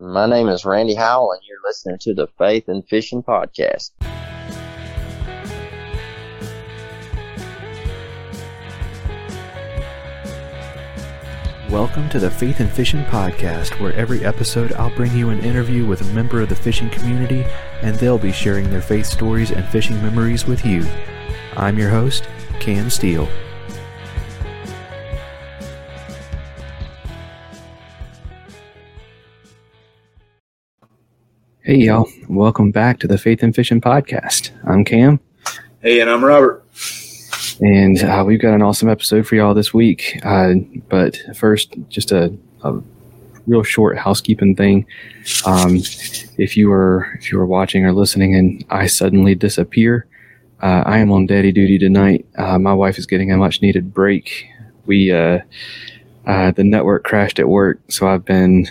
[0.00, 3.90] My name is Randy Howell, and you're listening to the Faith and Fishing Podcast.
[11.68, 15.84] Welcome to the Faith and Fishing Podcast, where every episode I'll bring you an interview
[15.84, 17.44] with a member of the fishing community,
[17.82, 20.86] and they'll be sharing their faith stories and fishing memories with you.
[21.56, 22.28] I'm your host,
[22.60, 23.28] Cam Steele.
[31.68, 32.08] Hey, y'all.
[32.30, 34.52] Welcome back to the Faith and Fishing Podcast.
[34.66, 35.20] I'm Cam.
[35.82, 36.64] Hey, and I'm Robert.
[37.60, 40.18] And uh, we've got an awesome episode for y'all this week.
[40.24, 40.54] Uh,
[40.88, 42.80] but first, just a, a,
[43.46, 44.86] real short housekeeping thing.
[45.44, 45.76] Um,
[46.38, 50.06] if you were if you were watching or listening, and I suddenly disappear,
[50.62, 52.24] uh, I am on daddy duty tonight.
[52.38, 54.46] Uh, my wife is getting a much needed break.
[54.86, 55.40] We uh,
[56.26, 58.66] uh, the network crashed at work, so I've been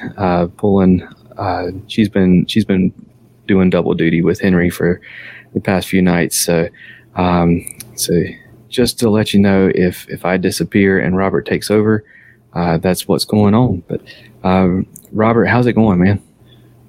[0.58, 2.94] pulling uh, she's been she's been
[3.48, 5.02] doing double duty with Henry for
[5.54, 6.38] the past few nights.
[6.38, 6.68] So,
[7.16, 8.14] um, so
[8.70, 12.04] just to let you know, if if I disappear and Robert takes over,
[12.54, 13.84] uh, that's what's going on.
[13.88, 14.02] But
[14.44, 16.22] um, Robert, how's it going, man?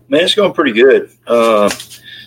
[0.09, 1.11] Man, it's going pretty good.
[1.27, 1.71] Uh,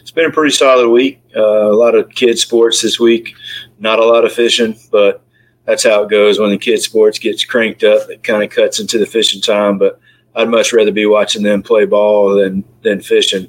[0.01, 1.21] it's been a pretty solid week.
[1.35, 3.33] Uh, a lot of kid sports this week.
[3.79, 5.23] Not a lot of fishing, but
[5.65, 8.09] that's how it goes when the kid sports gets cranked up.
[8.09, 9.99] It kind of cuts into the fishing time, but
[10.35, 13.47] I'd much rather be watching them play ball than than fishing.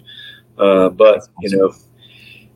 [0.58, 1.74] Uh, but you know,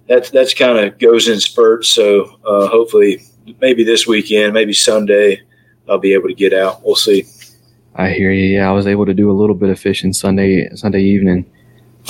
[0.08, 1.88] that's that's kind of goes in spurts.
[1.88, 3.22] So uh, hopefully,
[3.60, 5.42] maybe this weekend, maybe Sunday,
[5.88, 6.84] I'll be able to get out.
[6.84, 7.24] We'll see.
[7.94, 8.44] I hear you.
[8.56, 11.50] Yeah, I was able to do a little bit of fishing Sunday Sunday evening,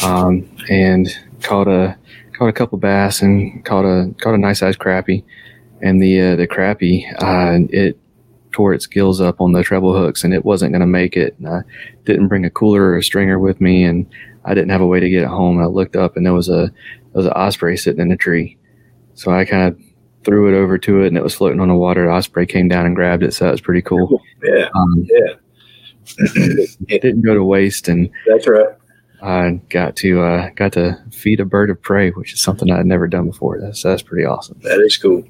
[0.02, 1.08] um, and
[1.42, 1.96] caught a
[2.32, 5.24] caught a couple bass and caught a caught a nice sized crappie.
[5.82, 7.98] And the uh, the crappie, uh, it
[8.56, 11.36] tore its gills up on the treble hooks and it wasn't going to make it.
[11.36, 11.60] And I
[12.04, 14.06] didn't bring a cooler or a stringer with me and
[14.46, 15.58] I didn't have a way to get it home.
[15.58, 18.16] And I looked up and there was a, there was an osprey sitting in a
[18.16, 18.56] tree.
[19.12, 19.78] So I kind of
[20.24, 22.06] threw it over to it and it was floating on the water.
[22.06, 23.34] The osprey came down and grabbed it.
[23.34, 24.22] So that was pretty cool.
[24.42, 24.70] Yeah.
[24.74, 25.34] Um, yeah.
[26.88, 27.88] it didn't go to waste.
[27.88, 28.68] And that's right.
[29.20, 32.86] I got to, uh, got to feed a bird of prey, which is something I'd
[32.86, 33.60] never done before.
[33.60, 34.58] That's, that's pretty awesome.
[34.62, 35.24] That is cool.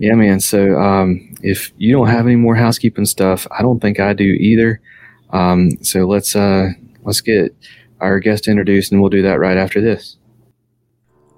[0.00, 0.40] Yeah, man.
[0.40, 4.24] So um, if you don't have any more housekeeping stuff, I don't think I do
[4.24, 4.80] either.
[5.28, 6.70] Um, so let's uh,
[7.02, 7.54] let's get
[8.00, 10.16] our guest introduced, and we'll do that right after this.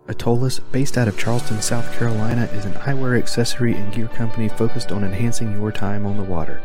[0.08, 4.92] Atollas, based out of Charleston, South Carolina, is an eyewear accessory and gear company focused
[4.92, 6.62] on enhancing your time on the water.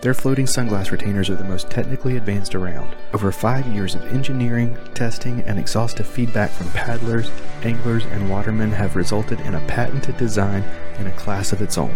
[0.00, 2.96] Their floating sunglass retainers are the most technically advanced around.
[3.12, 7.30] Over five years of engineering, testing, and exhaustive feedback from paddlers,
[7.62, 10.64] anglers, and watermen have resulted in a patented design
[10.98, 11.94] in a class of its own.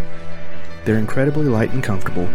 [0.85, 2.29] They're incredibly light and comfortable,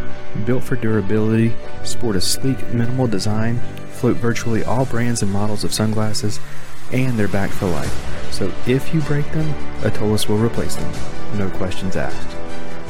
[0.44, 1.54] built for durability,
[1.84, 3.60] sport a sleek, minimal design,
[3.92, 6.40] float virtually all brands and models of sunglasses,
[6.92, 8.34] and they're backed for life.
[8.34, 9.54] So if you break them,
[9.84, 10.92] Atollas will replace them.
[11.38, 12.39] No questions asked.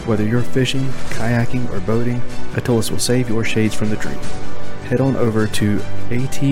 [0.06, 2.22] Whether you're fishing, kayaking, or boating,
[2.56, 4.18] Atollas will save your shades from the dream.
[4.86, 5.80] Head on over to
[6.10, 6.50] atollas.co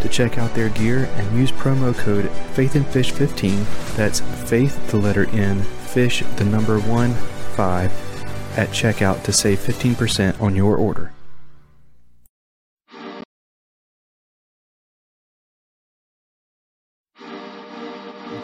[0.00, 3.96] to check out their gear and use promo code FaithAndFish15.
[3.96, 10.40] That's Faith, the letter N, Fish, the number 1, 5 at checkout to save 15%
[10.42, 11.13] on your order.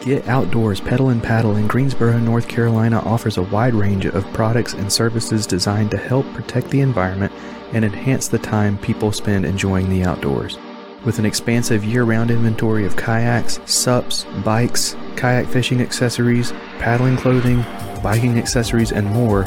[0.01, 4.73] Get Outdoors Pedal and Paddle in Greensboro, North Carolina offers a wide range of products
[4.73, 7.31] and services designed to help protect the environment
[7.71, 10.57] and enhance the time people spend enjoying the outdoors.
[11.05, 17.63] With an expansive year round inventory of kayaks, SUPs, bikes, kayak fishing accessories, paddling clothing,
[18.01, 19.45] biking accessories, and more,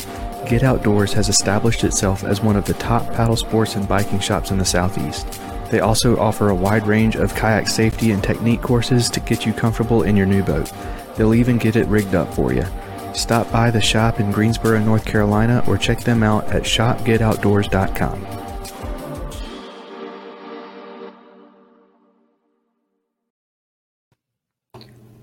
[0.49, 4.53] Get Outdoors has established itself as one of the top paddle sports and biking shops
[4.53, 5.27] in the Southeast.
[5.75, 9.53] They also offer a wide range of kayak safety and technique courses to get you
[9.53, 10.71] comfortable in your new boat.
[11.17, 12.65] They'll even get it rigged up for you.
[13.13, 18.25] Stop by the shop in Greensboro, North Carolina, or check them out at shopgetoutdoors.com.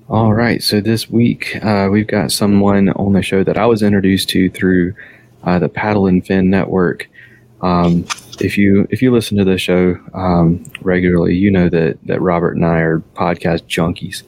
[0.10, 3.82] All right, so this week uh, we've got someone on the show that I was
[3.82, 4.96] introduced to through
[5.46, 7.10] uh, the Paddle and Fin Network.
[7.62, 8.06] Um,
[8.44, 12.56] if you if you listen to the show um, regularly, you know that that Robert
[12.56, 14.24] and I are podcast junkies,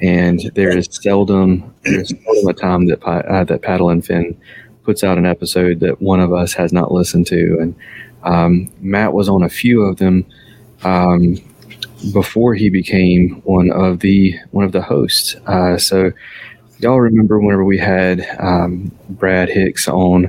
[0.00, 4.40] and there is seldom there's seldom a time that uh, that Paddle and Fin
[4.84, 7.74] puts out an episode that one of us has not listened to, and
[8.24, 10.26] um, Matt was on a few of them
[10.84, 11.36] um,
[12.12, 15.36] before he became one of the one of the hosts.
[15.46, 16.12] Uh, so
[16.78, 20.28] y'all remember whenever we had um, Brad Hicks on,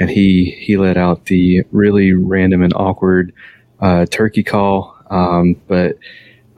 [0.00, 3.32] and he he let out the really random and awkward
[3.80, 4.96] uh, turkey call.
[5.10, 5.98] Um, but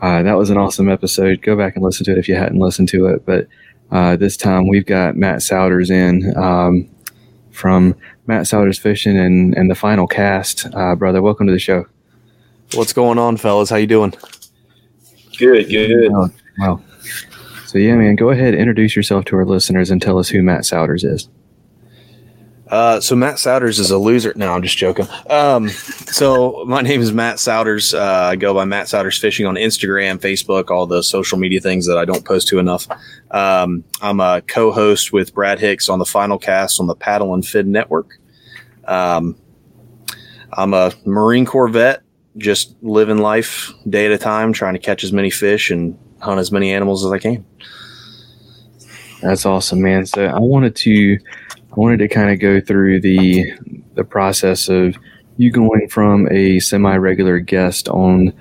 [0.01, 1.43] uh, that was an awesome episode.
[1.43, 3.27] Go back and listen to it if you hadn't listened to it.
[3.27, 3.49] But
[3.91, 6.89] uh, this time we've got Matt Souders in um,
[7.51, 7.95] from
[8.27, 10.67] Matt Souders Fishing and, and the final cast.
[10.73, 11.87] Uh, brother, welcome to the show.
[12.75, 13.69] What's going on, fellas?
[13.69, 14.15] How you doing?
[15.37, 16.11] Good, good.
[16.11, 16.31] Wow.
[16.59, 16.81] wow.
[17.67, 20.63] So yeah, man, go ahead, introduce yourself to our listeners and tell us who Matt
[20.63, 21.29] Souders is.
[22.73, 24.33] Uh, so Matt Souders is a loser.
[24.35, 25.07] No, I'm just joking.
[25.29, 27.93] Um, so my name is Matt Souders.
[27.93, 31.87] Uh, I go by Matt Souders Fishing on Instagram, Facebook, all the social media things
[31.87, 32.89] that I don't post to enough.
[33.31, 37.47] Um, I'm a co-host with Brad Hicks on the Final Cast on the Paddle and
[37.47, 38.19] Fin Network.
[38.87, 39.37] Um,
[40.55, 42.03] I'm a Marine Corps vet,
[42.39, 46.41] just living life day at a time, trying to catch as many fish and hunt
[46.41, 47.45] as many animals as I can.
[49.21, 50.07] That's awesome, man.
[50.07, 51.19] So I wanted to
[51.73, 53.53] I wanted to kind of go through the
[53.95, 54.97] the process of
[55.39, 58.33] you going from a semi regular guest on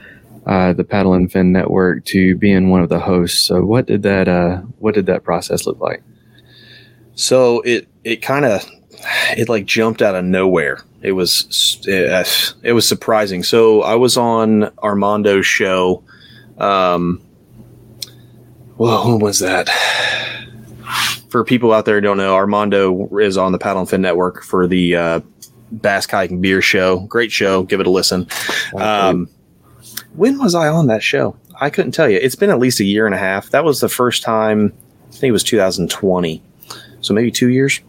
[0.45, 3.45] uh, the Paddle and Fin Network to being one of the hosts.
[3.45, 6.03] So what did that uh, what did that process look like?
[7.15, 8.65] So it it kind of
[9.37, 10.83] it like jumped out of nowhere.
[11.01, 13.43] It was it, it was surprising.
[13.43, 16.03] So I was on Armando's show.
[16.57, 17.21] Um,
[18.77, 19.69] well, when was that?
[21.29, 24.43] For people out there who don't know, Armando is on the Paddle and Fin Network
[24.43, 25.19] for the uh,
[25.71, 26.99] Bass Kayak and Beer Show.
[27.01, 27.63] Great show.
[27.63, 28.27] Give it a listen.
[28.75, 29.29] Um,
[30.13, 31.35] when was I on that show?
[31.59, 32.17] I couldn't tell you.
[32.17, 33.51] It's been at least a year and a half.
[33.51, 34.73] That was the first time.
[35.09, 36.41] I think it was 2020.
[37.01, 37.79] So maybe two years.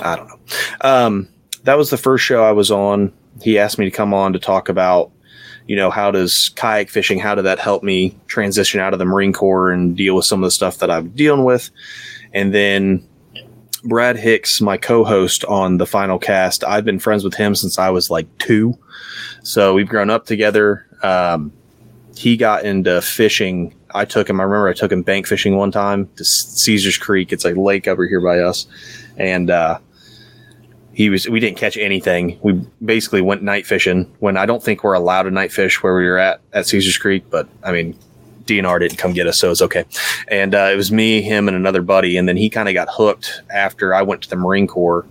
[0.00, 0.38] I don't know.
[0.80, 1.28] Um,
[1.64, 3.12] that was the first show I was on.
[3.42, 5.10] He asked me to come on to talk about,
[5.66, 9.04] you know, how does kayak fishing, how did that help me transition out of the
[9.04, 11.70] Marine Corps and deal with some of the stuff that I'm dealing with?
[12.34, 13.06] And then
[13.84, 17.90] Brad Hicks, my co-host on the final cast, I've been friends with him since I
[17.90, 18.78] was like two,
[19.42, 20.86] so we've grown up together.
[21.02, 21.52] Um,
[22.16, 23.74] he got into fishing.
[23.94, 24.40] I took him.
[24.40, 27.32] I remember I took him bank fishing one time to Caesar's Creek.
[27.32, 28.66] It's a lake over here by us,
[29.16, 29.78] and uh,
[30.92, 31.28] he was.
[31.28, 32.38] We didn't catch anything.
[32.42, 35.96] We basically went night fishing when I don't think we're allowed to night fish where
[35.96, 37.24] we were at at Caesar's Creek.
[37.30, 37.98] But I mean,
[38.46, 39.84] DNR didn't come get us, so it's okay.
[40.28, 42.16] And uh, it was me, him, and another buddy.
[42.16, 45.06] And then he kind of got hooked after I went to the Marine Corps.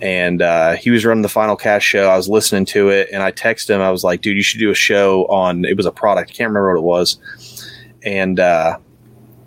[0.00, 2.08] And uh, he was running the final cast show.
[2.08, 3.82] I was listening to it, and I texted him.
[3.82, 6.30] I was like, "Dude, you should do a show on." It was a product.
[6.30, 7.70] I can't remember what it was.
[8.02, 8.78] And uh,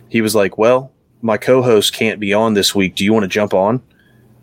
[0.09, 0.91] he was like, "Well,
[1.23, 2.93] my co-host can't be on this week.
[2.93, 3.81] Do you want to jump on?"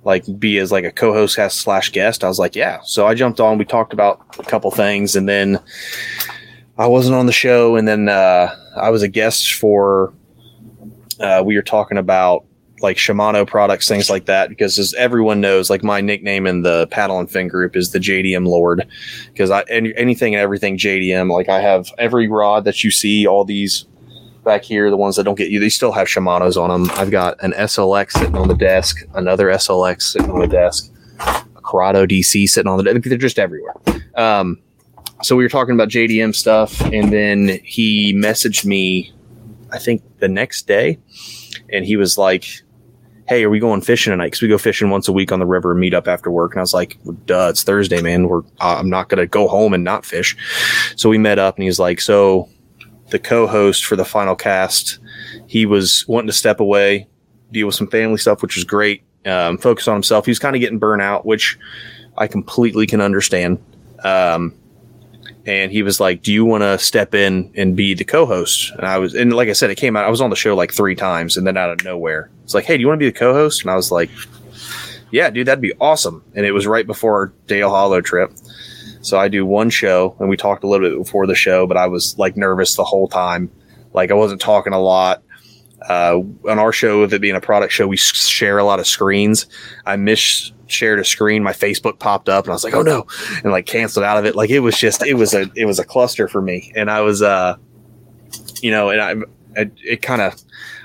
[0.05, 2.25] like be as like a co-host slash guest.
[2.25, 2.81] I was like, yeah.
[2.85, 3.59] So I jumped on.
[3.59, 5.61] We talked about a couple things, and then
[6.81, 10.15] I wasn't on the show, and then uh, I was a guest for.
[11.21, 12.47] Uh, we were talking about
[12.81, 16.87] like Shimano products, things like that, because as everyone knows, like my nickname in the
[16.87, 18.89] paddle and fin group is the JDM Lord,
[19.27, 21.31] because I any, anything and everything JDM.
[21.31, 23.85] Like I have every rod that you see, all these
[24.43, 26.91] back here, the ones that don't get you, they still have Shimano's on them.
[26.99, 31.61] I've got an SLX sitting on the desk, another SLX sitting on the desk, a
[31.61, 33.03] Curado DC sitting on the desk.
[33.03, 33.75] They're just everywhere.
[34.15, 34.63] Um,
[35.23, 39.13] so we were talking about JDM stuff, and then he messaged me,
[39.73, 40.99] I think the next day,
[41.73, 42.47] and he was like,
[43.29, 44.27] "Hey, are we going fishing tonight?
[44.27, 46.61] Because we go fishing once a week on the river meet up after work." And
[46.61, 48.29] I was like, "Duh, it's Thursday, man.
[48.29, 50.37] We're I'm not gonna go home and not fish."
[50.97, 52.49] So we met up, and he's like, "So."
[53.11, 55.01] The co-host for the final cast,
[55.49, 57.09] he was wanting to step away,
[57.51, 59.03] deal with some family stuff, which was great.
[59.27, 60.27] Um, focus on himself.
[60.27, 61.59] He was kind of getting burnout, which
[62.17, 63.59] I completely can understand.
[64.05, 64.55] Um,
[65.47, 68.87] and he was like, "Do you want to step in and be the co-host?" And
[68.87, 70.05] I was, and like I said, it came out.
[70.05, 72.65] I was on the show like three times, and then out of nowhere, it's like,
[72.65, 74.11] "Hey, do you want to be the co-host?" And I was like,
[75.11, 78.33] "Yeah, dude, that'd be awesome." And it was right before our Dale Hollow trip,
[79.03, 81.77] so I do one show, and we talked a little bit before the show, but
[81.77, 83.51] I was like nervous the whole time,
[83.93, 85.23] like I wasn't talking a lot.
[85.89, 88.87] Uh, on our show, with it being a product show, we share a lot of
[88.87, 89.47] screens.
[89.87, 93.07] I miss shared a screen, my Facebook popped up and I was like, oh no,
[93.43, 94.35] and like canceled out of it.
[94.35, 96.73] Like it was just, it was a, it was a cluster for me.
[96.77, 97.57] And I was, uh,
[98.63, 100.35] you know, and I, I it kind of,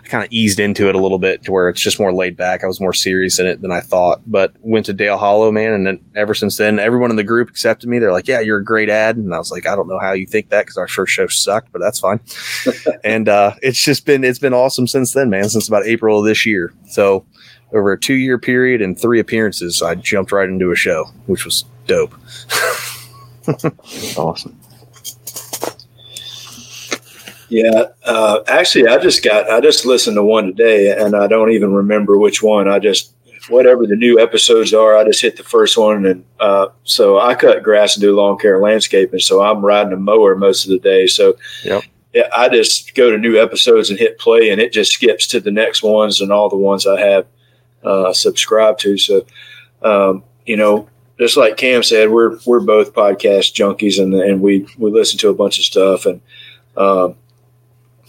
[0.03, 2.37] I kind of eased into it a little bit to where it's just more laid
[2.37, 2.63] back.
[2.63, 5.73] I was more serious in it than I thought, but went to Dale Hollow, man.
[5.73, 7.97] And then ever since then, everyone in the group accepted me.
[7.97, 9.17] They're like, yeah, you're a great ad.
[9.17, 11.25] And I was like, I don't know how you think that because our first show
[11.25, 12.19] sucked, but that's fine.
[13.03, 16.25] and, uh, it's just been, it's been awesome since then, man, since about April of
[16.25, 16.71] this year.
[16.87, 17.25] So,
[17.75, 21.45] over a two year period and three appearances, I jumped right into a show, which
[21.45, 22.15] was dope.
[24.17, 24.57] awesome.
[27.47, 31.51] Yeah, uh, actually, I just got I just listened to one today, and I don't
[31.51, 32.67] even remember which one.
[32.67, 33.11] I just
[33.49, 37.35] whatever the new episodes are, I just hit the first one, and uh, so I
[37.35, 39.19] cut grass and do lawn care and landscaping.
[39.19, 41.05] So I'm riding a mower most of the day.
[41.05, 41.83] So Yep.
[42.13, 45.39] yeah, I just go to new episodes and hit play, and it just skips to
[45.39, 47.27] the next ones and all the ones I have
[47.85, 48.97] uh, subscribed to.
[48.97, 49.25] So
[49.81, 50.89] um, you know,
[51.19, 55.29] just like Cam said, we're we're both podcast junkies, and and we we listen to
[55.29, 56.21] a bunch of stuff, and
[56.75, 57.15] um,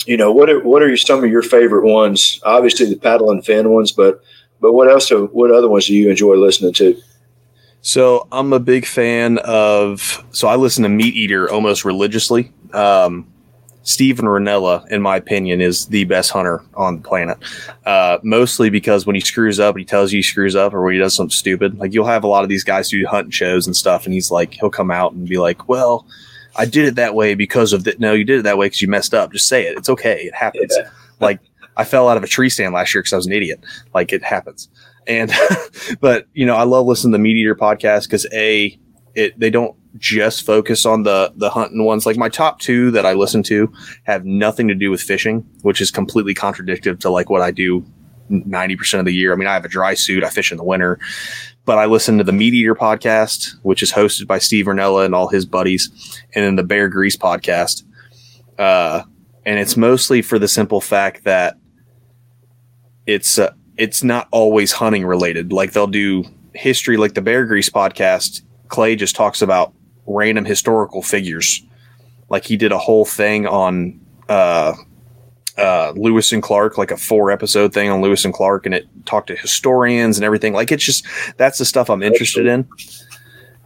[0.07, 2.41] you know, what are what are some of your favorite ones?
[2.45, 4.23] Obviously, the paddle and fin ones, but
[4.61, 5.09] but what else?
[5.09, 7.01] Do, what other ones do you enjoy listening to?
[7.83, 10.25] So I'm a big fan of.
[10.33, 12.53] So I listen to Meat Eater almost religiously.
[12.73, 13.33] Um,
[13.87, 17.39] Steven Rinella, in my opinion, is the best hunter on the planet.
[17.85, 20.95] Uh, mostly because when he screws up, he tells you he screws up, or when
[20.95, 21.79] he does something stupid.
[21.79, 24.13] Like you'll have a lot of these guys who do hunting shows and stuff, and
[24.13, 26.05] he's like, he'll come out and be like, "Well,
[26.57, 28.83] I did it that way because of that." No, you did it that way because
[28.83, 29.33] you messed up.
[29.33, 29.79] Just say it.
[29.79, 30.23] It's okay.
[30.25, 30.75] It happens.
[30.77, 30.91] Yeah.
[31.19, 31.41] Like
[31.79, 33.65] I fell out of a tree stand last year because I was an idiot.
[33.95, 34.69] Like it happens.
[35.07, 35.33] And
[36.01, 38.79] but you know, I love listening to the Meat Eater podcast because a
[39.17, 42.07] it they don't just focus on the the hunting ones.
[42.07, 43.73] Like my top two that I listen to
[44.05, 47.85] have nothing to do with fishing, which is completely contradictory to like what I do
[48.29, 49.33] ninety percent of the year.
[49.33, 51.01] I mean, I have a dry suit, I fish in the winter,
[51.65, 55.15] but I listen to the Meat Eater podcast, which is hosted by Steve Rinella and
[55.15, 55.91] all his buddies,
[56.35, 57.83] and then the Bear Grease podcast.
[58.59, 59.03] Uh,
[59.47, 61.57] and it's mostly for the simple fact that
[63.07, 65.53] it's uh, it's not always hunting related.
[65.53, 68.43] Like they'll do history, like the Bear Grease podcast.
[68.69, 69.73] Clay just talks about
[70.07, 71.63] random historical figures.
[72.29, 74.75] Like he did a whole thing on uh,
[75.57, 78.87] uh, Lewis and Clark, like a four episode thing on Lewis and Clark, and it
[79.07, 80.53] talked to historians and everything.
[80.53, 81.07] Like it's just
[81.37, 82.69] that's the stuff I'm interested in.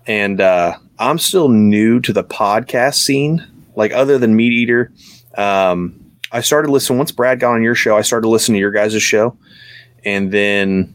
[0.07, 3.47] And uh, I'm still new to the podcast scene.
[3.77, 4.93] Like other than Meat Eater,
[5.37, 5.99] um,
[6.33, 7.97] I started listening once Brad got on your show.
[7.97, 9.37] I started listening to your guys' show,
[10.05, 10.95] and then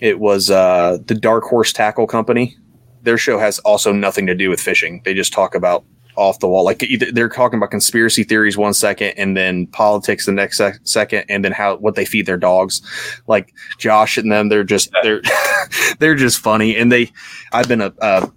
[0.00, 2.56] it was uh, the Dark Horse Tackle Company.
[3.02, 5.02] Their show has also nothing to do with fishing.
[5.04, 5.84] They just talk about
[6.16, 10.32] off the wall, like they're talking about conspiracy theories one second, and then politics the
[10.32, 12.82] next sec- second, and then how what they feed their dogs.
[13.26, 15.22] Like Josh and them, they're just they're
[15.98, 17.10] they're just funny, and they.
[17.52, 18.30] I've been a, a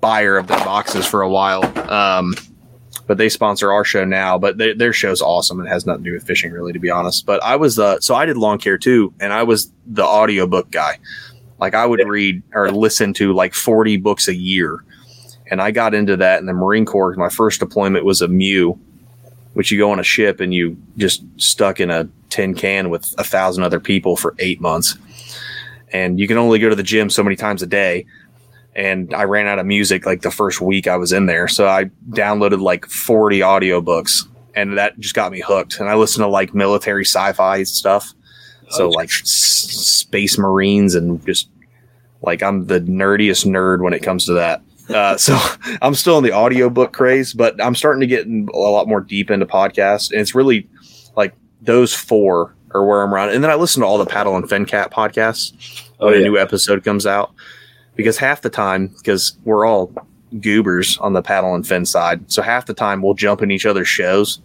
[0.00, 1.64] buyer of their boxes for a while.
[1.90, 2.34] Um,
[3.06, 4.38] but they sponsor our show now.
[4.38, 5.60] But they, their show's awesome.
[5.60, 7.26] It has nothing to do with fishing, really, to be honest.
[7.26, 10.70] But I was uh, so I did lawn care too, and I was the audiobook
[10.70, 10.98] guy.
[11.58, 14.84] Like I would read or listen to like forty books a year,
[15.50, 17.14] and I got into that in the Marine Corps.
[17.16, 18.78] My first deployment was a MEU,
[19.54, 23.14] which you go on a ship and you just stuck in a tin can with
[23.18, 24.96] a thousand other people for eight months,
[25.92, 28.06] and you can only go to the gym so many times a day
[28.78, 31.48] and I ran out of music like the first week I was in there.
[31.48, 35.80] So I downloaded like 40 audiobooks and that just got me hooked.
[35.80, 38.12] And I listened to like military sci-fi stuff.
[38.70, 41.48] So like s- space marines and just
[42.22, 44.62] like I'm the nerdiest nerd when it comes to that.
[44.88, 45.38] Uh, so
[45.82, 49.00] I'm still in the audiobook craze, but I'm starting to get in a lot more
[49.00, 50.10] deep into podcasts.
[50.10, 50.68] And it's really
[51.16, 53.30] like those four are where I'm around.
[53.30, 56.22] And then I listen to all the paddle and fin cat podcasts Oh, when a
[56.22, 57.32] new episode comes out
[57.96, 59.92] because half the time because we're all
[60.40, 63.66] goobers on the paddle and fin side so half the time we'll jump in each
[63.66, 64.38] other's shows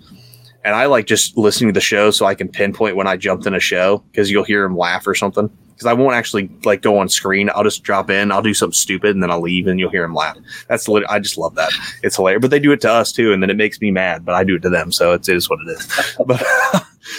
[0.64, 3.46] and i like just listening to the show so i can pinpoint when i jumped
[3.46, 6.82] in a show because you'll hear him laugh or something because i won't actually like
[6.82, 9.68] go on screen i'll just drop in i'll do something stupid and then i'll leave
[9.68, 11.72] and you'll hear him laugh that's lit- i just love that
[12.04, 14.26] it's hilarious but they do it to us too and then it makes me mad
[14.26, 16.42] but i do it to them so it's, it is what it is but,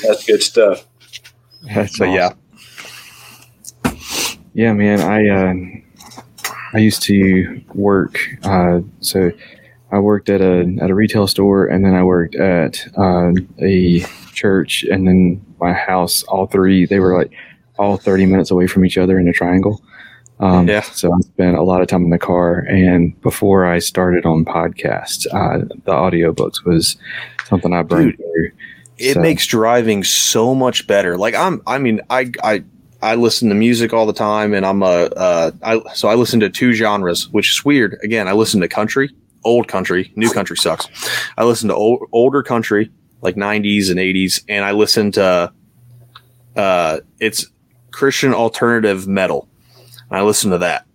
[0.03, 0.87] That's good stuff.
[1.63, 2.33] That's but yeah
[4.55, 5.01] Yeah, man.
[5.01, 5.55] I uh,
[6.73, 8.19] I used to work.
[8.45, 9.33] Uh, so
[9.95, 14.01] I worked at a at a retail store, and then I worked at uh, a
[14.33, 16.23] church, and then my house.
[16.25, 17.31] All three, they were like
[17.79, 19.81] all thirty minutes away from each other in a triangle.
[20.41, 20.81] Um, Yeah.
[20.83, 24.45] So I spent a lot of time in the car, and before I started on
[24.45, 26.97] podcasts, uh, the audiobooks was
[27.47, 28.17] something I burned Dude.
[28.19, 28.51] through.
[28.99, 31.17] it So- makes driving so much better.
[31.17, 32.65] Like I'm, I mean, I, I,
[33.01, 34.87] I listen to music all the time, and I'm a,
[35.27, 37.97] uh, I, so I listen to two genres, which is weird.
[38.03, 39.11] Again, I listen to country,
[39.45, 40.89] old country, new country sucks.
[41.37, 42.91] I listen to old, older country,
[43.23, 45.53] like '90s and '80s, and I listen to,
[46.57, 47.47] uh, it's
[47.91, 49.49] Christian alternative metal.
[50.11, 50.87] I listen to that,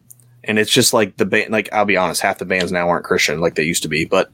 [0.44, 1.52] and it's just like the band.
[1.52, 4.06] Like I'll be honest, half the bands now aren't Christian like they used to be,
[4.06, 4.32] but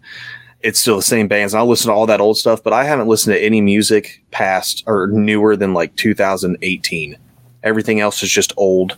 [0.62, 1.54] it's still the same bands.
[1.54, 4.24] And I'll listen to all that old stuff, but I haven't listened to any music
[4.32, 7.18] past or newer than like 2018.
[7.64, 8.98] Everything else is just old.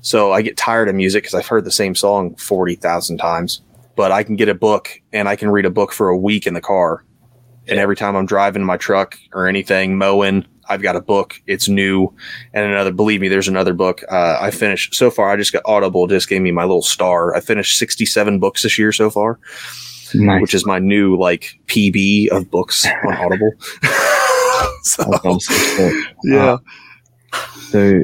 [0.00, 3.62] So I get tired of music because I've heard the same song 40,000 times.
[3.96, 6.46] But I can get a book and I can read a book for a week
[6.46, 7.04] in the car.
[7.68, 11.40] And every time I'm driving my truck or anything, mowing, I've got a book.
[11.46, 12.12] It's new,
[12.54, 12.92] and another.
[12.92, 14.02] Believe me, there's another book.
[14.10, 15.30] Uh, I finished so far.
[15.30, 16.06] I just got Audible.
[16.06, 17.34] Just gave me my little star.
[17.34, 19.38] I finished 67 books this year so far,
[20.14, 20.40] Nice.
[20.40, 23.52] which is my new like PB of books on Audible.
[24.82, 25.54] so, awesome.
[25.54, 26.56] So, yeah.
[27.70, 28.02] so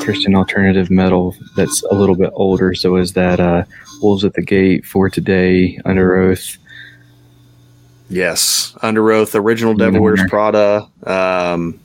[0.00, 2.74] Christian alternative metal that's a little bit older.
[2.74, 3.64] So is that uh,
[4.00, 6.58] Wolves at the Gate for today, Underoath?
[8.08, 10.20] Yes, Underoath, original Devil Wears.
[10.28, 10.88] Prada.
[11.04, 11.80] Um,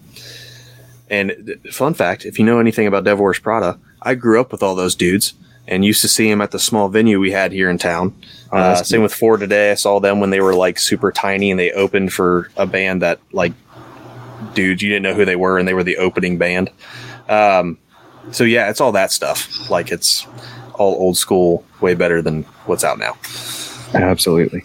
[1.10, 4.62] and fun fact: if you know anything about Devil Wears Prada, I grew up with
[4.62, 5.34] all those dudes
[5.68, 8.14] and used to see them at the small venue we had here in town.
[8.52, 9.72] Oh, Uh, same with For Today.
[9.72, 13.02] I saw them when they were like super tiny and they opened for a band
[13.04, 13.54] that like
[14.54, 16.70] dudes you didn't know who they were and they were the opening band.
[17.30, 17.78] Um,
[18.32, 19.70] so yeah, it's all that stuff.
[19.70, 20.28] Like it's
[20.76, 23.18] all old school, way better than what's out now.
[23.94, 24.64] Absolutely.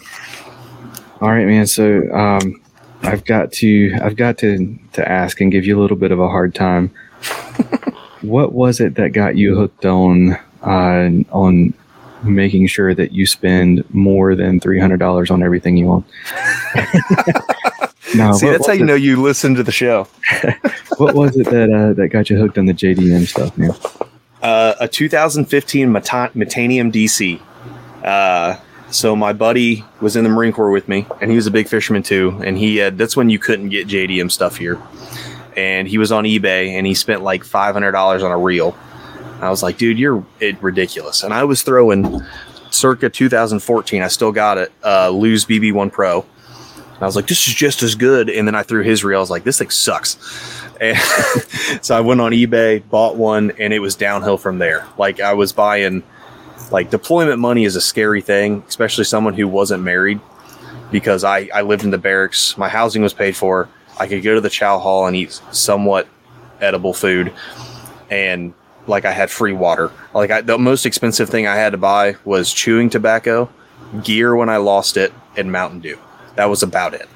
[1.21, 1.67] All right, man.
[1.67, 2.61] So um,
[3.03, 6.19] I've got to I've got to to ask and give you a little bit of
[6.19, 6.91] a hard time.
[8.21, 11.73] what was it that got you hooked on uh, on
[12.23, 16.05] making sure that you spend more than three hundred dollars on everything you own?
[18.15, 20.07] no, See, what, that's how you it, know you listen to the show.
[20.97, 23.71] what was it that uh, that got you hooked on the JDM stuff, man?
[24.41, 27.41] uh, a 2015 Meta- Metanium DC.
[28.03, 28.59] Uh,
[28.89, 31.67] so my buddy was in the Marine Corps with me, and he was a big
[31.67, 32.39] fisherman too.
[32.45, 34.81] And he had that's when you couldn't get JDM stuff here.
[35.55, 38.77] And he was on eBay, and he spent like five hundred dollars on a reel.
[39.41, 40.25] I was like, dude, you're
[40.61, 41.23] ridiculous.
[41.23, 42.21] And I was throwing
[42.71, 44.01] circa 2014.
[44.01, 44.71] I still got it.
[44.83, 46.25] Uh, Lew's BB1 Pro.
[46.97, 48.27] And I was like, this is just as good.
[48.27, 49.19] And then I threw his reel.
[49.19, 50.17] I was like, this thing sucks.
[50.79, 50.95] And
[51.83, 54.85] so I went on eBay, bought one, and it was downhill from there.
[54.95, 56.03] Like I was buying,
[56.71, 60.19] like deployment money is a scary thing, especially someone who wasn't married,
[60.91, 63.67] because I I lived in the barracks, my housing was paid for,
[63.99, 66.07] I could go to the chow hall and eat somewhat
[66.61, 67.33] edible food,
[68.11, 68.53] and
[68.85, 69.91] like I had free water.
[70.13, 73.49] Like I, the most expensive thing I had to buy was chewing tobacco,
[74.03, 75.97] gear when I lost it, and Mountain Dew.
[76.37, 77.09] That was about it.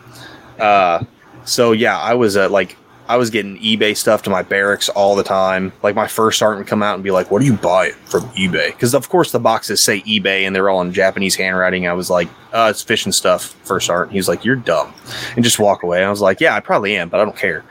[0.59, 1.03] Uh,
[1.45, 5.15] so yeah, I was uh, like I was getting eBay stuff to my barracks all
[5.15, 5.73] the time.
[5.83, 8.23] Like my first sergeant would come out and be like, "What do you buy from
[8.29, 11.87] eBay?" Because of course the boxes say eBay and they're all in Japanese handwriting.
[11.87, 14.93] I was like, uh, "It's fishing stuff." First sergeant, he's like, "You're dumb,"
[15.35, 16.03] and just walk away.
[16.03, 17.63] I was like, "Yeah, I probably am, but I don't care."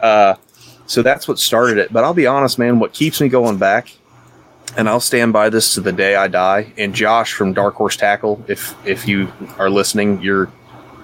[0.00, 0.34] Uh,
[0.86, 1.92] so that's what started it.
[1.92, 2.78] But I'll be honest, man.
[2.78, 3.96] What keeps me going back,
[4.76, 6.72] and I'll stand by this to the day I die.
[6.76, 10.50] And Josh from Dark Horse Tackle, if if you are listening, you're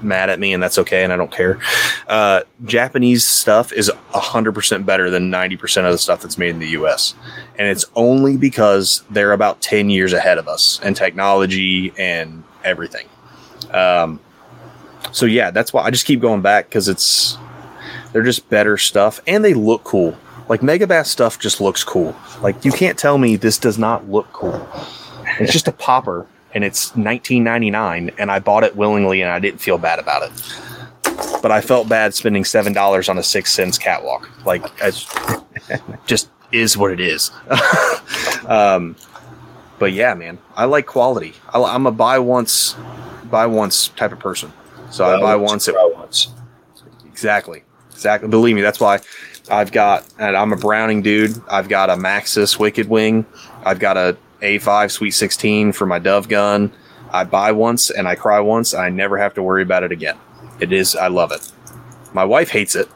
[0.03, 1.59] mad at me and that's okay and I don't care.
[2.07, 6.69] Uh, Japanese stuff is 100% better than 90% of the stuff that's made in the
[6.69, 7.15] US.
[7.59, 13.09] And it's only because they're about 10 years ahead of us in technology and everything.
[13.71, 14.21] Um,
[15.13, 17.37] so yeah, that's why I just keep going back because it's
[18.13, 20.17] they're just better stuff and they look cool.
[20.49, 22.17] Like Megabass stuff just looks cool.
[22.41, 24.67] Like you can't tell me this does not look cool.
[25.39, 26.27] It's just a popper
[26.59, 31.41] and it's 19.99 and I bought it willingly and I didn't feel bad about it.
[31.41, 34.29] But I felt bad spending seven dollars on a 6th Sense Catwalk.
[34.45, 35.07] Like it's
[36.07, 37.31] just is what it is.
[38.49, 38.97] um,
[39.79, 41.33] but yeah, man, I like quality.
[41.55, 42.75] I, I'm a buy once,
[43.31, 44.53] buy once type of person.
[44.91, 45.69] So I buy once.
[45.69, 46.27] It, Try once.
[47.07, 47.63] Exactly.
[47.93, 48.29] Exactly.
[48.29, 48.99] Believe me, that's why
[49.49, 51.41] I've got, and I'm a Browning dude.
[51.49, 53.25] I've got a Maxus Wicked Wing.
[53.65, 56.73] I've got a A5 Sweet 16 for my Dove gun.
[57.11, 58.75] I buy once and I cry once.
[58.75, 60.19] I never have to worry about it again.
[60.61, 61.51] It is, I love it.
[62.13, 62.89] My wife hates it,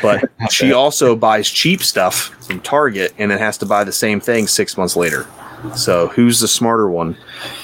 [0.00, 4.20] but she also buys cheap stuff from Target and then has to buy the same
[4.20, 5.26] thing six months later.
[5.76, 7.16] So who's the smarter one?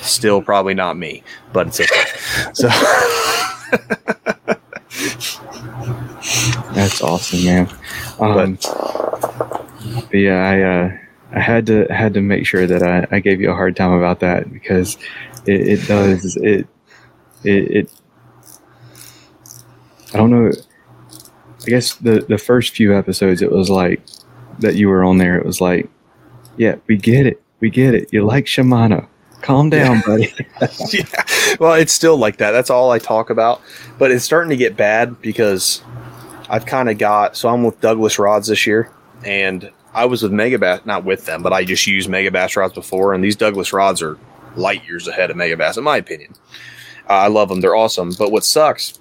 [0.03, 2.05] Still probably not me, but it's okay.
[2.53, 2.69] So
[6.75, 7.69] That's awesome, man.
[8.21, 8.59] Um,
[10.11, 10.97] but yeah, I uh,
[11.33, 13.93] I had to had to make sure that I, I gave you a hard time
[13.93, 14.97] about that because
[15.47, 16.67] it, it does it,
[17.45, 17.91] it it
[20.15, 20.51] I don't know.
[21.67, 24.01] I guess the the first few episodes it was like
[24.61, 25.37] that you were on there.
[25.37, 25.89] It was like,
[26.57, 28.09] yeah, we get it, we get it.
[28.13, 29.07] You like Shimano.
[29.43, 30.33] Calm down, buddy.
[30.93, 31.05] yeah.
[31.61, 32.51] Well, it's still like that.
[32.51, 33.61] That's all I talk about.
[33.99, 35.83] But it's starting to get bad because
[36.49, 37.37] I've kind of got.
[37.37, 38.91] So I'm with Douglas Rods this year,
[39.25, 43.15] and I was with Megabass, not with them, but I just used Megabass rods before,
[43.15, 44.17] and these Douglas rods are
[44.55, 46.35] light years ahead of Megabass, in my opinion.
[47.11, 48.13] Uh, I love them; they're awesome.
[48.17, 48.99] But what sucks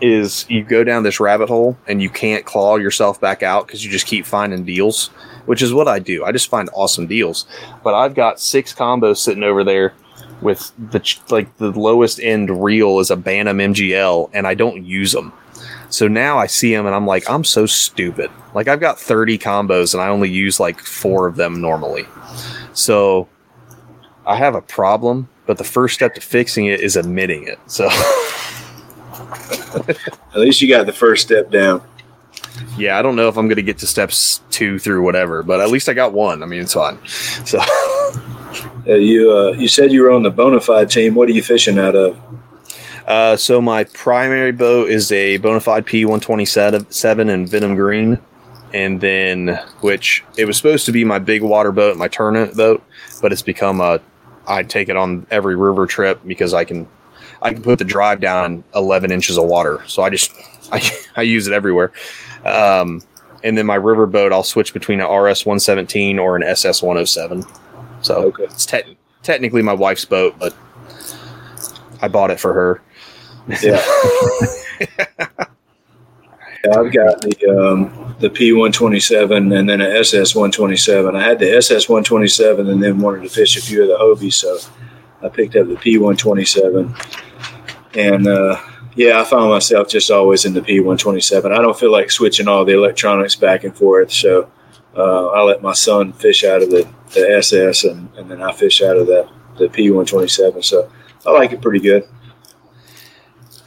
[0.00, 3.84] is you go down this rabbit hole and you can't claw yourself back out because
[3.84, 5.08] you just keep finding deals,
[5.46, 6.24] which is what I do.
[6.24, 7.46] I just find awesome deals.
[7.84, 9.94] But I've got six combos sitting over there
[10.40, 15.12] with the like the lowest end reel is a Bantam MGL, and I don't use
[15.12, 15.32] them.
[15.90, 18.30] So now I see them and I'm like, I'm so stupid.
[18.54, 22.06] Like I've got 30 combos and I only use like four of them normally.
[22.72, 23.28] So
[24.26, 27.58] I have a problem, but the first step to fixing it is admitting it.
[27.66, 27.88] So
[30.32, 31.82] At least you got the first step down.
[32.76, 35.60] yeah, I don't know if I'm going to get to steps two through whatever, but
[35.60, 36.42] at least I got one.
[36.42, 36.98] I mean, it's fine.
[37.06, 37.60] So
[38.86, 41.14] Uh, you uh, you said you were on the Bonafide team.
[41.14, 42.18] What are you fishing out of?
[43.06, 48.18] Uh, so my primary boat is a Bonafide P127 in Venom Green,
[48.72, 52.82] and then which it was supposed to be my big water boat, my tournament boat,
[53.20, 54.00] but it's become a.
[54.46, 56.88] I take it on every river trip because I can,
[57.42, 60.32] I can put the drive down 11 inches of water, so I just
[60.72, 60.82] I,
[61.16, 61.92] I use it everywhere.
[62.44, 63.02] Um,
[63.44, 67.44] and then my river boat, I'll switch between an RS 117 or an SS 107.
[68.02, 68.44] So Okay.
[68.44, 70.54] it's te- technically my wife's boat, but
[72.02, 72.82] I bought it for her.
[73.62, 73.82] Yeah.
[76.64, 80.50] Yeah, I've got the um, the P one twenty seven and then an SS one
[80.50, 81.16] twenty seven.
[81.16, 83.88] I had the SS one twenty seven and then wanted to fish a few of
[83.88, 84.58] the Hobies, so
[85.22, 86.94] I picked up the P one twenty seven.
[87.94, 88.60] And uh,
[88.94, 91.50] yeah, I found myself just always in the P one twenty seven.
[91.52, 94.50] I don't feel like switching all the electronics back and forth, so
[94.94, 98.52] uh, I let my son fish out of the, the SS and, and then I
[98.52, 100.62] fish out of that the P one twenty seven.
[100.62, 100.92] So
[101.26, 102.06] I like it pretty good.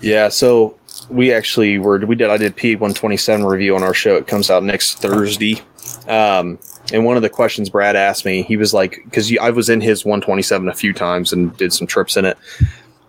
[0.04, 0.78] Yeah, so
[1.10, 4.16] we actually were we did I did P one twenty seven review on our show.
[4.16, 5.62] It comes out next Thursday.
[6.08, 6.60] Um,
[6.92, 9.82] and one of the questions Brad asked me, he was like, because I was in
[9.82, 12.38] his one twenty seven a few times and did some trips in it.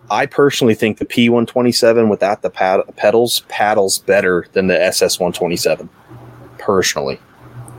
[0.09, 4.67] I personally think the P one twenty seven without the pad- pedals paddles better than
[4.67, 5.89] the SS one twenty seven.
[6.57, 7.19] Personally,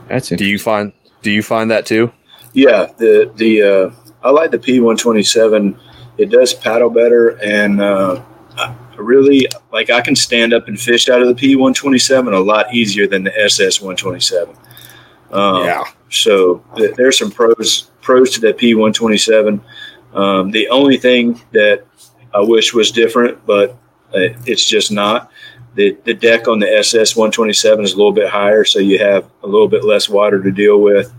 [0.07, 2.11] That's do you find do you find that too?
[2.53, 3.91] Yeah, the the uh,
[4.23, 5.77] I like the P one twenty seven.
[6.17, 8.23] It does paddle better, and uh, I
[9.07, 12.33] really like I can stand up and fish out of the P one twenty seven
[12.33, 14.55] a lot easier than the SS one twenty seven.
[15.31, 15.65] Um,
[16.09, 19.61] So th- there's some pros pros to that P one twenty seven.
[20.13, 21.85] The only thing that
[22.33, 23.71] I wish was different, but
[24.13, 25.31] uh, it's just not.
[25.75, 29.29] The, the deck on the SS 127 is a little bit higher, so you have
[29.43, 31.13] a little bit less water to deal with.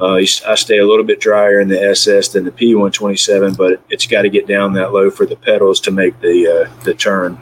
[0.00, 4.06] Uh, I stay a little bit drier in the SS than the P127, but it's
[4.06, 7.40] got to get down that low for the pedals to make the uh, the turn.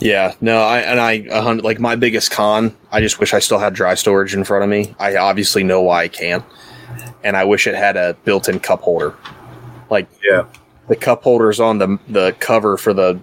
[0.00, 2.76] Yeah, no, I and I a hundred like my biggest con.
[2.92, 4.94] I just wish I still had dry storage in front of me.
[4.98, 6.44] I obviously know why I can't,
[7.22, 9.14] and I wish it had a built-in cup holder.
[9.88, 10.44] Like Yeah,
[10.88, 13.18] the cup holder's on the the cover for the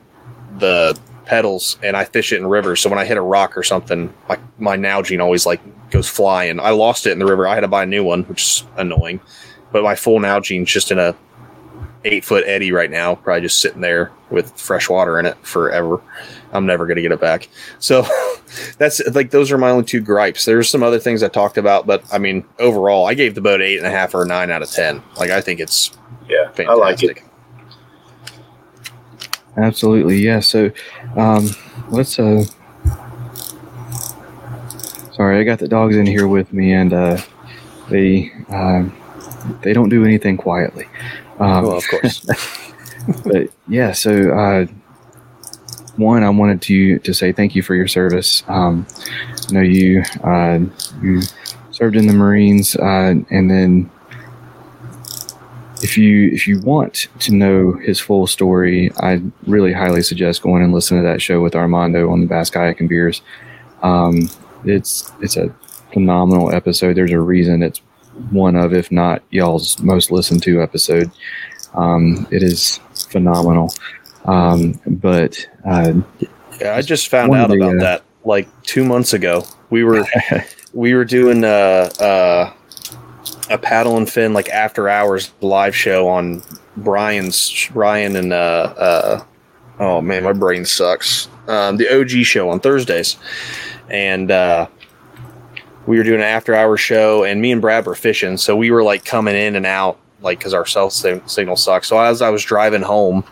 [0.57, 0.99] the
[1.31, 2.81] pedals, and I fish it in rivers.
[2.81, 6.59] So when I hit a rock or something, like my Nalgene always like goes flying.
[6.59, 7.47] I lost it in the river.
[7.47, 9.21] I had to buy a new one, which is annoying.
[9.71, 11.15] But my full Nalgene's just in a
[12.03, 16.01] eight foot eddy right now, probably just sitting there with fresh water in it forever.
[16.51, 17.47] I'm never gonna get it back.
[17.79, 18.05] So
[18.77, 20.43] that's like those are my only two gripes.
[20.43, 23.61] There's some other things I talked about, but I mean overall, I gave the boat
[23.61, 25.01] eight and a half or a nine out of ten.
[25.17, 25.91] Like I think it's
[26.27, 26.67] yeah, fantastic.
[26.67, 27.23] I like it.
[29.57, 30.39] Absolutely, yeah.
[30.39, 30.71] So,
[31.15, 31.49] um,
[31.89, 32.17] let's.
[32.19, 32.45] Uh,
[35.13, 37.21] sorry, I got the dogs in here with me, and uh,
[37.89, 38.95] they um,
[39.61, 40.87] they don't do anything quietly.
[41.39, 42.25] Um, well, of course.
[43.25, 44.65] but yeah, so uh,
[45.97, 48.43] one, I wanted to to say thank you for your service.
[48.47, 48.87] Um,
[49.49, 50.59] I know you uh,
[51.01, 51.21] you
[51.71, 53.89] served in the Marines, uh, and then
[55.83, 60.63] if you if you want to know his full story, I really highly suggest going
[60.63, 63.21] and listening to that show with Armando on the Bass Kayak and Beers.
[63.81, 64.29] Um,
[64.63, 65.53] it's it's a
[65.93, 66.95] phenomenal episode.
[66.95, 67.81] There's a reason it's
[68.29, 71.11] one of, if not y'all's most listened to episode.
[71.73, 73.73] Um, it is phenomenal.
[74.25, 75.93] Um, but uh,
[76.59, 79.45] Yeah, I just found out the, about uh, that like two months ago.
[79.69, 80.05] We were
[80.73, 82.53] we were doing uh, uh,
[83.51, 86.41] a paddle and fin like after hours live show on
[86.77, 89.23] Brian's Brian and uh, uh,
[89.79, 91.27] oh man, my brain sucks.
[91.47, 93.17] Um, the OG show on Thursdays,
[93.89, 94.67] and uh,
[95.85, 98.71] we were doing an after hours show, and me and Brad were fishing, so we
[98.71, 101.87] were like coming in and out like because our cell signal sucks.
[101.87, 103.23] So as I was driving home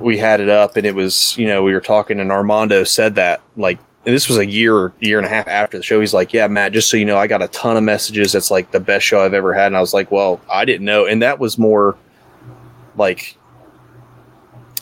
[0.00, 3.14] we had it up and it was you know we were talking and armando said
[3.16, 6.32] that like this was a year year and a half after the show he's like
[6.32, 8.32] yeah matt just so you know i got a ton of messages.
[8.32, 9.66] That's like the best show i've ever had.
[9.66, 11.06] And i was like well i didn't know.
[11.06, 11.96] And that was more
[12.96, 13.36] like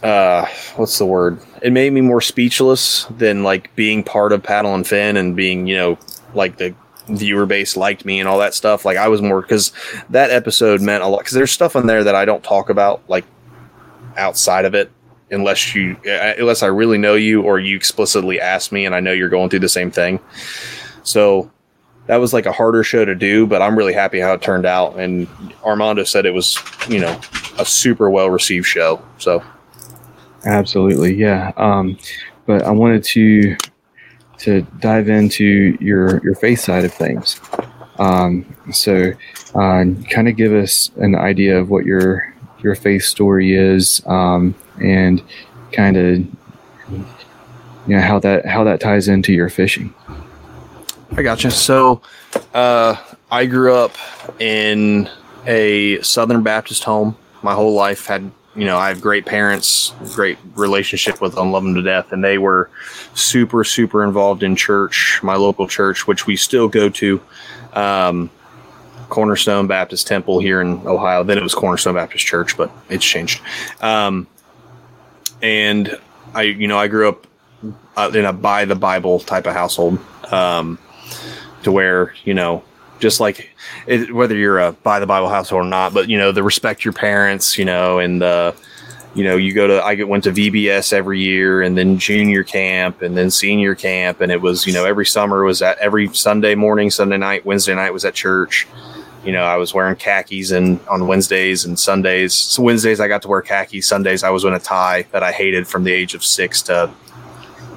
[0.03, 1.41] uh what's the word?
[1.63, 5.67] It made me more speechless than like being part of paddle and fin and being
[5.67, 5.99] you know
[6.35, 6.75] like the
[7.09, 8.85] viewer base liked me and all that stuff.
[8.85, 9.73] Like i was more because
[10.11, 13.03] that episode meant a lot because there's stuff in there that i don't talk about
[13.09, 13.25] like
[14.17, 14.91] outside of it
[15.31, 19.01] unless you uh, unless I really know you or you explicitly ask me and I
[19.01, 20.21] know you're going through the same thing.
[21.03, 21.51] So
[22.07, 24.67] that was like a harder show to do, but I'm really happy how it turned
[24.67, 24.99] out.
[24.99, 25.29] And
[25.63, 27.21] Armando said it was, you know,
[27.59, 29.03] a super well received show.
[29.19, 29.43] So
[30.45, 31.53] Absolutely, yeah.
[31.57, 31.99] Um,
[32.47, 33.57] but I wanted to
[34.39, 37.41] to dive into your your faith side of things.
[37.99, 39.13] Um, so,
[39.55, 44.55] uh, kind of give us an idea of what your your faith story is, um,
[44.83, 45.23] and
[45.73, 46.19] kind of
[47.87, 49.95] you know how that how that ties into your fishing.
[51.17, 51.51] I gotcha.
[51.51, 52.03] So,
[52.53, 52.97] uh,
[53.31, 53.97] I grew up
[54.39, 55.09] in
[55.47, 57.17] a Southern Baptist home.
[57.43, 61.65] My whole life had, you know, I have great parents, great relationship with them, love
[61.65, 62.69] them to death, and they were
[63.15, 67.21] super, super involved in church, my local church, which we still go to.
[67.73, 68.31] Um,
[69.09, 71.25] Cornerstone Baptist Temple here in Ohio.
[71.25, 73.41] Then it was Cornerstone Baptist Church, but it's changed.
[73.81, 74.27] Um,
[75.43, 75.99] and
[76.35, 77.27] I, you know, I grew up
[77.97, 79.99] uh, in a by the Bible type of household.
[80.31, 80.79] Um,
[81.63, 82.63] to where you know
[82.99, 83.51] just like
[83.87, 86.85] it, whether you're a by the bible household or not but you know the respect
[86.85, 88.55] your parents you know and the
[89.15, 93.03] you know you go to i went to vbs every year and then junior camp
[93.03, 96.55] and then senior camp and it was you know every summer was at every sunday
[96.55, 98.67] morning sunday night wednesday night was at church
[99.25, 103.23] you know i was wearing khakis and on wednesdays and sundays so wednesdays i got
[103.23, 106.15] to wear khakis sundays i was in a tie that i hated from the age
[106.15, 106.91] of six to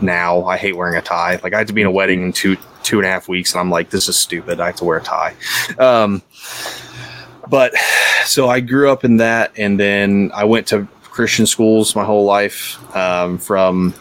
[0.01, 2.32] now i hate wearing a tie like i had to be in a wedding in
[2.32, 4.60] two two and a half weeks, and I'm like, this is stupid.
[4.60, 5.36] I have to wear a tie.
[5.77, 6.21] Um,
[7.49, 7.73] but
[8.25, 12.25] so I grew up in that, and then I went to Christian schools my whole
[12.25, 13.93] life, um, from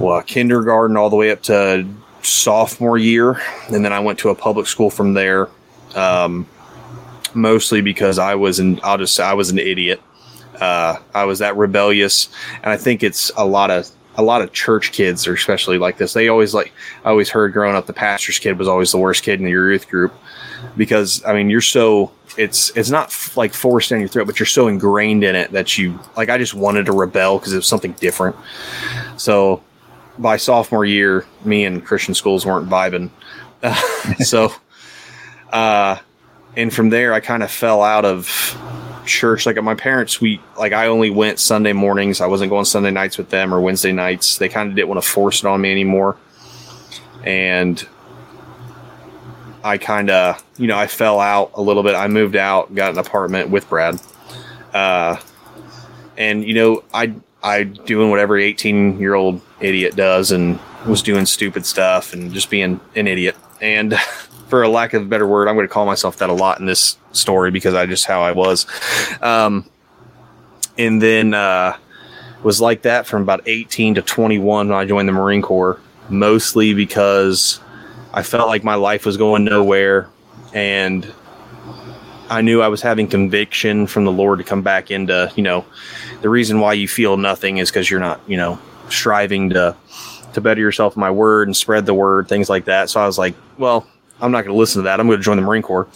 [0.00, 1.86] well kindergarten all the way up to
[2.22, 5.48] sophomore year, and then I went to a public school from there.
[5.94, 6.46] Um,
[7.34, 10.02] mostly because I was an I'll just I was an idiot.
[10.60, 12.28] Uh, I was that rebellious,
[12.62, 15.96] and I think it's a lot of a lot of church kids are especially like
[15.96, 16.12] this.
[16.12, 16.72] They always like
[17.04, 19.72] I always heard growing up the pastor's kid was always the worst kid in your
[19.72, 20.12] youth group
[20.76, 24.38] because I mean you're so it's it's not f- like forced down your throat, but
[24.38, 27.56] you're so ingrained in it that you like I just wanted to rebel because it
[27.56, 28.36] was something different.
[29.16, 29.62] So
[30.18, 33.10] by sophomore year, me and Christian schools weren't vibing.
[34.24, 34.52] so
[35.52, 35.96] uh
[36.56, 38.28] and from there I kind of fell out of
[39.06, 39.46] church.
[39.46, 42.20] Like at my parents we like i only went sunday mornings.
[42.20, 44.38] I wasn't going sunday nights with them or wednesday nights.
[44.38, 46.16] They kind of didn't want to force it on me anymore.
[47.24, 47.86] And
[49.64, 51.94] i kind of you know i fell out a little bit.
[51.94, 54.00] I moved out got an apartment with brad.
[54.72, 55.16] Uh,
[56.16, 61.02] and you know i i doing what every 18 year old idiot does and was
[61.02, 63.36] doing stupid stuff and just being an idiot.
[63.60, 63.94] And
[64.52, 66.60] for a lack of a better word, I'm going to call myself that a lot
[66.60, 68.66] in this story because I just how I was.
[69.22, 69.64] Um,
[70.76, 71.78] and then uh,
[72.42, 76.74] was like that from about 18 to 21 when I joined the Marine Corps, mostly
[76.74, 77.60] because
[78.12, 80.10] I felt like my life was going nowhere
[80.52, 81.10] and
[82.28, 85.64] I knew I was having conviction from the Lord to come back into, you know,
[86.20, 88.58] the reason why you feel nothing is because you're not, you know,
[88.90, 89.74] striving to
[90.34, 92.90] to better yourself in my word and spread the word, things like that.
[92.90, 93.86] So I was like, well,
[94.22, 95.00] I'm not going to listen to that.
[95.00, 95.88] I'm going to join the Marine Corps.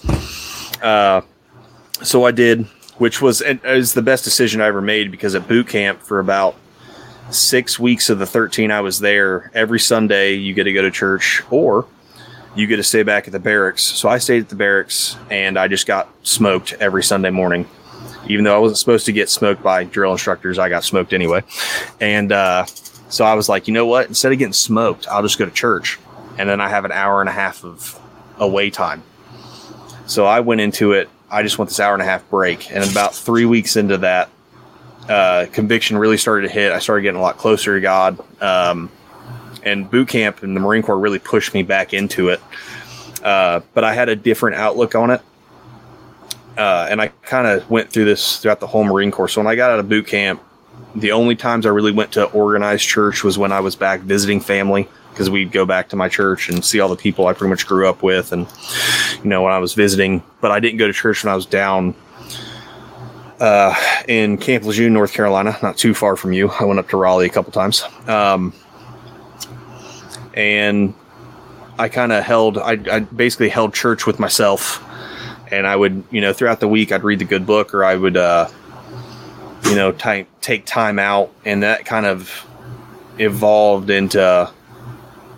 [0.83, 1.21] Uh,
[2.03, 2.65] so I did,
[2.99, 6.57] which was is the best decision I ever made because at boot camp for about
[7.31, 10.91] six weeks of the 13 I was there, every Sunday you get to go to
[10.91, 11.87] church or
[12.57, 13.83] you get to stay back at the barracks.
[13.83, 17.69] So I stayed at the barracks and I just got smoked every Sunday morning.
[18.29, 21.45] Even though I wasn't supposed to get smoked by drill instructors, I got smoked anyway.
[22.01, 22.65] And uh,
[23.09, 24.09] so I was like, you know what?
[24.09, 26.01] Instead of getting smoked, I'll just go to church.
[26.39, 28.01] And then I have an hour and a half of
[28.39, 29.03] away time.
[30.07, 31.09] So I went into it.
[31.31, 34.31] I just want this hour and a half break, and about three weeks into that,
[35.09, 36.73] uh, conviction really started to hit.
[36.73, 38.91] I started getting a lot closer to God, um,
[39.65, 42.41] and boot camp and the Marine Corps really pushed me back into it.
[43.23, 45.21] Uh, but I had a different outlook on it,
[46.57, 49.29] uh, and I kind of went through this throughout the whole Marine Corps.
[49.29, 50.41] So when I got out of boot camp,
[50.95, 54.41] the only times I really went to organized church was when I was back visiting
[54.41, 57.49] family because we'd go back to my church and see all the people I pretty
[57.49, 58.47] much grew up with, and
[59.25, 60.23] you know when I was visiting.
[60.43, 61.95] But I didn't go to church when I was down
[63.41, 63.75] uh,
[64.07, 66.51] in Camp Lejeune, North Carolina, not too far from you.
[66.51, 68.53] I went up to Raleigh a couple times, um,
[70.35, 70.93] and
[71.79, 72.59] I kind of held.
[72.59, 74.85] I, I basically held church with myself,
[75.51, 77.97] and I would, you know, throughout the week, I'd read the good book, or I
[77.97, 78.51] would, uh,
[79.65, 82.47] you know, t- take time out, and that kind of
[83.19, 84.53] evolved into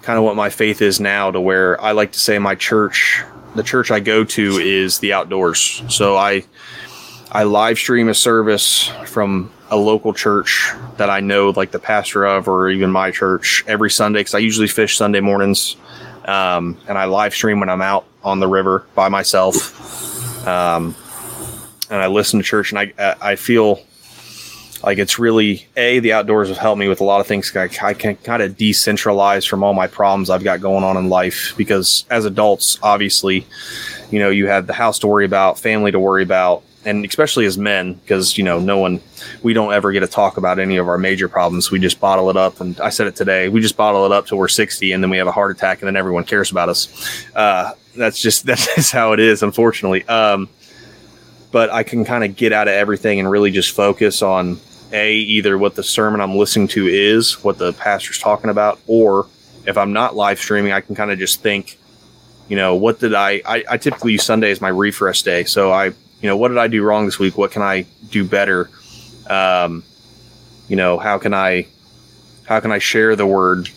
[0.03, 3.23] kind of what my faith is now to where I like to say my church,
[3.55, 5.83] the church I go to is the outdoors.
[5.89, 6.45] So I
[7.31, 12.25] I live stream a service from a local church that I know, like the pastor
[12.25, 15.77] of, or even my church, every Sunday because I usually fish Sunday mornings,
[16.25, 20.95] um, and I live stream when I'm out on the river by myself, um,
[21.91, 23.81] and I listen to church, and I I feel
[24.83, 27.55] like it's really a the outdoors have helped me with a lot of things.
[27.57, 31.09] I, I can kind of decentralize from all my problems I've got going on in
[31.09, 33.47] life because as adults, obviously,
[34.11, 37.45] you know, you have the house to worry about, family to worry about, and especially
[37.45, 39.01] as men, because you know, no one,
[39.43, 41.71] we don't ever get to talk about any of our major problems.
[41.71, 43.49] We just bottle it up, and I said it today.
[43.49, 45.81] We just bottle it up till we're sixty, and then we have a heart attack,
[45.81, 47.27] and then everyone cares about us.
[47.35, 50.07] Uh, that's just that's just how it is, unfortunately.
[50.07, 50.49] Um,
[51.51, 54.61] but I can kind of get out of everything and really just focus on
[54.92, 59.27] a either what the sermon I'm listening to is, what the pastor's talking about, or
[59.66, 61.79] if I'm not live streaming, I can kind of just think,
[62.48, 63.64] you know, what did I, I?
[63.68, 66.66] I typically use Sunday as my refresh day, so I you know, what did I
[66.66, 67.38] do wrong this week?
[67.38, 68.68] What can I do better?
[69.29, 69.85] Um,
[70.68, 71.68] you know, how can I,
[72.44, 73.68] how can I share the word?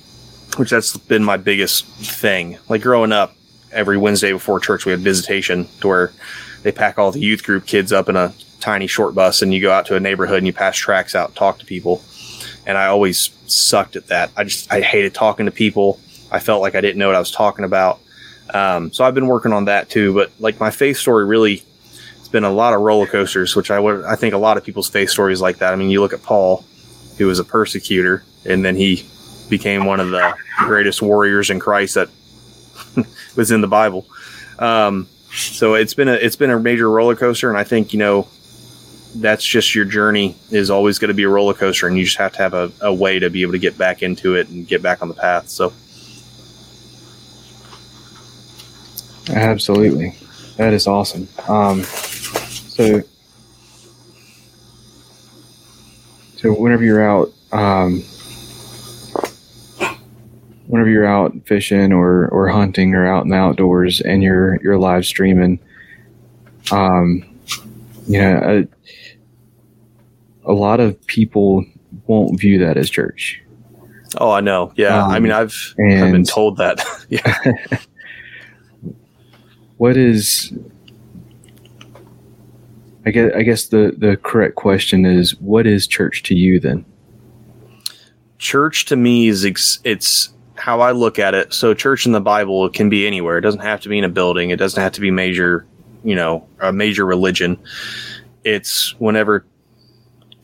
[0.58, 2.58] Which that's been my biggest thing.
[2.68, 3.36] Like growing up,
[3.72, 6.12] every Wednesday before church, we had visitation to where
[6.64, 9.62] they pack all the youth group kids up in a tiny short bus and you
[9.62, 12.02] go out to a neighborhood and you pass tracks out and talk to people.
[12.66, 14.32] And I always sucked at that.
[14.38, 16.00] I just, I hated talking to people.
[16.32, 18.00] I felt like I didn't know what I was talking about.
[18.54, 20.14] Um, so I've been working on that too.
[20.14, 21.64] But like my faith story really
[22.20, 24.64] it's been a lot of roller coasters, which I would I think a lot of
[24.64, 25.74] people's faith stories like that.
[25.74, 26.64] I mean, you look at Paul,
[27.18, 29.06] who was a persecutor, and then he
[29.50, 32.10] became one of the greatest warriors in Christ that
[33.36, 34.06] was in the Bible.
[34.60, 38.00] Um, so it's been a it's been a major roller coaster, and I think you
[38.00, 38.28] know
[39.16, 42.18] that's just your journey is always going to be a roller coaster, and you just
[42.18, 44.68] have to have a, a way to be able to get back into it and
[44.68, 45.50] get back on the path.
[45.50, 45.74] So.
[49.30, 50.16] Absolutely.
[50.58, 51.28] That is awesome.
[51.48, 53.02] Um, so,
[56.38, 58.04] so whenever you're out, um,
[60.68, 64.78] whenever you're out fishing or, or hunting or out in the outdoors and you're you're
[64.78, 65.60] live streaming,
[66.72, 67.24] um,
[68.08, 68.68] you know, a,
[70.46, 71.66] a lot of people
[72.08, 73.42] won't view that as church.
[74.18, 74.74] Oh, I know.
[74.76, 76.84] Yeah, um, I mean, I've I've been told that.
[77.10, 77.78] yeah.
[79.78, 80.54] what is
[83.06, 86.86] I guess I guess the the correct question is what is church to you then?
[88.38, 91.54] Church to me is ex- it's how I look at it.
[91.54, 93.38] So church in the Bible can be anywhere.
[93.38, 94.52] It doesn't have to be in a building.
[94.52, 95.66] It doesn't have to be major,
[96.04, 97.60] you know, a major religion.
[98.44, 99.46] It's whenever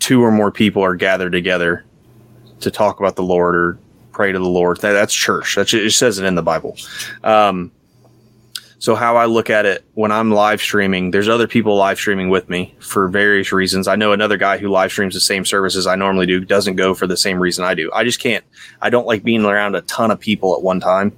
[0.08, 1.84] two or more people are gathered together
[2.62, 3.78] to talk about the Lord or
[4.14, 4.80] pray to the Lord.
[4.80, 5.58] That, that's church.
[5.58, 6.78] It says it in the Bible.
[7.26, 7.74] Um,
[8.80, 12.30] so how I look at it when I'm live streaming, there's other people live streaming
[12.30, 13.90] with me for various reasons.
[13.90, 16.94] I know another guy who live streams the same services I normally do doesn't go
[16.94, 17.92] for the same reason I do.
[17.94, 18.46] I just can't.
[18.82, 21.12] I don't like being around a ton of people at one time.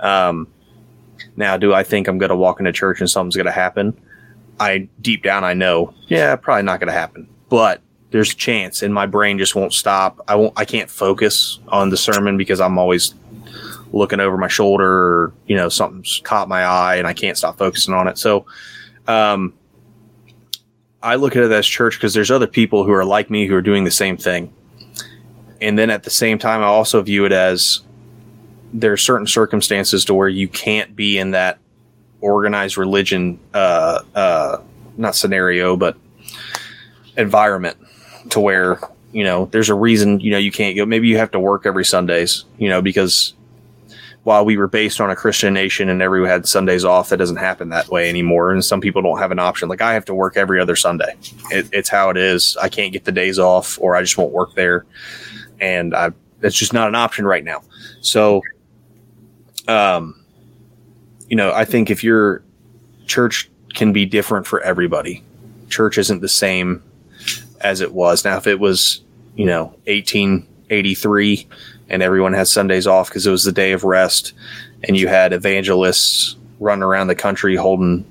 [0.00, 0.48] Um,
[1.36, 3.94] now, do I think I'm going to walk into church and something's going to happen?
[4.58, 7.28] I deep down I know, yeah, probably not going to happen.
[7.50, 10.20] But there's a chance, and my brain just won't stop.
[10.28, 10.52] I won't.
[10.56, 13.14] I can't focus on the sermon because I'm always
[13.92, 17.58] looking over my shoulder or, you know, something's caught my eye and I can't stop
[17.58, 18.16] focusing on it.
[18.16, 18.46] So,
[19.06, 19.52] um,
[21.02, 23.54] I look at it as church because there's other people who are like me who
[23.54, 24.52] are doing the same thing.
[25.60, 27.80] And then at the same time, I also view it as
[28.72, 31.58] there are certain circumstances to where you can't be in that
[32.20, 34.58] organized religion, uh, uh,
[34.96, 35.96] not scenario, but
[37.16, 37.76] environment
[38.32, 38.80] to where,
[39.12, 40.84] you know, there's a reason, you know, you can't go.
[40.84, 43.34] Maybe you have to work every Sundays, you know, because
[44.24, 47.36] while we were based on a Christian nation and everyone had Sundays off, that doesn't
[47.36, 48.52] happen that way anymore.
[48.52, 49.68] And some people don't have an option.
[49.68, 51.14] Like I have to work every other Sunday.
[51.50, 52.56] It, it's how it is.
[52.56, 54.86] I can't get the days off, or I just won't work there,
[55.60, 57.62] and I that's just not an option right now.
[58.00, 58.42] So,
[59.68, 60.24] um,
[61.28, 62.42] you know, I think if your
[63.06, 65.22] church can be different for everybody,
[65.68, 66.82] church isn't the same
[67.62, 68.24] as it was.
[68.24, 69.02] Now, if it was,
[69.34, 71.46] you know, 1883
[71.88, 74.32] and everyone has Sundays off because it was the day of rest,
[74.84, 78.04] and you had evangelists running around the country holding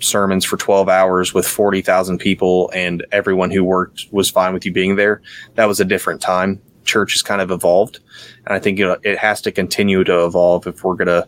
[0.00, 4.72] sermons for 12 hours with 40,000 people and everyone who worked was fine with you
[4.72, 5.20] being there.
[5.54, 6.60] That was a different time.
[6.84, 7.98] Church has kind of evolved.
[8.46, 11.26] And I think you know, it has to continue to evolve if we're going to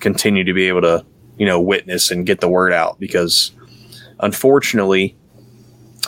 [0.00, 1.04] continue to be able to,
[1.36, 3.52] you know, witness and get the word out because
[4.20, 5.16] unfortunately,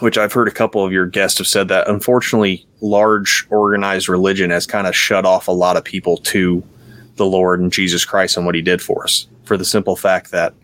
[0.00, 4.50] which I've heard a couple of your guests have said that unfortunately, large organized religion
[4.50, 6.62] has kind of shut off a lot of people to
[7.16, 10.30] the Lord and Jesus Christ and what he did for us for the simple fact
[10.32, 10.54] that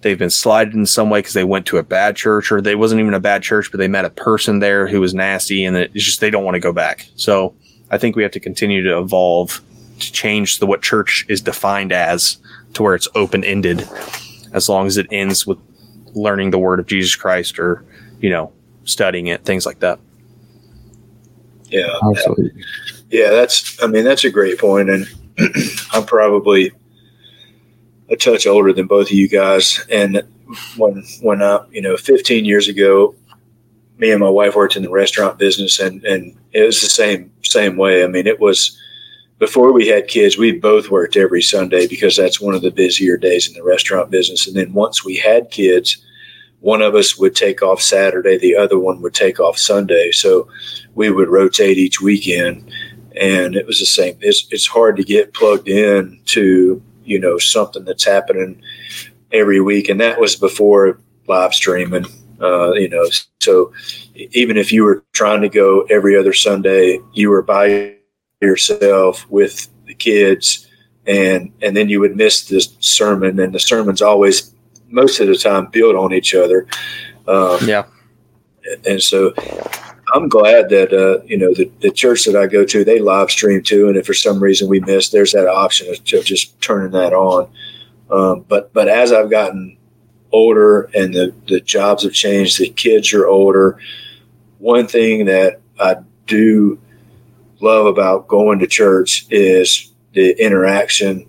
[0.00, 2.74] they've been slighted in some way because they went to a bad church or they
[2.74, 5.76] wasn't even a bad church, but they met a person there who was nasty and
[5.76, 7.06] it's just, they don't want to go back.
[7.16, 7.54] So
[7.90, 9.62] I think we have to continue to evolve
[10.00, 12.38] to change the, what church is defined as
[12.74, 13.88] to where it's open ended
[14.52, 15.58] as long as it ends with
[16.14, 17.84] learning the word of Jesus Christ or,
[18.20, 18.52] you know,
[18.84, 19.98] studying it, things like that.
[21.64, 21.88] Yeah.
[22.02, 22.64] Absolutely.
[23.10, 23.80] Yeah, that's.
[23.82, 25.06] I mean, that's a great point, and
[25.92, 26.72] I'm probably
[28.10, 29.84] a touch older than both of you guys.
[29.90, 30.22] And
[30.76, 33.14] when when I, you know, 15 years ago,
[33.98, 37.30] me and my wife worked in the restaurant business, and and it was the same
[37.42, 38.04] same way.
[38.04, 38.78] I mean, it was
[39.38, 40.36] before we had kids.
[40.36, 44.10] We both worked every Sunday because that's one of the busier days in the restaurant
[44.10, 44.46] business.
[44.46, 46.03] And then once we had kids,
[46.64, 50.10] one of us would take off Saturday, the other one would take off Sunday.
[50.12, 50.48] So
[50.94, 52.72] we would rotate each weekend,
[53.20, 54.16] and it was the same.
[54.22, 58.62] It's it's hard to get plugged in to you know something that's happening
[59.30, 60.98] every week, and that was before
[61.28, 62.06] live streaming.
[62.40, 63.06] Uh, you know,
[63.40, 63.70] so
[64.14, 67.94] even if you were trying to go every other Sunday, you were by
[68.40, 70.66] yourself with the kids,
[71.06, 74.53] and and then you would miss the sermon, and the sermon's always
[74.88, 76.66] most of the time build on each other.
[77.26, 77.84] Um, Yeah.
[78.86, 79.32] and so
[80.14, 83.30] I'm glad that uh, you know the, the church that I go to they live
[83.30, 86.60] stream too, and if for some reason we miss, there's that option of, of just
[86.60, 87.50] turning that on.
[88.10, 89.76] Um, but but as I've gotten
[90.32, 93.78] older and the the jobs have changed, the kids are older.
[94.58, 96.78] One thing that I do
[97.60, 101.28] love about going to church is the interaction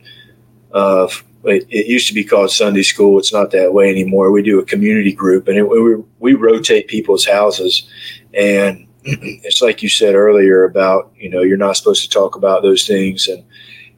[0.71, 3.19] of it, it used to be called Sunday school.
[3.19, 4.31] It's not that way anymore.
[4.31, 7.87] We do a community group, and it, we we rotate people's houses,
[8.33, 12.63] and it's like you said earlier about you know you're not supposed to talk about
[12.63, 13.43] those things, and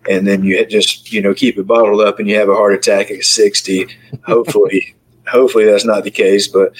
[0.09, 2.73] and then you just you know keep it bottled up, and you have a heart
[2.73, 3.87] attack at sixty.
[4.25, 4.93] Hopefully.
[5.27, 6.73] Hopefully that's not the case, but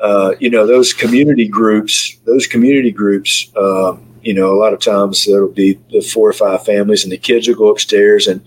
[0.00, 2.18] uh, you know those community groups.
[2.24, 6.32] Those community groups, um, you know, a lot of times there'll be the four or
[6.32, 8.42] five families, and the kids will go upstairs, and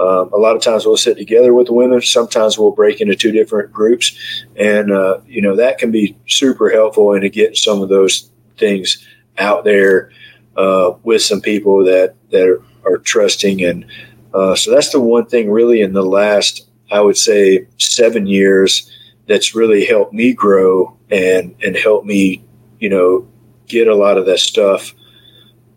[0.00, 2.00] um, a lot of times we'll sit together with the women.
[2.00, 4.16] Sometimes we'll break into two different groups,
[4.56, 9.06] and uh, you know that can be super helpful in getting some of those things
[9.36, 10.10] out there
[10.56, 13.62] uh, with some people that that are, are trusting.
[13.62, 13.84] And
[14.32, 18.90] uh, so that's the one thing really in the last, I would say, seven years
[19.26, 22.42] that's really helped me grow and and help me,
[22.78, 23.28] you know,
[23.66, 24.94] get a lot of that stuff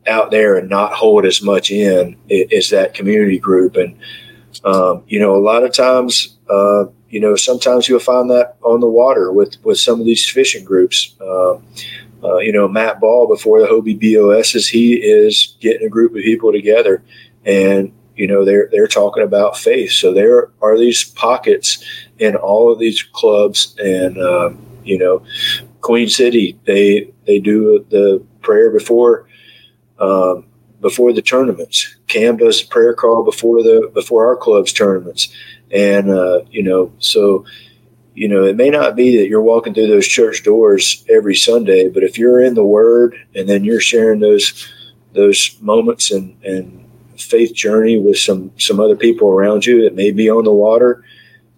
[0.08, 3.76] out there and not hold as much in is that community group.
[3.76, 3.98] And,
[4.64, 8.80] um, you know, a lot of times, uh, you know, sometimes you'll find that on
[8.80, 11.16] the water with, with some of these fishing groups.
[11.22, 11.58] Uh,
[12.24, 16.22] uh, you know, Matt Ball before the Hobie BOSs, he is getting a group of
[16.22, 17.04] people together
[17.46, 19.92] and, you know, they're, they're talking about faith.
[19.92, 21.84] So there are these pockets
[22.20, 25.24] in all of these clubs and, um, you know,
[25.82, 29.28] Queen City, they, they do the prayer before,
[30.00, 30.46] um,
[30.82, 31.96] before the tournaments.
[32.08, 35.34] Cam does a prayer call before the before our club's tournaments,
[35.72, 37.46] and uh, you know, so
[38.16, 41.90] you know, it may not be that you're walking through those church doors every Sunday,
[41.90, 44.72] but if you're in the Word and then you're sharing those
[45.14, 46.80] those moments and and
[47.18, 51.04] faith journey with some some other people around you that may be on the water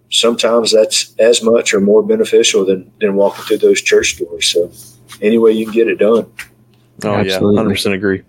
[0.10, 4.48] sometimes that's as much or more beneficial than than walking through those church doors.
[4.48, 4.72] So
[5.22, 6.32] any way you can get it done
[7.04, 7.56] Oh Absolutely.
[7.56, 8.24] yeah, hundred percent agree.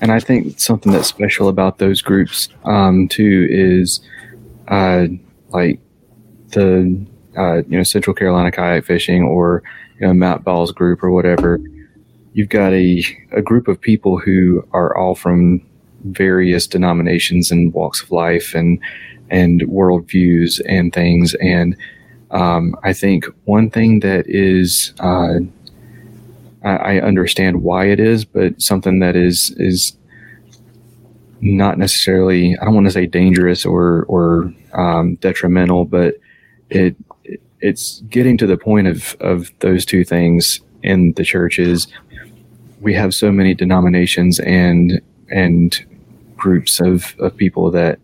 [0.00, 4.00] And I think something that's special about those groups um, too is
[4.68, 5.06] uh,
[5.50, 5.80] like
[6.50, 7.06] the
[7.36, 9.62] uh, you know Central Carolina kayak fishing or
[10.00, 11.60] you know Matt Ball's group or whatever.
[12.32, 13.02] You've got a
[13.32, 15.60] a group of people who are all from
[16.04, 18.78] various denominations and walks of life and
[19.30, 21.34] and worldviews and things.
[21.34, 21.76] And
[22.30, 25.40] um, I think one thing that is uh,
[26.64, 29.96] I, I understand why it is, but something that is is
[31.40, 36.14] not necessarily I don't want to say dangerous or or um, detrimental, but
[36.70, 36.96] it
[37.60, 41.86] it's getting to the point of of those two things in the churches.
[42.80, 45.00] We have so many denominations and
[45.30, 45.84] and
[46.36, 47.98] groups of, of people that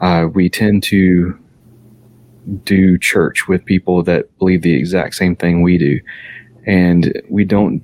[0.00, 1.38] uh, we tend to
[2.64, 6.00] do church with people that believe the exact same thing we do,
[6.66, 7.82] and we don't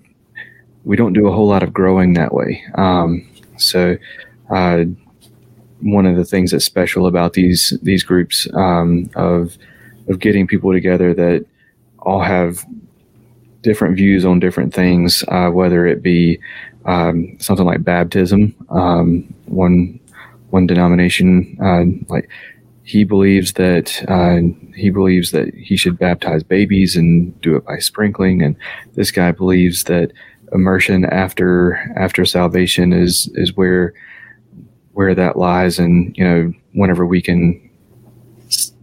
[0.85, 2.63] we don't do a whole lot of growing that way.
[2.75, 3.97] Um, so,
[4.51, 4.85] uh,
[5.81, 9.57] one of the things that's special about these these groups um, of
[10.09, 11.47] of getting people together that
[12.01, 12.65] all have
[13.63, 16.39] different views on different things, uh, whether it be
[16.87, 18.55] um, something like baptism.
[18.71, 19.99] Um, one
[20.51, 22.29] one denomination, uh, like
[22.85, 24.41] he believes that uh,
[24.75, 28.57] he believes that he should baptize babies and do it by sprinkling, and
[28.95, 30.13] this guy believes that
[30.53, 33.93] immersion after after salvation is is where
[34.93, 37.71] where that lies, and you know whenever we can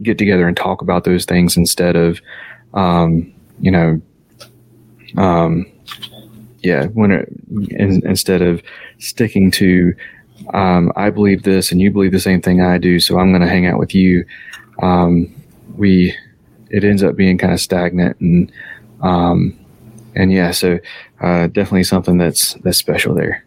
[0.02, 2.22] get together and talk about those things instead of
[2.74, 4.02] um, you know
[5.18, 5.66] um,
[6.64, 7.30] yeah when it,
[7.72, 8.62] in, instead of
[9.00, 9.94] sticking to
[10.54, 13.42] um, I believe this and you believe the same thing I do, so I'm going
[13.42, 14.26] to hang out with you.
[14.82, 15.34] Um,
[15.76, 16.16] we,
[16.70, 18.52] it ends up being kind of stagnant and,
[19.02, 19.58] um,
[20.16, 20.80] and yeah, so
[21.22, 23.44] uh, definitely something that's that's special there.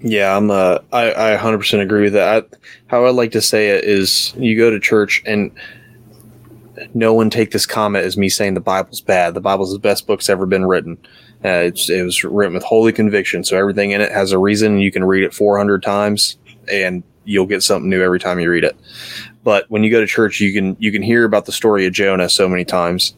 [0.00, 0.50] Yeah, I'm.
[0.50, 2.44] Uh, I I 100% agree with that.
[2.44, 2.56] I,
[2.88, 5.50] how I like to say it is, you go to church and
[6.92, 9.34] no one take this comment as me saying the Bible's bad.
[9.34, 10.98] The Bible's the best book's ever been written.
[11.44, 14.78] Uh, it was written with holy conviction, so everything in it has a reason.
[14.78, 16.38] You can read it 400 times,
[16.70, 18.76] and you'll get something new every time you read it.
[19.42, 21.92] But when you go to church, you can you can hear about the story of
[21.92, 23.14] Jonah so many times.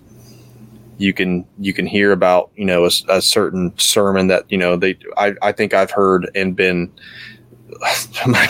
[0.98, 4.76] You can you can hear about you know a, a certain sermon that you know
[4.76, 6.90] they I, I think I've heard and been
[8.26, 8.48] my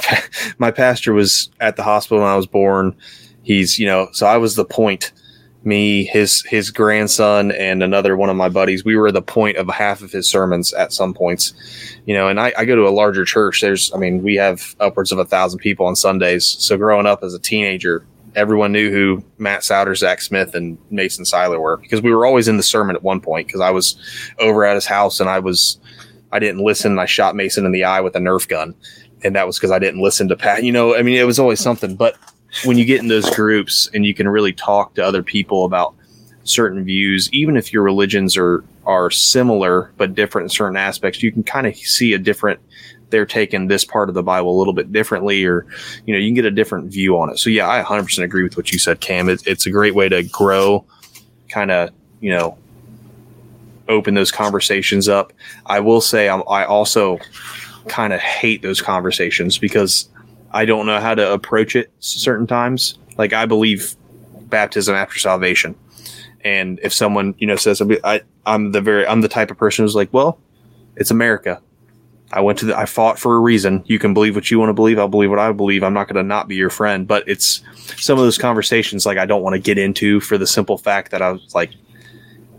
[0.59, 2.97] my pastor was at the hospital when I was born.
[3.43, 5.13] He's you know so I was the point
[5.67, 8.85] me, his his grandson, and another one of my buddies.
[8.85, 11.53] We were the point of half of his sermons at some points,
[12.07, 12.29] you know.
[12.29, 13.61] And I, I go to a larger church.
[13.61, 16.47] There's, I mean, we have upwards of a thousand people on Sundays.
[16.47, 18.07] So growing up as a teenager,
[18.37, 22.47] everyone knew who Matt Souter, Zach Smith, and Mason Seiler were because we were always
[22.47, 23.49] in the sermon at one point.
[23.49, 23.97] Because I was
[24.39, 25.81] over at his house and I was,
[26.31, 26.93] I didn't listen.
[26.93, 28.75] And I shot Mason in the eye with a Nerf gun,
[29.25, 30.63] and that was because I didn't listen to Pat.
[30.63, 32.17] You know, I mean, it was always something, but
[32.65, 35.95] when you get in those groups and you can really talk to other people about
[36.45, 41.33] certain views, even if your religions are are similar but different in certain aspects, you
[41.33, 42.61] can kind of see a different.
[43.11, 45.67] They're taking this part of the Bible a little bit differently, or
[46.07, 47.39] you know, you can get a different view on it.
[47.39, 49.29] So yeah, I 100% agree with what you said, Cam.
[49.29, 50.85] It, it's a great way to grow,
[51.49, 51.91] kind of
[52.21, 52.59] you know,
[53.89, 55.33] open those conversations up.
[55.67, 57.19] I will say, I'm, I also
[57.89, 60.09] kind of hate those conversations because
[60.51, 62.99] I don't know how to approach it certain times.
[63.17, 63.95] Like I believe
[64.49, 65.75] baptism after salvation.
[66.45, 69.85] And if someone, you know, says I, I'm the very, I'm the type of person
[69.85, 70.39] who's like, well,
[70.97, 71.61] it's America.
[72.33, 73.85] I went to the, I fought for a reason.
[73.87, 74.99] You can believe what you want to believe.
[74.99, 75.83] I'll believe what I believe.
[75.83, 77.63] I'm not going to not be your friend, but it's
[77.97, 81.13] some of those conversations like I don't want to get into for the simple fact
[81.13, 81.71] that I was like,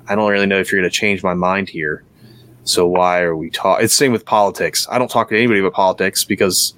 [0.08, 2.04] I don't really know if you're going to change my mind here.
[2.64, 3.84] So why are we talking?
[3.84, 4.88] It's same with politics.
[4.90, 6.74] I don't talk to anybody about politics because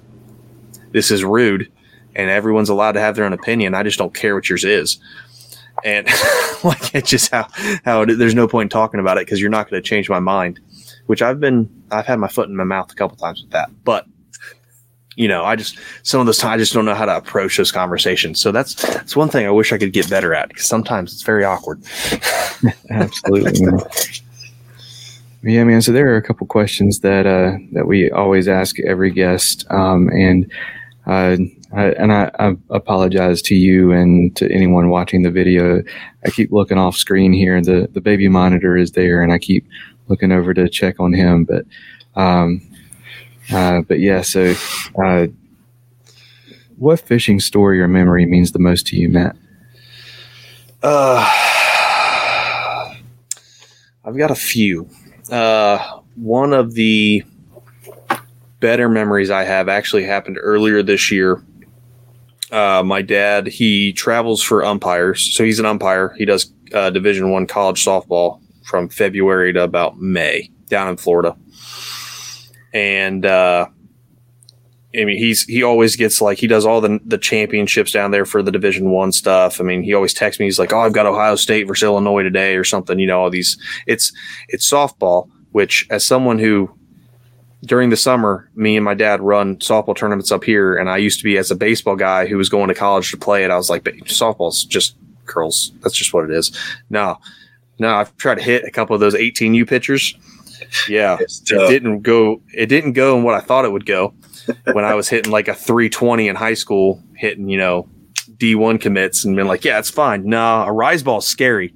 [0.92, 1.70] this is rude
[2.14, 3.74] and everyone's allowed to have their own opinion.
[3.74, 4.98] I just don't care what yours is.
[5.84, 6.06] And
[6.64, 7.48] like it's just how,
[7.84, 10.08] how it, there's no point in talking about it because you're not going to change
[10.08, 10.60] my mind,
[11.10, 13.68] which I've been, I've had my foot in my mouth a couple times with that,
[13.82, 14.06] but
[15.16, 17.56] you know, I just, some of those times I just don't know how to approach
[17.56, 18.40] those conversations.
[18.40, 21.24] So that's, that's one thing I wish I could get better at because sometimes it's
[21.24, 21.82] very awkward.
[22.90, 23.66] Absolutely.
[25.42, 25.82] Yeah, man.
[25.82, 30.10] So there are a couple questions that uh, that we always ask every guest, um,
[30.10, 30.48] and
[31.06, 31.38] uh,
[31.72, 35.82] I, and I, I, apologize to you and to anyone watching the video.
[36.26, 37.62] I keep looking off screen here.
[37.62, 39.66] The the baby monitor is there, and I keep
[40.10, 41.44] looking over to check on him.
[41.44, 41.64] But
[42.20, 42.60] um,
[43.50, 44.20] uh, but yeah.
[44.20, 44.54] So,
[45.02, 45.28] uh,
[46.76, 49.36] what fishing story or memory means the most to you, Matt?
[50.82, 51.26] Uh,
[54.04, 54.88] I've got a few.
[55.30, 57.22] Uh, one of the
[58.60, 61.42] better memories I have actually happened earlier this year.
[62.50, 66.14] Uh, my dad, he travels for umpires, so he's an umpire.
[66.18, 68.40] He does uh, Division One college softball
[68.70, 71.36] from February to about May down in Florida,
[72.72, 73.66] and uh,
[74.94, 78.24] I mean he's he always gets like he does all the the championships down there
[78.24, 79.60] for the Division One stuff.
[79.60, 80.46] I mean he always texts me.
[80.46, 83.30] He's like, "Oh, I've got Ohio State versus Illinois today or something." You know, all
[83.30, 83.58] these.
[83.88, 84.12] It's
[84.48, 86.70] it's softball, which as someone who
[87.64, 91.18] during the summer, me and my dad run softball tournaments up here, and I used
[91.18, 93.50] to be as a baseball guy who was going to college to play it.
[93.50, 94.96] I was like, softball's just
[95.26, 95.72] curls.
[95.80, 96.56] That's just what it is.
[96.88, 97.18] No,
[97.80, 100.14] no, I've tried to hit a couple of those 18U pitchers.
[100.86, 102.42] Yeah, it didn't go.
[102.52, 104.14] It didn't go in what I thought it would go.
[104.72, 107.88] when I was hitting like a 320 in high school, hitting you know
[108.36, 110.26] D1 commits, and been like, yeah, it's fine.
[110.26, 111.74] No, a rise ball's scary,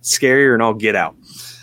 [0.00, 1.14] scarier, and I'll get out.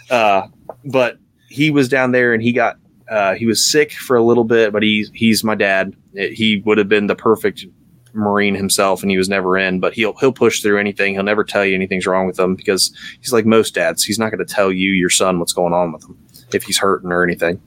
[0.10, 0.48] Uh,
[0.86, 1.18] but
[1.50, 2.78] he was down there, and he got
[3.10, 5.96] uh, he was sick for a little bit, but he's he's my dad.
[6.14, 7.66] He would have been the perfect
[8.14, 9.80] Marine himself, and he was never in.
[9.80, 11.14] But he'll he'll push through anything.
[11.14, 14.04] He'll never tell you anything's wrong with him because he's like most dads.
[14.04, 16.18] He's not going to tell you your son what's going on with him
[16.54, 17.62] if he's hurting or anything.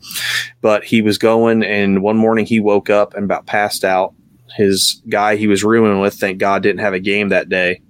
[0.61, 4.14] But he was going, and one morning he woke up and about passed out,
[4.57, 7.80] his guy he was rooming with, thank God, didn't have a game that day.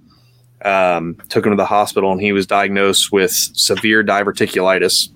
[0.63, 5.09] Um, took him to the hospital, and he was diagnosed with severe diverticulitis.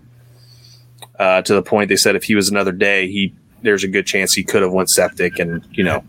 [1.17, 3.33] Uh, to the point they said if he was another day, he
[3.63, 6.03] there's a good chance he could have went septic, and you know,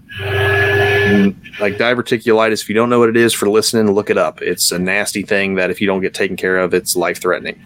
[1.61, 2.63] like diverticulitis.
[2.63, 4.43] If you don't know what it is, for listening, look it up.
[4.43, 7.65] It's a nasty thing that if you don't get taken care of, it's life threatening.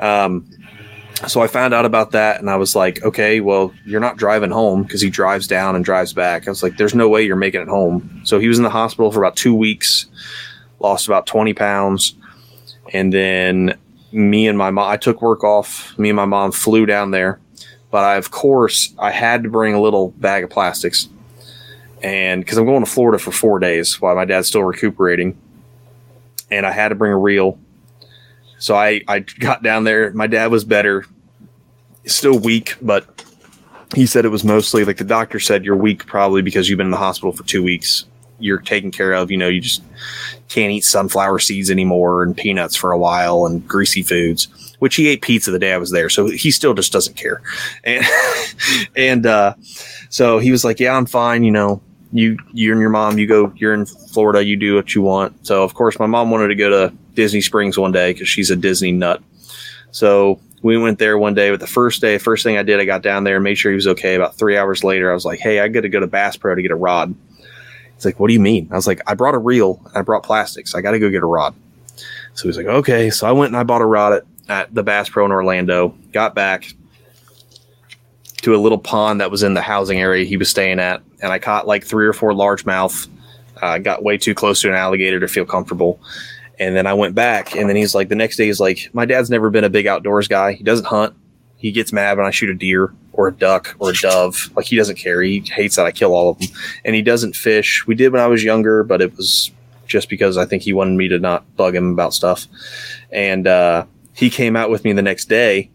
[0.00, 0.48] Um,
[1.26, 4.52] so I found out about that and I was like, okay, well, you're not driving
[4.52, 6.46] home because he drives down and drives back.
[6.46, 8.20] I was like, there's no way you're making it home.
[8.24, 10.06] So he was in the hospital for about two weeks,
[10.78, 12.14] lost about 20 pounds.
[12.92, 13.76] And then
[14.12, 15.98] me and my mom, I took work off.
[15.98, 17.40] Me and my mom flew down there.
[17.90, 21.08] But I, of course, I had to bring a little bag of plastics.
[22.02, 25.36] And because I'm going to Florida for four days while my dad's still recuperating.
[26.50, 27.58] And I had to bring a reel
[28.58, 30.12] so I, I got down there.
[30.12, 31.06] My dad was better,
[32.06, 33.24] still weak, but
[33.94, 36.88] he said it was mostly like the doctor said, you're weak probably because you've been
[36.88, 38.04] in the hospital for two weeks.
[38.40, 39.30] You're taken care of.
[39.30, 39.82] You know, you just
[40.48, 44.48] can't eat sunflower seeds anymore and peanuts for a while and greasy foods,
[44.80, 46.08] which he ate pizza the day I was there.
[46.08, 47.42] So he still just doesn't care.
[47.84, 48.04] And,
[48.96, 49.54] and, uh,
[50.10, 51.44] so he was like, yeah, I'm fine.
[51.44, 51.82] You know,
[52.12, 55.46] you, you and your mom, you go, you're in Florida, you do what you want.
[55.46, 58.50] So of course my mom wanted to go to Disney Springs one day because she's
[58.50, 59.22] a Disney nut.
[59.90, 61.50] So we went there one day.
[61.50, 63.76] But the first day, first thing I did, I got down there, made sure he
[63.76, 64.14] was okay.
[64.14, 66.54] About three hours later, I was like, "Hey, I got to go to Bass Pro
[66.54, 67.14] to get a rod."
[67.94, 69.80] He's like, "What do you mean?" I was like, "I brought a reel.
[69.94, 70.74] I brought plastics.
[70.74, 71.54] I got to go get a rod."
[72.34, 74.82] So he's like, "Okay." So I went and I bought a rod at, at the
[74.82, 75.94] Bass Pro in Orlando.
[76.12, 76.72] Got back
[78.50, 81.32] to a little pond that was in the housing area he was staying at, and
[81.32, 83.08] I caught like three or four largemouth.
[83.60, 86.00] I uh, got way too close to an alligator to feel comfortable
[86.60, 89.04] and then I went back, and then he's like, the next day he's like, my
[89.04, 90.52] dad's never been a big outdoors guy.
[90.52, 91.14] He doesn't hunt.
[91.56, 94.50] He gets mad when I shoot a deer or a duck or a dove.
[94.56, 95.22] Like he doesn't care.
[95.22, 96.48] He hates that I kill all of them.
[96.84, 97.84] And he doesn't fish.
[97.86, 99.50] We did when I was younger, but it was
[99.86, 102.46] just because I think he wanted me to not bug him about stuff.
[103.10, 105.70] And uh, he came out with me the next day.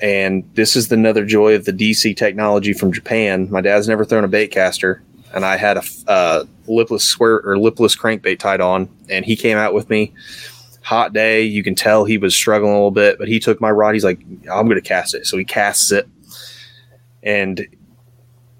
[0.00, 3.48] And this is another joy of the DC technology from Japan.
[3.50, 5.02] My dad's never thrown a bait caster
[5.36, 9.58] and I had a uh, lipless square or lipless crankbait tied on, and he came
[9.58, 10.12] out with me.
[10.82, 13.70] Hot day, you can tell he was struggling a little bit, but he took my
[13.70, 13.94] rod.
[13.94, 14.20] He's like,
[14.50, 16.08] "I'm going to cast it," so he casts it,
[17.22, 17.66] and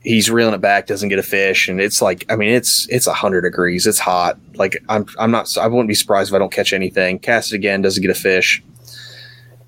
[0.03, 3.07] he's reeling it back, doesn't get a fish, and it's like, I mean, it's it's
[3.07, 4.39] hundred degrees, it's hot.
[4.55, 7.19] Like I'm I'm not, I wouldn't be surprised if I don't catch anything.
[7.21, 8.63] Cast it again, doesn't get a fish,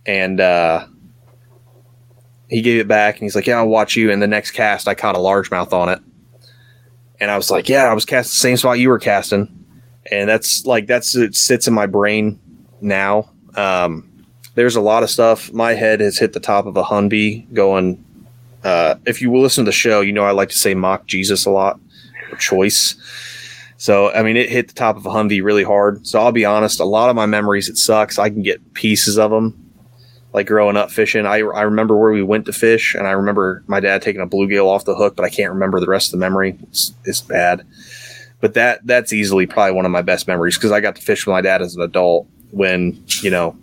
[0.05, 0.87] and uh,
[2.49, 4.89] he gave it back, and he's like, "Yeah, I'll watch you." And the next cast,
[4.89, 6.01] I caught a largemouth on it,
[7.21, 9.67] and I was like, yeah, I was casting the same spot you were casting,
[10.11, 12.39] and that's like that's it sits in my brain
[12.81, 13.31] now.
[13.57, 14.09] Um,
[14.55, 15.53] there's a lot of stuff.
[15.53, 18.05] My head has hit the top of a Humvee going.
[18.65, 21.07] Uh, if you will listen to the show, you know I like to say mock
[21.07, 21.81] Jesus a lot,
[22.31, 22.97] or choice.
[23.79, 26.07] So I mean, it hit the top of a Humvee really hard.
[26.07, 28.19] So I'll be honest, a lot of my memories it sucks.
[28.19, 29.68] I can get pieces of them
[30.33, 31.27] like growing up fishing.
[31.27, 34.27] I, I remember where we went to fish, and I remember my dad taking a
[34.27, 36.59] bluegill off the hook, but I can't remember the rest of the memory.
[36.65, 37.67] It's, it's bad.
[38.41, 41.27] But that that's easily probably one of my best memories because I got to fish
[41.27, 43.57] with my dad as an adult when you know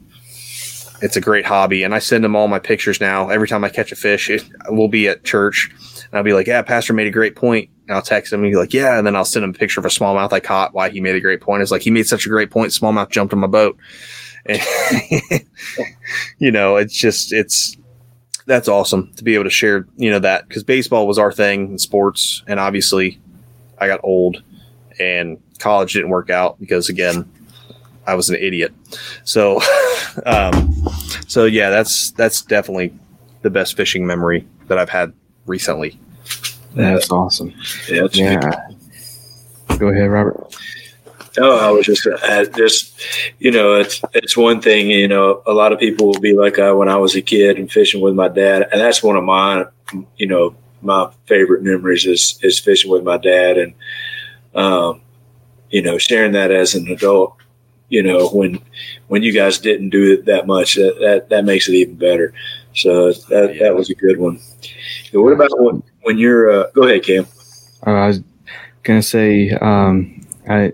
[1.02, 1.84] it's a great hobby.
[1.84, 3.30] And I send him all my pictures now.
[3.30, 5.70] Every time I catch a fish, it, we'll be at church,
[6.06, 8.52] and I'll be like, "Yeah, Pastor made a great point." And I'll text him and
[8.52, 10.74] be like, "Yeah," and then I'll send him a picture of a smallmouth I caught.
[10.74, 11.62] Why he made a great point?
[11.62, 12.72] It's like he made such a great point.
[12.72, 13.78] Smallmouth jumped on my boat.
[16.38, 17.78] you know, it's just it's
[18.46, 21.72] that's awesome to be able to share, you know, that because baseball was our thing
[21.72, 23.20] in sports, and obviously,
[23.80, 24.44] I got old,
[25.00, 27.30] and college didn't work out because again,
[28.06, 28.74] I was an idiot.
[29.24, 29.62] So,
[30.26, 30.74] um,
[31.28, 32.94] so yeah, that's that's definitely
[33.42, 35.14] the best fishing memory that I've had
[35.46, 36.00] recently.
[36.76, 37.54] That's awesome.
[37.88, 38.52] Yeah, yeah.
[39.78, 40.56] Go ahead, Robert.
[41.38, 43.00] Oh, I was just uh, just
[43.40, 46.58] you know it's it's one thing you know a lot of people will be like
[46.60, 49.24] uh, when I was a kid and fishing with my dad, and that's one of
[49.24, 49.66] my
[50.18, 53.74] you know my favorite memories is is fishing with my dad, and
[54.54, 55.02] um,
[55.70, 57.36] you know sharing that as an adult.
[57.90, 58.60] You know when
[59.08, 62.34] when you guys didn't do it that much, that that, that makes it even better.
[62.74, 64.40] So that that was a good one.
[65.14, 66.52] what about when, when you're?
[66.52, 67.28] Uh, go ahead, Cam.
[67.86, 68.22] Uh, I was
[68.84, 70.74] gonna say um, I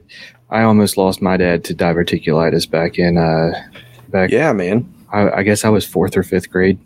[0.52, 3.52] I almost lost my dad to diverticulitis back in uh
[4.10, 4.92] back yeah man.
[5.12, 6.80] I, I guess I was fourth or fifth grade.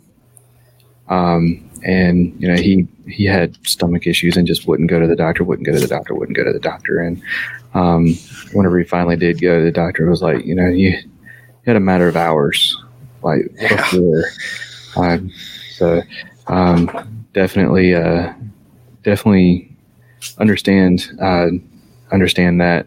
[1.08, 5.16] Um and you know he he had stomach issues and just wouldn't go to the
[5.16, 7.00] doctor wouldn't go to the doctor wouldn't go to the doctor.
[7.00, 7.20] And
[7.74, 8.14] um
[8.52, 11.02] whenever he finally did go to the doctor it was like you know you, you
[11.66, 12.76] had a matter of hours.
[13.22, 13.76] Like yeah.
[13.90, 14.24] before
[14.96, 15.30] um,
[15.72, 16.02] so
[16.46, 18.32] um definitely uh
[19.02, 19.76] definitely
[20.38, 21.48] understand uh,
[22.12, 22.86] understand that,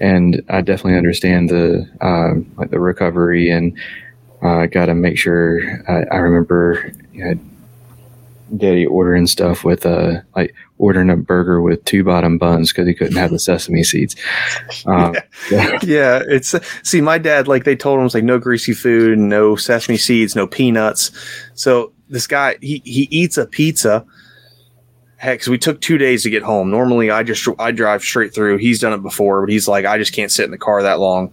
[0.00, 3.76] and I definitely understand the um, like the recovery and
[4.42, 5.60] uh, got to make sure.
[5.88, 7.40] I, I remember you know,
[8.56, 12.94] Daddy ordering stuff with uh like ordering a burger with two bottom buns because he
[12.94, 14.16] couldn't have the sesame seeds.
[14.84, 15.14] Um,
[15.50, 15.78] yeah.
[15.82, 19.96] yeah, it's see, my dad like they told him like no greasy food, no sesame
[19.96, 21.10] seeds, no peanuts.
[21.54, 24.04] So this guy he he eats a pizza.
[25.22, 26.68] Heck, because we took two days to get home.
[26.68, 28.56] Normally, I just I drive straight through.
[28.56, 30.98] He's done it before, but he's like, I just can't sit in the car that
[30.98, 31.32] long.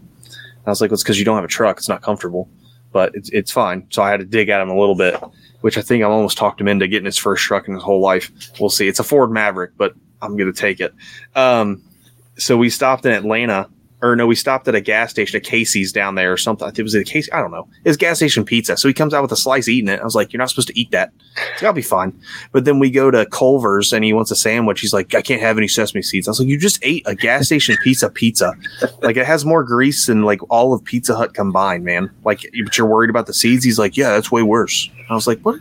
[0.67, 1.79] I was like, well, it's because you don't have a truck.
[1.79, 2.47] It's not comfortable,
[2.91, 3.87] but it's it's fine.
[3.89, 5.19] So I had to dig at him a little bit,
[5.61, 7.99] which I think I almost talked him into getting his first truck in his whole
[7.99, 8.31] life.
[8.59, 8.87] We'll see.
[8.87, 10.93] It's a Ford Maverick, but I'm gonna take it.
[11.35, 11.81] Um,
[12.37, 13.71] so we stopped in Atlanta,
[14.01, 16.71] or no, we stopped at a gas station, a Casey's down there or something.
[16.73, 17.67] It was a Casey, I don't know.
[17.83, 18.77] It's gas station pizza.
[18.77, 19.99] So he comes out with a slice eating it.
[19.99, 21.11] I was like, You're not supposed to eat that.
[21.57, 22.17] So I'll be fine.
[22.51, 24.79] But then we go to Culver's and he wants a sandwich.
[24.79, 26.27] He's like, I can't have any sesame seeds.
[26.27, 28.53] I was like, You just ate a gas station pizza pizza.
[29.01, 32.09] Like it has more grease than like all of Pizza Hut combined, man.
[32.23, 33.63] Like, but you're worried about the seeds.
[33.63, 34.89] He's like, Yeah, that's way worse.
[35.09, 35.59] I was like, What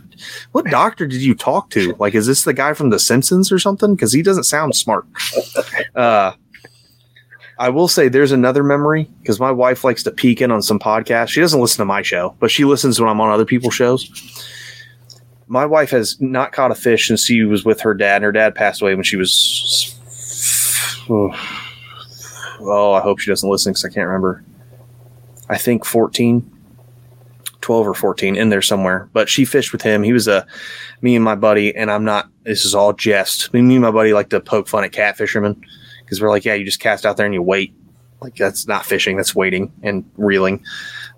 [0.52, 1.94] what doctor did you talk to?
[1.98, 3.94] Like, is this the guy from The Simpsons or something?
[3.94, 5.06] Because he doesn't sound smart.
[5.94, 6.32] Uh
[7.58, 10.78] I will say there's another memory because my wife likes to peek in on some
[10.78, 11.30] podcasts.
[11.30, 14.08] She doesn't listen to my show, but she listens when I'm on other people's shows.
[15.48, 18.32] My wife has not caught a fish since she was with her dad, and her
[18.32, 19.94] dad passed away when she was.
[21.10, 24.44] Oh, I hope she doesn't listen because I can't remember.
[25.48, 26.48] I think 14,
[27.60, 29.08] 12 or 14 in there somewhere.
[29.12, 30.02] But she fished with him.
[30.02, 30.46] He was a,
[31.00, 33.52] me and my buddy, and I'm not, this is all jest.
[33.54, 35.60] Me and my buddy like to poke fun at cat fishermen
[36.08, 37.74] because we're like, yeah, you just cast out there and you wait.
[38.20, 40.64] Like that's not fishing, that's waiting and reeling.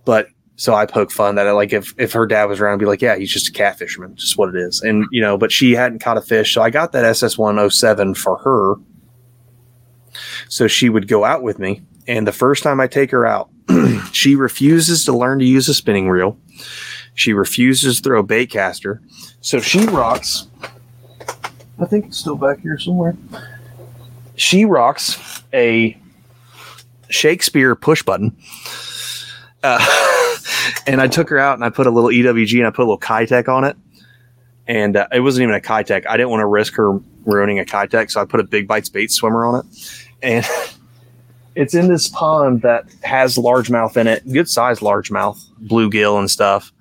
[0.04, 2.80] But so I poke fun that I like if if her dad was around, I'd
[2.80, 4.82] be like, yeah, he's just a cat fisherman, just what it is.
[4.82, 7.58] And you know, but she hadn't caught a fish, so I got that SS one
[7.58, 8.74] oh seven for her.
[10.48, 13.48] So she would go out with me, and the first time I take her out,
[14.12, 16.36] she refuses to learn to use a spinning reel.
[17.14, 19.00] She refuses to throw a bait caster.
[19.40, 20.48] So she rocks.
[21.78, 23.16] I think it's still back here somewhere
[24.40, 25.94] she rocks a
[27.10, 28.34] Shakespeare push button.
[29.62, 29.78] Uh,
[30.86, 32.88] and I took her out and I put a little EWG and I put a
[32.88, 33.76] little Keitech on it.
[34.66, 36.06] And uh, it wasn't even a Keitech.
[36.06, 38.88] I didn't want to risk her ruining a Keitech, so I put a Big Bites
[38.88, 40.06] bait swimmer on it.
[40.22, 40.46] And
[41.54, 46.72] it's in this pond that has largemouth in it, good size largemouth, bluegill and stuff.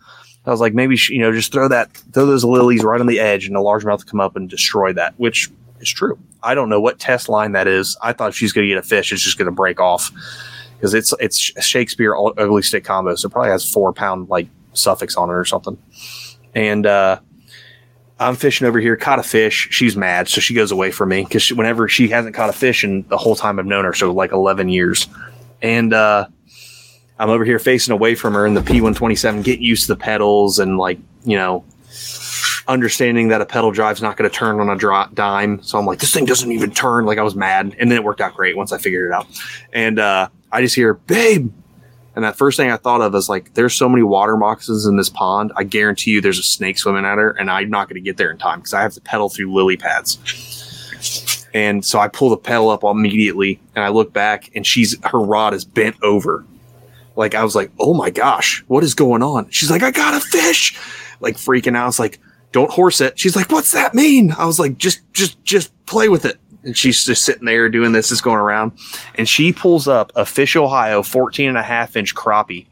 [0.46, 3.20] I was like, maybe you know, just throw that, throw those lilies right on the
[3.20, 5.50] edge, and the largemouth come up and destroy that, which
[5.80, 6.18] is true.
[6.42, 7.98] I don't know what test line that is.
[8.02, 10.12] I thought she's going to get a fish, it's just going to break off
[10.80, 15.30] because it's it's Shakespeare ugly stick combo, so probably has four pound like Sufix on
[15.30, 15.78] it or something.
[16.56, 17.20] And uh,
[18.20, 19.68] I'm fishing over here, caught a fish.
[19.72, 22.84] She's mad, so she goes away from me because whenever she hasn't caught a fish
[22.84, 25.08] in the whole time I've known her, so like 11 years,
[25.62, 26.28] and uh,
[27.18, 30.60] I'm over here facing away from her in the P127, getting used to the pedals
[30.60, 31.66] and like you know
[32.70, 35.62] understanding that a pedal drive's not going to turn on a dime.
[35.64, 37.06] So I'm like, this thing doesn't even turn.
[37.06, 37.76] Like I was mad.
[37.80, 39.28] And then it worked out great once I figured it out.
[39.74, 41.52] And uh, I just hear, babe.
[42.16, 44.98] And that first thing I thought of is like, there's so many water moccasins in
[44.98, 45.52] this pond.
[45.56, 48.18] I guarantee you there's a snake swimming at her, and I'm not going to get
[48.18, 50.18] there in time because I have to pedal through lily pads.
[51.54, 55.20] And so I pull the pedal up immediately, and I look back, and she's her
[55.20, 56.46] rod is bent over.
[57.16, 59.50] Like I was like, oh my gosh, what is going on?
[59.50, 60.78] She's like, I got a fish,
[61.22, 61.84] like freaking out.
[61.84, 62.20] I was like,
[62.52, 63.20] don't horse it.
[63.20, 64.32] She's like, what's that mean?
[64.32, 66.40] I was like, just, just, just play with it.
[66.64, 68.74] And she's just sitting there doing this, is going around.
[69.16, 72.66] And she pulls up a Fish Ohio 14 and a half inch crappie.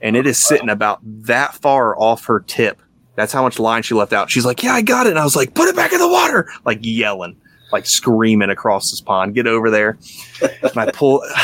[0.00, 2.80] And it is sitting about that far off her tip.
[3.16, 4.30] That's how much line she left out.
[4.30, 5.10] She's like, yeah, I got it.
[5.10, 7.36] And I was like, put it back in the water, like yelling,
[7.70, 9.96] like screaming across this pond, get over there.
[10.42, 11.22] and I pull,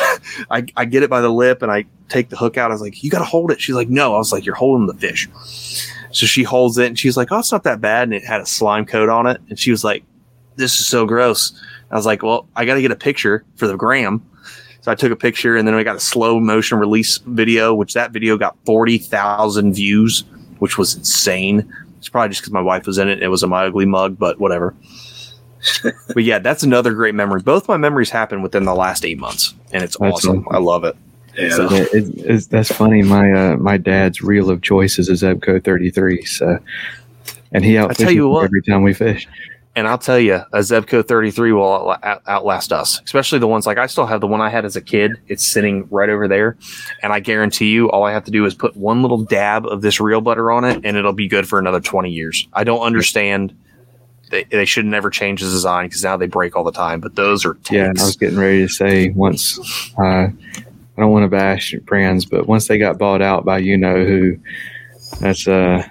[0.51, 2.71] I, I get it by the lip and I take the hook out.
[2.71, 3.61] I was like, you got to hold it.
[3.61, 4.15] She's like, no.
[4.15, 5.29] I was like, you're holding the fish.
[6.13, 8.05] So she holds it and she's like, Oh, it's not that bad.
[8.05, 9.41] And it had a slime coat on it.
[9.49, 10.05] And she was like,
[10.57, 11.53] This is so gross.
[11.91, 14.25] I was like, Well, I got to get a picture for the gram.
[14.83, 17.95] So I took a picture and then we got a slow motion release video, which
[17.95, 20.25] that video got 40,000 views,
[20.59, 21.71] which was insane.
[21.99, 23.23] It's probably just because my wife was in it.
[23.23, 24.75] It was a my ugly mug, but whatever.
[26.15, 27.43] but yeah, that's another great memory.
[27.43, 30.41] Both my memories happened within the last eight months, and it's That's awesome.
[30.41, 30.55] awesome.
[30.55, 30.97] I love it.
[31.41, 31.49] Yeah.
[31.51, 33.03] So- Yeah, it, it's, that's funny.
[33.03, 36.25] My uh, my dad's reel of choice is a Zebco 33.
[36.25, 36.59] So,
[37.53, 38.45] and he I tell outfishes you what.
[38.45, 39.27] every time we fish.
[39.77, 43.67] And I'll tell you, a Zebco 33 will out- out- outlast us, especially the ones
[43.67, 45.13] like I still have the one I had as a kid.
[45.29, 46.57] It's sitting right over there.
[47.05, 49.81] And I guarantee you, all I have to do is put one little dab of
[49.81, 52.49] this Reel Butter on it, and it'll be good for another 20 years.
[52.53, 53.55] I don't understand
[54.31, 57.01] they, they should never change the design because now they break all the time.
[57.01, 57.71] But those are tanks.
[57.73, 59.59] Yeah, I was getting ready to say once.
[59.97, 60.29] Uh,
[61.01, 64.05] I don't want to bash brands, but once they got bought out by you know
[64.05, 64.37] who,
[65.19, 65.83] that's uh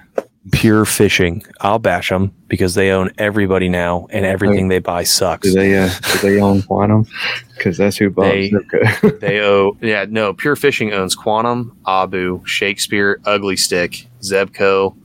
[0.52, 1.42] pure fishing.
[1.60, 5.48] I'll bash them because they own everybody now, and everything they buy sucks.
[5.48, 7.06] do they uh do they own Quantum?
[7.56, 9.18] Because that's who bought They- Zebco.
[9.20, 14.96] they owe yeah no pure fishing owns quantum abu shakespeare ugly stick zebco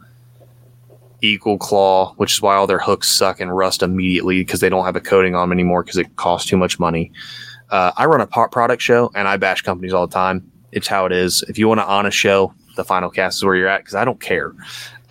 [1.22, 4.86] eagle claw which is why all their hooks suck and rust immediately because they don't
[4.86, 7.12] have a coating on them anymore because it costs too much money
[7.70, 11.06] uh, i run a product show and i bash companies all the time it's how
[11.06, 13.80] it is if you want an honest show the final cast is where you're at
[13.80, 14.54] because i don't care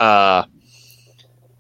[0.01, 0.45] uh,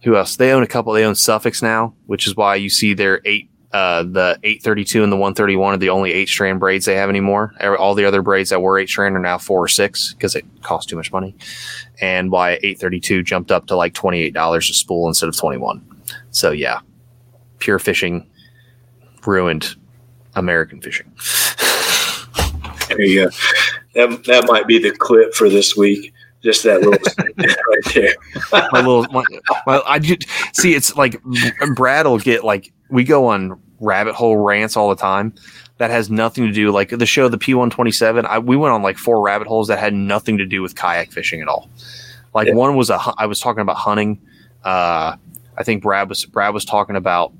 [0.02, 2.94] who else they own a couple they own Sufix now which is why you see
[2.94, 6.94] their eight uh, the 832 and the 131 are the only eight strand braids they
[6.94, 7.52] have anymore.
[7.60, 10.44] All the other braids that were eight strand are now four or six because it
[10.62, 11.34] costs too much money.
[12.00, 15.84] And why 832 jumped up to like $28 a spool instead of 21.
[16.30, 16.82] So yeah,
[17.58, 18.30] pure fishing
[19.26, 19.74] ruined
[20.36, 21.10] American fishing.
[22.88, 23.30] There you go.
[23.94, 26.12] That, that might be the clip for this week.
[26.42, 26.92] Just that little
[27.38, 28.14] right there.
[28.72, 29.24] my little, my,
[29.66, 30.16] my, I ju-
[30.52, 30.74] see.
[30.74, 31.16] It's like
[31.74, 35.32] Brad will get like we go on rabbit hole rants all the time.
[35.78, 38.26] That has nothing to do like the show, the P one twenty seven.
[38.26, 41.10] I we went on like four rabbit holes that had nothing to do with kayak
[41.12, 41.70] fishing at all.
[42.34, 42.54] Like Yeah.
[42.54, 44.20] one was a I was talking about hunting.
[44.64, 45.16] Uh,
[45.56, 47.32] I think Brad was Brad was talking about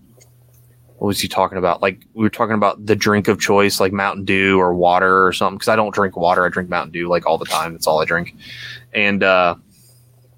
[0.99, 1.83] what was he talking about?
[1.83, 5.33] Like we were talking about the drink of choice, like Mountain Dew or water or
[5.33, 5.57] something.
[5.57, 7.73] Because I don't drink water, I drink Mountain Dew like all the time.
[7.73, 8.35] That's all I drink.
[8.93, 9.57] And uh,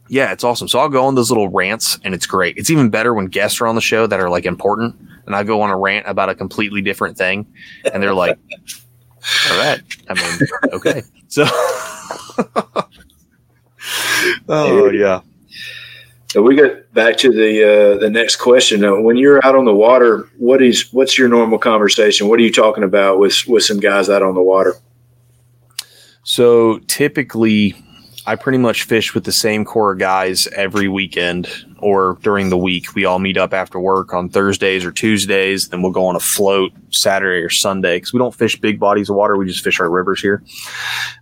[0.09, 0.69] yeah, it's awesome.
[0.69, 2.57] So I'll go on those little rants, and it's great.
[2.57, 4.97] It's even better when guests are on the show that are like important,
[5.27, 7.47] and I go on a rant about a completely different thing,
[7.93, 8.39] and they're like,
[9.51, 11.45] "All right, I mean, okay." So,
[14.49, 15.21] oh yeah.
[16.37, 18.83] So we get back to the uh, the next question.
[18.83, 22.29] Now, when you're out on the water, what is what's your normal conversation?
[22.29, 24.75] What are you talking about with with some guys out on the water?
[26.25, 27.75] So typically,
[28.27, 32.59] I pretty much fish with the same core of guys every weekend or during the
[32.59, 32.95] week.
[32.95, 35.69] We all meet up after work on Thursdays or Tuesdays.
[35.69, 39.09] Then we'll go on a float Saturday or Sunday because we don't fish big bodies
[39.09, 39.39] of water.
[39.39, 40.43] We just fish our rivers here.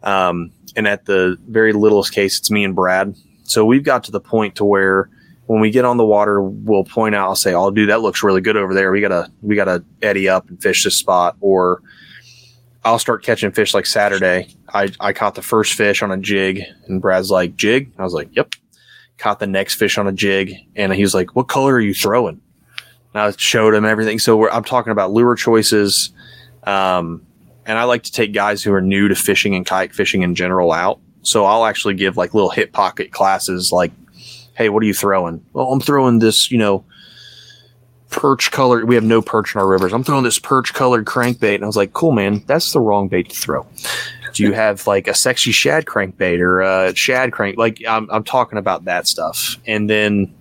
[0.02, 3.14] Um, and at the very littlest case, it's me and Brad.
[3.44, 5.08] So we've got to the point to where
[5.46, 8.22] when we get on the water, we'll point out, I'll say, "Oh, dude, that looks
[8.22, 8.90] really good over there.
[8.90, 11.82] We gotta, we gotta eddy up and fish this spot." Or
[12.84, 14.48] I'll start catching fish like Saturday.
[14.72, 18.14] I, I caught the first fish on a jig, and Brad's like, "Jig?" I was
[18.14, 18.54] like, "Yep."
[19.16, 21.94] Caught the next fish on a jig, and he was like, "What color are you
[21.94, 22.40] throwing?"
[23.12, 24.18] And I showed him everything.
[24.18, 26.10] So I'm talking about lure choices,
[26.64, 27.24] um,
[27.66, 30.34] and I like to take guys who are new to fishing and kayak fishing in
[30.34, 31.00] general out.
[31.24, 33.92] So I'll actually give like little hip pocket classes, like,
[34.54, 36.84] "Hey, what are you throwing?" Well, I'm throwing this, you know,
[38.10, 38.86] perch colored.
[38.86, 39.92] We have no perch in our rivers.
[39.92, 42.44] I'm throwing this perch colored crankbait, and I was like, "Cool, man.
[42.46, 43.66] That's the wrong bait to throw."
[44.34, 47.56] Do you have like a sexy shad crankbait or a shad crank?
[47.56, 50.34] Like I'm, I'm talking about that stuff, and then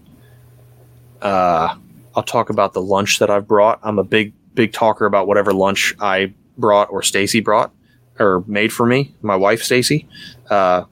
[1.21, 1.75] uh,
[2.15, 3.79] I'll talk about the lunch that I've brought.
[3.83, 7.71] I'm a big, big talker about whatever lunch I brought or Stacy brought
[8.19, 9.13] or made for me.
[9.21, 10.07] My wife, Stacy.
[10.49, 10.85] Uh,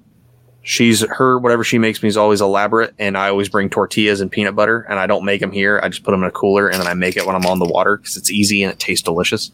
[0.64, 4.32] she's her whatever she makes me is always elaborate, and I always bring tortillas and
[4.32, 5.80] peanut butter, and I don't make them here.
[5.84, 7.60] I just put them in a cooler, and then I make it when I'm on
[7.60, 9.52] the water because it's easy and it tastes delicious.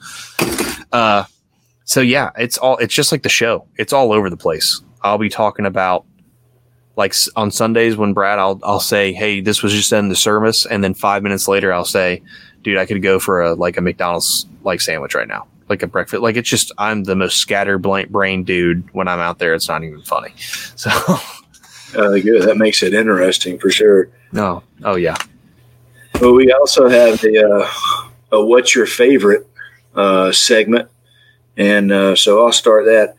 [0.91, 1.26] Uh,
[1.86, 3.65] so yeah, it's all it's just like the show.
[3.78, 4.82] It's all over the place.
[5.01, 6.05] I'll be talking about
[6.97, 10.65] like on Sundays when Brad, I'll I'll say, hey, this was just in the service,
[10.65, 12.22] and then five minutes later, I'll say,
[12.63, 15.88] dude, I could go for a like a McDonald's like sandwich right now, like a
[15.88, 16.22] breakfast.
[16.24, 19.53] Like it's just I'm the most scattered blank brain dude when I'm out there.
[19.53, 20.34] It's not even funny.
[20.76, 20.89] So
[21.95, 22.43] Uh, good.
[22.43, 24.09] That makes it interesting for sure.
[24.34, 25.15] no, oh yeah,
[26.13, 27.39] But we also have the
[28.32, 29.47] uh, a what's your favorite
[29.95, 30.89] uh, segment,
[31.55, 33.15] and uh, so I'll start that.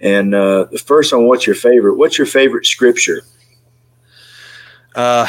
[0.00, 1.96] And uh, the first one, what's your favorite?
[1.96, 3.22] What's your favorite scripture?
[4.94, 5.26] Uh,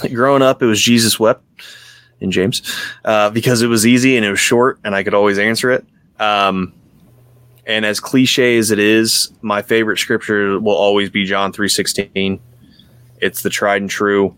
[0.12, 1.42] growing up, it was Jesus wept
[2.20, 2.62] in James
[3.04, 5.84] uh, because it was easy and it was short and I could always answer it.
[6.18, 6.72] Um,
[7.66, 12.40] and as cliche as it is, my favorite scripture will always be John three sixteen.
[13.20, 14.36] It's the tried and true.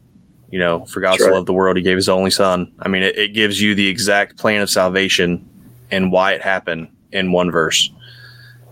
[0.50, 2.72] You know, for God That's so loved the world, He gave His only Son.
[2.80, 5.48] I mean, it, it gives you the exact plan of salvation
[5.92, 7.88] and why it happened in one verse.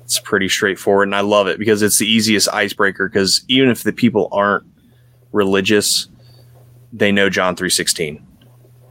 [0.03, 3.09] It's pretty straightforward, and I love it because it's the easiest icebreaker.
[3.09, 4.67] Because even if the people aren't
[5.31, 6.09] religious,
[6.93, 8.27] they know John three sixteen.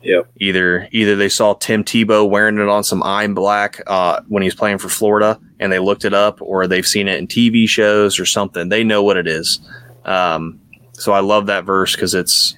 [0.04, 0.30] Yep.
[0.40, 4.48] Either either they saw Tim Tebow wearing it on some eye black uh, when he
[4.48, 7.68] was playing for Florida, and they looked it up, or they've seen it in TV
[7.68, 8.70] shows or something.
[8.70, 9.60] They know what it is.
[10.06, 10.60] Um,
[10.94, 12.56] so I love that verse because it's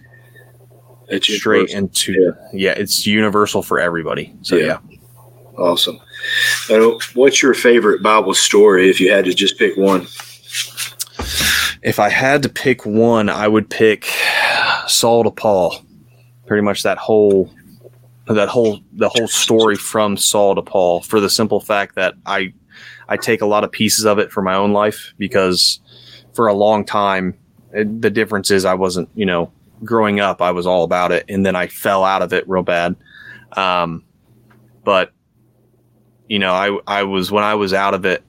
[1.08, 1.78] It's straight universal.
[2.14, 2.72] into yeah.
[2.72, 4.34] it's universal for everybody.
[4.44, 4.78] So Yeah.
[4.90, 4.98] yeah.
[5.58, 6.00] Awesome.
[6.70, 10.02] Uh, what's your favorite Bible story if you had to just pick one?
[11.82, 14.06] If I had to pick one, I would pick
[14.88, 15.82] Saul to Paul.
[16.50, 17.48] Pretty much that whole
[18.26, 22.54] that whole the whole story from Saul to Paul for the simple fact that I
[23.08, 25.80] I take a lot of pieces of it for my own life because
[26.34, 27.38] for a long time
[27.72, 29.52] it, the difference is I wasn't, you know,
[29.84, 32.64] growing up I was all about it and then I fell out of it real
[32.64, 32.96] bad.
[33.54, 34.04] Um
[34.84, 35.12] but
[36.28, 38.24] you know, I I was when I was out of it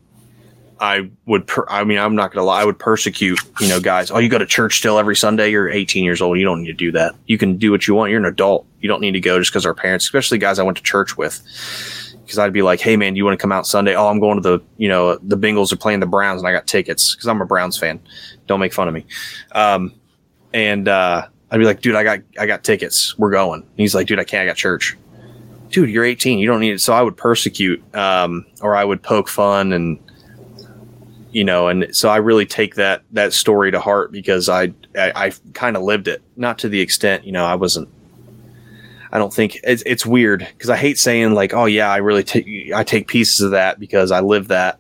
[0.81, 2.63] I would, per- I mean, I'm not going to lie.
[2.63, 4.11] I would persecute, you know, guys.
[4.11, 5.51] Oh, you go to church still every Sunday.
[5.51, 6.39] You're 18 years old.
[6.39, 7.15] You don't need to do that.
[7.27, 8.11] You can do what you want.
[8.11, 8.67] You're an adult.
[8.81, 11.19] You don't need to go just because our parents, especially guys I went to church
[11.19, 11.43] with.
[12.23, 13.95] Because I'd be like, hey, man, do you want to come out Sunday?
[13.95, 16.53] Oh, I'm going to the, you know, the Bengals are playing the Browns and I
[16.53, 18.01] got tickets because I'm a Browns fan.
[18.47, 19.05] Don't make fun of me.
[19.53, 19.93] Um,
[20.55, 23.19] and, uh, I'd be like, dude, I got, I got tickets.
[23.19, 23.61] We're going.
[23.63, 24.43] And he's like, dude, I can't.
[24.43, 24.97] I got church.
[25.71, 26.39] Dude, you're 18.
[26.39, 26.81] You don't need it.
[26.81, 29.99] So I would persecute, um, or I would poke fun and,
[31.33, 34.65] you know and so i really take that that story to heart because i
[34.97, 37.89] i, I kind of lived it not to the extent you know i wasn't
[39.13, 42.25] i don't think it's, it's weird because i hate saying like oh yeah i really
[42.25, 44.79] take i take pieces of that because i lived that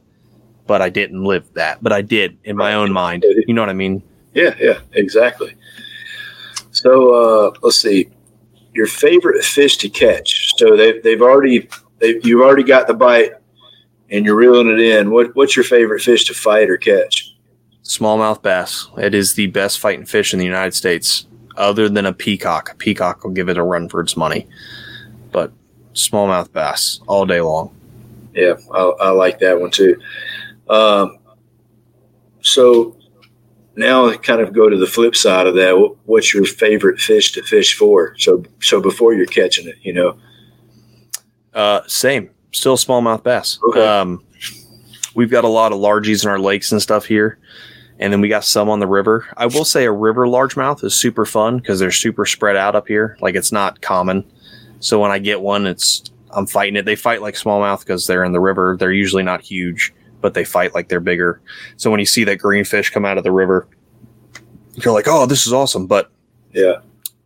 [0.66, 3.70] but i didn't live that but i did in my own mind you know what
[3.70, 4.02] i mean
[4.34, 5.54] Yeah, yeah, exactly.
[6.70, 8.08] So uh, let's see.
[8.74, 10.56] Your favorite fish to catch.
[10.56, 13.32] So they've they've already they you've already got the bite,
[14.10, 15.10] and you're reeling it in.
[15.10, 17.34] What what's your favorite fish to fight or catch?
[17.82, 22.12] smallmouth bass it is the best fighting fish in the united states other than a
[22.12, 24.46] peacock a peacock will give it a run for its money
[25.32, 25.50] but
[25.94, 27.74] smallmouth bass all day long
[28.32, 30.00] Yeah, I, I like that one too.
[30.68, 31.18] Um,
[32.42, 32.96] so
[33.76, 35.96] now kind of go to the flip side of that.
[36.04, 38.14] What's your favorite fish to fish for?
[38.18, 40.18] So so before you're catching it, you know.
[41.52, 42.30] Uh, same.
[42.52, 43.58] Still smallmouth bass.
[43.70, 43.86] Okay.
[43.86, 44.24] Um,
[45.14, 47.38] we've got a lot of largies in our lakes and stuff here,
[47.98, 49.26] and then we got some on the river.
[49.36, 52.88] I will say a river largemouth is super fun because they're super spread out up
[52.88, 53.16] here.
[53.20, 54.24] Like it's not common.
[54.80, 56.84] So when I get one, it's I'm fighting it.
[56.84, 58.76] They fight like smallmouth because they're in the river.
[58.78, 61.40] They're usually not huge, but they fight like they're bigger.
[61.76, 63.68] So when you see that green fish come out of the river,
[64.74, 65.86] you're like, oh, this is awesome.
[65.86, 66.10] But
[66.52, 66.80] Yeah,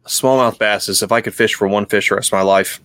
[0.06, 2.80] smallmouth bass is if I could fish for one fish the rest of my life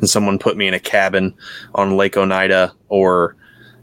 [0.00, 1.34] and someone put me in a cabin
[1.74, 3.36] on Lake Oneida or,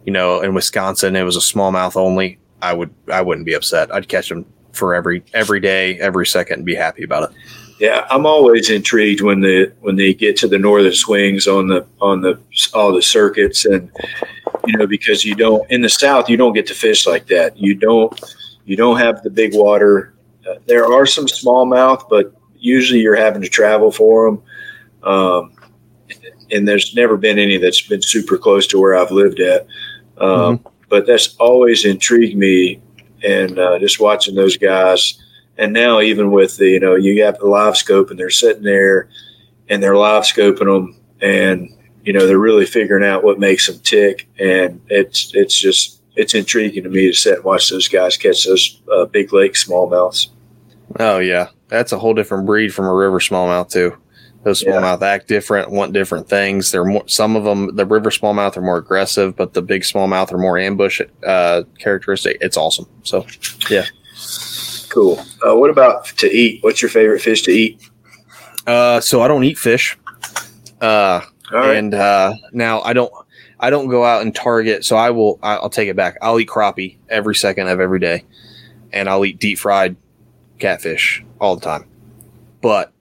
[0.05, 3.93] you know, in Wisconsin, it was a smallmouth only, I would, I wouldn't be upset.
[3.93, 7.37] I'd catch them for every, every day, every second and be happy about it.
[7.79, 8.07] yeah.
[8.09, 12.21] I'm always intrigued when the when they get to the northern swings on the on
[12.21, 12.39] the
[12.73, 13.91] all the circuits, and
[14.65, 17.57] you know because you don't in the south you don't get to fish like that.
[17.57, 18.19] You don't
[18.65, 20.13] you don't have the big water.
[20.49, 24.43] Uh, there are some smallmouth, but usually you're having to travel for them.
[25.03, 25.53] Um,
[26.51, 29.65] and there's never been any that's been super close to where I've lived at.
[30.17, 32.81] Um, But that's always intrigued me,
[33.23, 35.19] and uh, just watching those guys.
[35.57, 38.63] And now, even with the, you know, you have the live scope, and they're sitting
[38.63, 39.09] there,
[39.69, 41.69] and they're live scoping them, and
[42.03, 46.35] you know, they're really figuring out what makes them tick, and it's it's just it's
[46.35, 50.27] intriguing to me to sit and watch those guys catch those uh, big lake smallmouths.
[50.99, 51.47] Oh yeah.
[51.69, 53.97] That's a whole different breed from a river smallmouth too.
[54.43, 54.73] Those Yeah.
[54.73, 56.71] smallmouth act different, want different things.
[56.71, 60.33] They're more, some of them, the river smallmouth are more aggressive, but the big smallmouth
[60.33, 62.37] are more ambush, uh, characteristic.
[62.41, 62.87] It's awesome.
[63.03, 63.25] So
[63.69, 63.85] yeah.
[64.89, 65.19] Cool.
[65.45, 66.61] Uh, what about to eat?
[66.63, 67.81] What's your favorite fish to eat?
[68.67, 69.97] Uh, so I don't eat fish.
[70.81, 71.21] Uh,
[71.51, 71.75] right.
[71.77, 73.11] and uh, now I don't.
[73.59, 74.85] I don't go out and target.
[74.85, 75.39] So I will.
[75.41, 76.17] I'll take it back.
[76.21, 78.23] I'll eat crappie every second of every day,
[78.91, 79.95] and I'll eat deep fried
[80.59, 81.85] catfish all the time.
[82.61, 82.92] But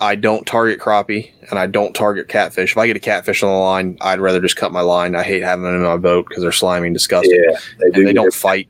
[0.00, 2.72] I don't target crappie, and I don't target catfish.
[2.72, 5.14] If I get a catfish on the line, I'd rather just cut my line.
[5.14, 8.00] I hate having them in my boat because they're slimy and disgusting, yeah, they do.
[8.00, 8.66] and they don't fight.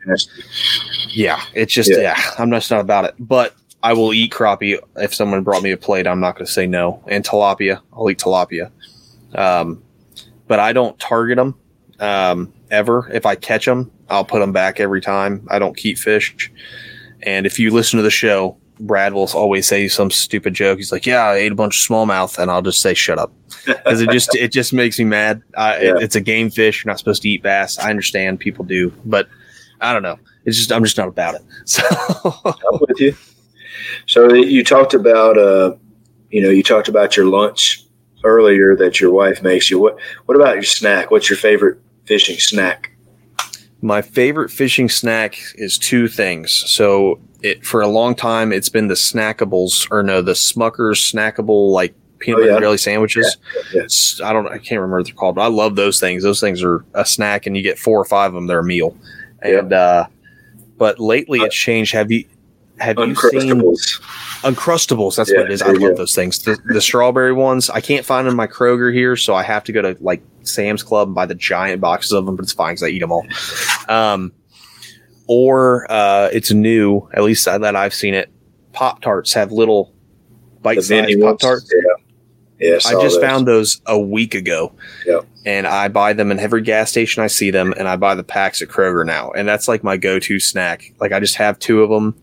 [1.09, 1.99] Yeah, it's just Yeah.
[1.99, 2.21] yeah.
[2.39, 3.15] I'm just not about it.
[3.19, 6.07] But I will eat crappie if someone brought me a plate.
[6.07, 7.03] I'm not going to say no.
[7.07, 8.71] And tilapia, I'll eat tilapia.
[9.35, 9.83] Um,
[10.49, 11.55] but I don't target them
[12.01, 13.09] um, ever.
[13.13, 15.47] If I catch them, I'll put them back every time.
[15.51, 16.51] I don't keep fish.
[17.23, 20.79] And if you listen to the show, Brad will always say some stupid joke.
[20.79, 23.33] He's like, "Yeah, I ate a bunch of smallmouth," and I'll just say, "Shut up,"
[23.67, 25.43] because it just it just makes me mad.
[25.57, 26.85] I, it- it's a game fish.
[26.85, 27.79] You're not supposed to eat bass.
[27.79, 29.29] I understand people do, but
[29.81, 30.19] I don't know.
[30.45, 31.43] It's just I'm just not about it.
[31.67, 31.83] So
[32.45, 33.15] I'm with you.
[34.07, 35.75] So you talked about, uh,
[36.31, 37.85] you know, you talked about your lunch
[38.25, 39.79] earlier that your wife makes you.
[39.79, 41.11] What What about your snack?
[41.11, 42.90] What's your favorite fishing snack?
[43.83, 46.53] My favorite fishing snack is two things.
[46.53, 51.71] So it for a long time it's been the snackables or no the Smuckers snackable
[51.73, 52.61] like peanut Oh, butter yeah.
[52.61, 53.39] jelly sandwiches.
[53.73, 53.83] Yeah,
[54.21, 54.27] yeah.
[54.29, 56.23] I don't I can't remember what they're called, but I love those things.
[56.23, 58.47] Those things are a snack and you get four or five of them.
[58.47, 58.95] They're a meal.
[59.41, 60.07] And uh,
[60.77, 61.93] but lately it's changed.
[61.95, 62.27] Have you
[62.81, 63.61] have you seen
[64.43, 65.17] Uncrustables.
[65.17, 65.63] That's Yeah, what it is.
[65.63, 65.95] I love go.
[65.95, 66.39] those things.
[66.43, 69.65] The, the strawberry ones I can't find them in my Kroger here, so I have
[69.65, 72.37] to go to like Sam's Club and buy the giant boxes of them.
[72.37, 73.27] But it's fine because I eat them all.
[73.89, 74.33] Um,
[75.27, 78.31] or uh, it's new, at least that I've seen it.
[78.73, 79.93] Pop Tarts have little
[80.63, 81.39] bite-sized Pop.
[81.39, 81.73] Tarts.
[81.73, 81.93] Yeah.
[82.59, 82.75] Yeah.
[82.75, 83.19] I just those.
[83.21, 84.73] found those a week ago.
[85.07, 85.27] Yep.
[85.47, 88.23] And I buy them in every gas station I see them, and I buy the
[88.25, 89.31] packs at Kroger now.
[89.31, 90.93] And that's like my go to snack.
[90.99, 92.15] Like I just have two of them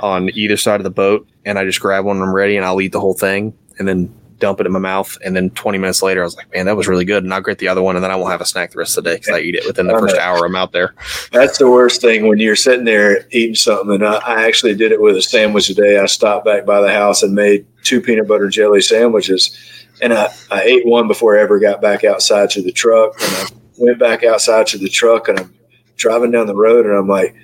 [0.00, 2.64] on either side of the boat, and I just grab one when I'm ready, and
[2.64, 5.16] I'll eat the whole thing, and then dump it in my mouth.
[5.24, 7.24] And then 20 minutes later, I was like, man, that was really good.
[7.24, 8.96] And I'll get the other one, and then I won't have a snack the rest
[8.98, 10.94] of the day because I eat it within the first hour I'm out there.
[11.32, 13.94] That's the worst thing when you're sitting there eating something.
[13.94, 15.98] And I, I actually did it with a sandwich today.
[15.98, 19.56] I stopped back by the house and made two peanut butter jelly sandwiches.
[20.02, 23.14] And I, I ate one before I ever got back outside to the truck.
[23.20, 23.46] And I
[23.78, 25.54] went back outside to the truck and I'm
[25.96, 27.34] driving down the road and I'm like,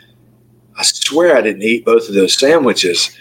[0.76, 3.16] I swear I didn't eat both of those sandwiches.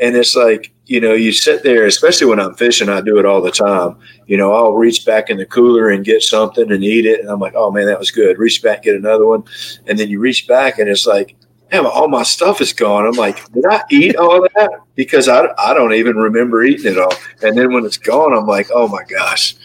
[0.00, 3.26] And it's like, you know, you sit there, especially when I'm fishing, I do it
[3.26, 3.96] all the time.
[4.26, 7.20] You know, I'll reach back in the cooler and get something and eat it.
[7.20, 8.38] And I'm like, oh man, that was good.
[8.38, 9.44] Reach back, get another one.
[9.86, 11.34] And then you reach back and it's like,
[11.70, 13.06] damn, all my stuff is gone.
[13.06, 14.70] I'm like, did I eat all that?
[14.94, 17.14] Because I, I don't even remember eating it all.
[17.42, 19.56] And then when it's gone, I'm like, oh my gosh.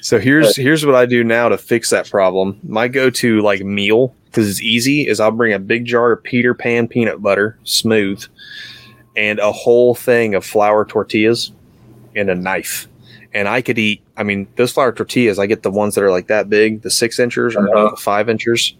[0.00, 2.60] So here's here's what I do now to fix that problem.
[2.62, 6.54] My go-to like meal because it's easy is I'll bring a big jar of Peter
[6.54, 8.24] Pan peanut butter, smooth,
[9.14, 11.52] and a whole thing of flour tortillas
[12.16, 12.88] and a knife.
[13.34, 14.02] And I could eat.
[14.16, 15.38] I mean, those flour tortillas.
[15.38, 17.90] I get the ones that are like that big, the six inchers or Uh-huh.
[17.90, 18.74] the five inchers.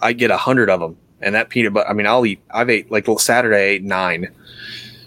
[0.00, 1.88] I get a hundred of them, and that peanut butter.
[1.88, 2.40] I mean, I'll eat.
[2.50, 3.56] I've ate like Saturday.
[3.56, 4.28] I ate nine,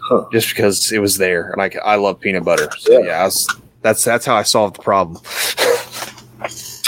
[0.10, 0.26] Huh.
[0.34, 2.70] just because it was there, and I I love peanut butter.
[2.80, 3.06] So Yeah.
[3.06, 3.47] yeah, I was,
[3.84, 5.22] that's that's how I solved the problem.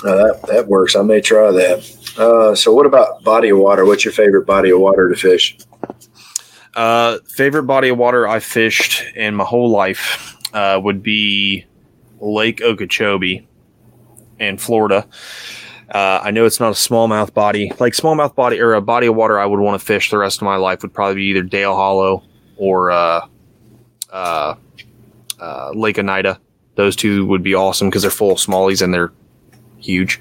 [0.05, 0.95] Uh, that, that works.
[0.95, 2.02] I may try that.
[2.17, 3.85] Uh, so what about body of water?
[3.85, 5.57] What's your favorite body of water to fish?
[6.75, 11.65] Uh, favorite body of water I fished in my whole life uh, would be
[12.19, 13.47] Lake Okeechobee
[14.39, 15.07] in Florida.
[15.89, 19.15] Uh, I know it's not a smallmouth body, like smallmouth body or a body of
[19.15, 21.43] water I would want to fish the rest of my life would probably be either
[21.43, 22.23] Dale Hollow
[22.57, 23.27] or uh,
[24.11, 24.55] uh,
[25.39, 26.39] uh, Lake Oneida.
[26.75, 29.11] Those two would be awesome because they're full of smallies and they're
[29.83, 30.19] huge.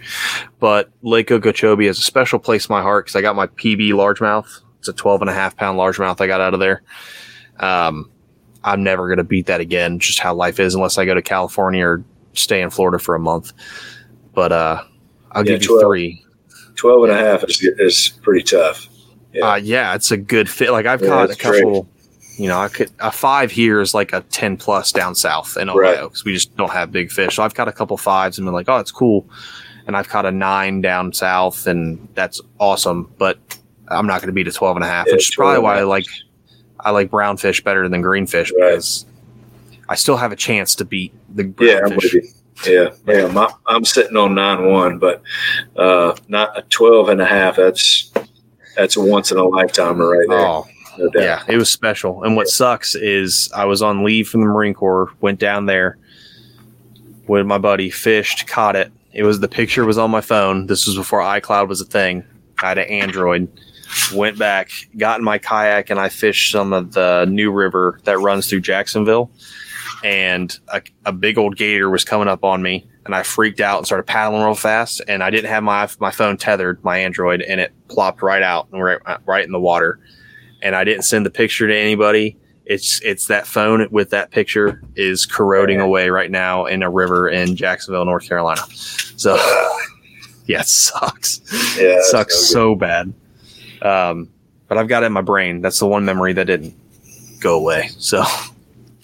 [0.60, 3.90] But Lake Okeechobee has a special place in my heart because I got my PB
[3.92, 4.60] largemouth.
[4.78, 6.82] It's a 12 and a half pound largemouth I got out of there.
[7.60, 8.10] Um,
[8.64, 11.22] I'm never going to beat that again, just how life is, unless I go to
[11.22, 12.04] California or
[12.34, 13.52] stay in Florida for a month.
[14.34, 14.82] But uh,
[15.32, 15.82] I'll Yeah, give you 12.
[15.82, 16.24] three.
[16.76, 18.88] 12 and a half is, is pretty tough.
[19.32, 19.52] Yeah.
[19.52, 20.70] Uh, yeah, it's a good fit.
[20.72, 21.82] Like I've Yeah, caught a couple.
[21.82, 22.01] great.
[22.42, 25.70] You know, I could a five here is like a ten plus down south in
[25.70, 27.36] Ohio because we just don't have big fish.
[27.36, 29.28] So I've caught a couple fives and been like, oh, it's cool.
[29.86, 33.12] And I've caught a nine down south, and that's awesome.
[33.16, 33.38] But
[33.86, 35.78] I'm not going to beat a 12 and a half, Yeah, which is probably why
[35.78, 36.06] I like
[36.80, 38.70] I like brown fish better than green fish Right.
[38.70, 39.06] because
[39.88, 42.20] I still have a chance to beat the brown Yeah.
[42.66, 43.26] Yeah, yeah.
[43.28, 45.22] My, I'm sitting on nine one, but
[45.76, 47.54] uh, not a 12 and a half.
[47.56, 48.10] That's
[48.76, 50.38] that's a once in a lifetime right there.
[50.40, 50.66] Oh,
[50.98, 51.10] no.
[51.14, 52.22] Yeah, it was special.
[52.24, 55.98] And what sucks is I was on leave from the Marine Corps, went down there
[57.26, 58.92] with my buddy, fished, caught it.
[59.12, 60.66] It was the picture was on my phone.
[60.66, 62.24] This was before iCloud was a thing.
[62.62, 63.48] I had an Android.
[64.14, 68.18] Went back, got in my kayak, and I fished some of the new river that
[68.18, 69.30] runs through Jacksonville.
[70.02, 73.76] And a, a big old gator was coming up on me, and I freaked out
[73.76, 75.02] and started paddling real fast.
[75.08, 78.68] And I didn't have my my phone tethered, my Android, and it plopped right out
[78.72, 80.00] and right, right in the water
[80.62, 82.38] and I didn't send the picture to anybody.
[82.64, 87.28] It's it's that phone with that picture is corroding away right now in a river
[87.28, 88.62] in Jacksonville, North Carolina.
[89.16, 89.34] So
[90.46, 91.40] yeah, it sucks.
[91.76, 92.46] Yeah, it sucks good.
[92.46, 93.12] so bad.
[93.82, 94.30] Um,
[94.68, 95.60] but I've got it in my brain.
[95.60, 96.74] That's the one memory that didn't
[97.40, 97.88] go away.
[97.98, 98.24] So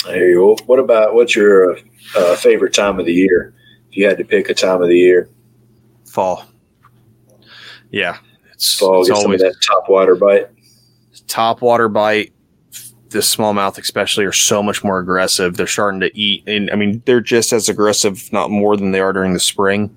[0.04, 0.64] There you go.
[0.66, 1.78] What about what's your
[2.16, 3.52] uh, favorite time of the year?
[3.90, 5.28] If you had to pick a time of the year,
[6.06, 6.44] fall.
[7.90, 8.18] Yeah,
[8.52, 10.48] it's, fall, it's get some of always that top water bite.
[11.28, 12.32] Top water bite
[13.10, 15.56] the smallmouth especially are so much more aggressive.
[15.56, 19.00] They're starting to eat and i mean they're just as aggressive not more than they
[19.00, 19.94] are during the spring.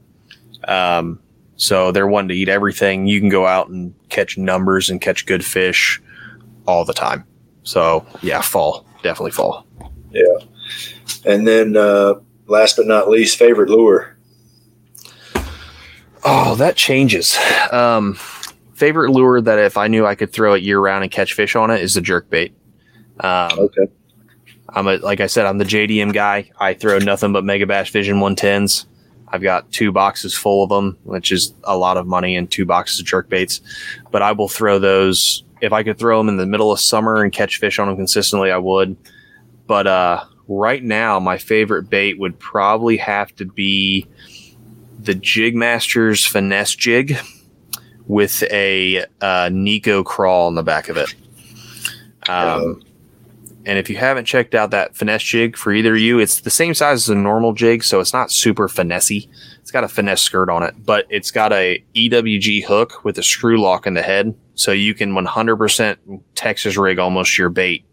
[0.68, 1.20] Um,
[1.56, 3.08] so they're wanting to eat everything.
[3.08, 6.02] You can go out and catch numbers and catch good fish
[6.68, 7.26] all the time.
[7.64, 8.86] So yeah fall.
[9.04, 9.66] Definitely fall.
[10.12, 10.46] Yeah,
[11.26, 12.16] and then uh,
[12.48, 14.16] last but not least, favorite lure.
[16.24, 17.38] Oh, that changes.
[17.72, 18.18] Um,
[18.82, 21.56] favorite lure that if I knew I could throw it year round and catch fish
[21.56, 22.52] on it is the jerk bait.
[23.20, 23.86] Um, Okay.
[24.70, 26.50] I'm a like I said, I'm the JDM guy.
[26.60, 28.86] I throw nothing but Megabass Vision 110s.
[29.28, 32.66] I've got two boxes full of them, which is a lot of money, and two
[32.66, 33.62] boxes of jerk baits.
[34.10, 37.22] But I will throw those if I could throw them in the middle of summer
[37.22, 38.50] and catch fish on them consistently.
[38.50, 38.98] I would.
[39.68, 44.08] But uh, right now, my favorite bait would probably have to be
[45.00, 47.18] the Jig Masters finesse jig
[48.12, 51.16] with a uh, Nico crawl on the back of it.
[52.28, 52.84] Um,
[53.66, 56.50] and if you haven't checked out that finesse jig for either of you, it's the
[56.50, 59.30] same size as a normal jig, so it's not super finessey.
[59.62, 63.24] It's got a finesse skirt on it, but it's got a EWG hook with a
[63.24, 67.86] screw lock in the head, so you can 100% Texas rig almost your bait,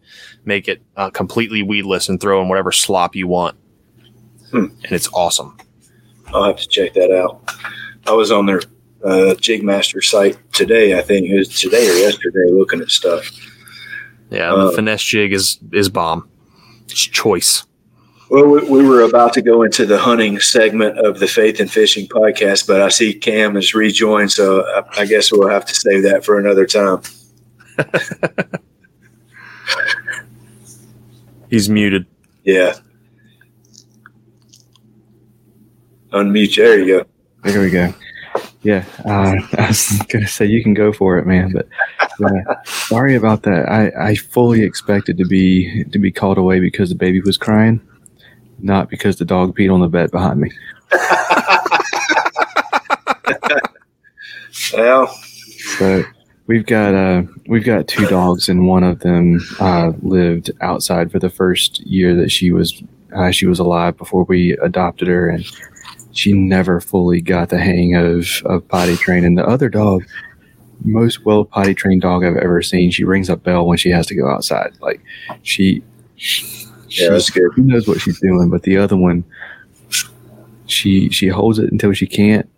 [0.44, 3.56] make it uh, completely weedless, and throw in whatever slop you want.
[4.50, 4.66] Hmm.
[4.82, 5.56] And it's awesome.
[6.34, 7.54] I'll have to check that out.
[8.08, 8.62] I was on their
[9.04, 10.98] uh, Jigmaster site today.
[10.98, 13.30] I think it was today or yesterday, looking at stuff.
[14.30, 16.28] Yeah, the finesse jig is is bomb.
[16.84, 17.64] It's choice.
[18.30, 21.70] Well, we, we were about to go into the hunting segment of the Faith and
[21.70, 25.74] Fishing podcast, but I see Cam has rejoined, so I, I guess we'll have to
[25.74, 27.00] save that for another time.
[31.50, 32.06] He's muted.
[32.44, 32.74] Yeah.
[36.12, 36.56] Unmute.
[36.56, 37.04] There you go.
[37.44, 37.94] There we go.
[38.62, 41.52] Yeah, uh, I was gonna say you can go for it, man.
[41.52, 41.68] But
[42.24, 43.68] uh, sorry about that.
[43.68, 47.80] I, I fully expected to be to be called away because the baby was crying,
[48.58, 50.50] not because the dog peed on the bed behind me.
[54.74, 56.02] Well, So
[56.46, 61.18] we've got uh, we've got two dogs, and one of them uh, lived outside for
[61.18, 62.82] the first year that she was
[63.14, 65.46] uh, she was alive before we adopted her, and
[66.18, 69.36] she never fully got the hang of of potty training.
[69.36, 70.04] The other dog,
[70.84, 74.06] most well potty trained dog I've ever seen, she rings a bell when she has
[74.08, 74.76] to go outside.
[74.80, 75.00] Like
[75.42, 75.80] she,
[76.16, 77.52] she yeah, that's good.
[77.54, 79.22] who knows what she's doing, but the other one,
[80.66, 82.50] she she holds it until she can't,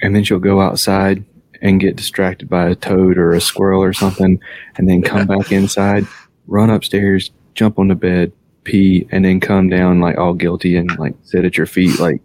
[0.00, 1.22] and then she'll go outside
[1.60, 4.40] and get distracted by a toad or a squirrel or something,
[4.78, 6.06] and then come back inside,
[6.46, 8.32] run upstairs, jump on the bed,
[8.64, 12.20] pee, and then come down like all guilty and like sit at your feet like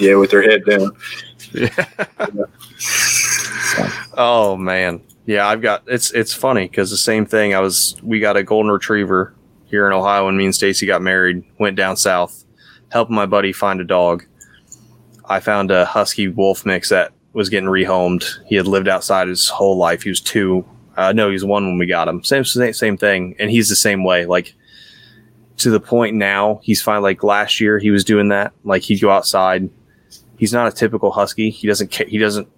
[0.00, 0.90] Yeah, with her head down.
[1.52, 1.68] yeah
[4.16, 7.54] Oh man, yeah, I've got it's it's funny because the same thing.
[7.54, 9.34] I was we got a golden retriever
[9.66, 11.42] here in Ohio when me and Stacy got married.
[11.58, 12.44] Went down south,
[12.90, 14.24] helping my buddy find a dog.
[15.24, 18.24] I found a husky wolf mix that was getting rehomed.
[18.46, 20.02] He had lived outside his whole life.
[20.02, 20.64] He was two.
[20.96, 22.22] Uh, no, he was one when we got him.
[22.22, 24.26] Same same same thing, and he's the same way.
[24.26, 24.54] Like
[25.58, 27.02] to the point now, he's fine.
[27.02, 28.52] Like last year, he was doing that.
[28.64, 29.70] Like he'd go outside.
[30.38, 31.50] He's not a typical husky.
[31.50, 31.92] He doesn't.
[31.92, 32.48] ca- He doesn't.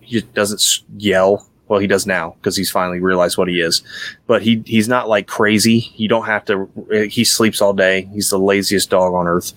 [0.00, 0.62] He just doesn't
[1.00, 1.48] yell.
[1.66, 3.82] Well, he does now because he's finally realized what he is.
[4.26, 5.92] But he he's not like crazy.
[5.96, 6.68] You don't have to.
[7.10, 8.02] He sleeps all day.
[8.12, 9.52] He's the laziest dog on earth.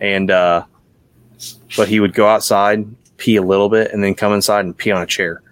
[0.00, 0.64] And uh,
[1.76, 4.90] but he would go outside, pee a little bit, and then come inside and pee
[4.90, 5.42] on a chair,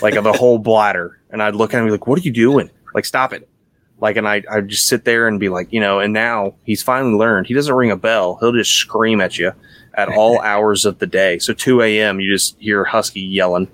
[0.00, 1.18] like the whole bladder.
[1.30, 2.70] And I'd look at him and be like, "What are you doing?
[2.94, 3.48] Like, stop it!"
[4.00, 6.00] Like, and I I'd just sit there and be like, you know.
[6.00, 7.46] And now he's finally learned.
[7.46, 8.36] He doesn't ring a bell.
[8.40, 9.52] He'll just scream at you
[9.94, 11.38] at all hours of the day.
[11.38, 12.20] So 2 a.m.
[12.20, 13.68] you just hear Husky yelling,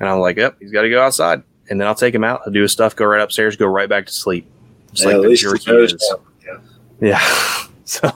[0.00, 2.42] and I'm like, "Yep, he's got to go outside." And then I'll take him out.
[2.44, 4.46] He'll do his stuff, go right upstairs, go right back to sleep.
[4.92, 6.14] Just Yeah, like at the least jerk he he is.
[6.44, 6.58] Yeah.
[7.00, 7.20] Yeah.
[7.86, 8.10] So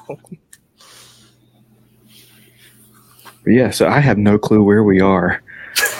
[3.47, 5.43] yeah, so I have no clue where we are.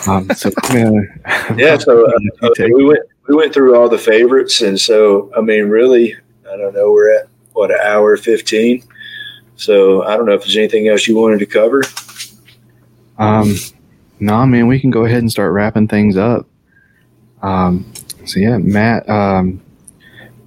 [0.07, 2.99] Um, so I'm gonna, Yeah, so uh, uh, we went
[3.29, 6.15] we went through all the favorites, and so I mean, really,
[6.51, 6.91] I don't know.
[6.91, 8.83] We're at what an hour fifteen.
[9.55, 11.83] So I don't know if there's anything else you wanted to cover.
[13.19, 13.53] um,
[14.19, 16.47] nah, man, we can go ahead and start wrapping things up.
[17.43, 17.91] Um,
[18.25, 19.61] so yeah, Matt, um,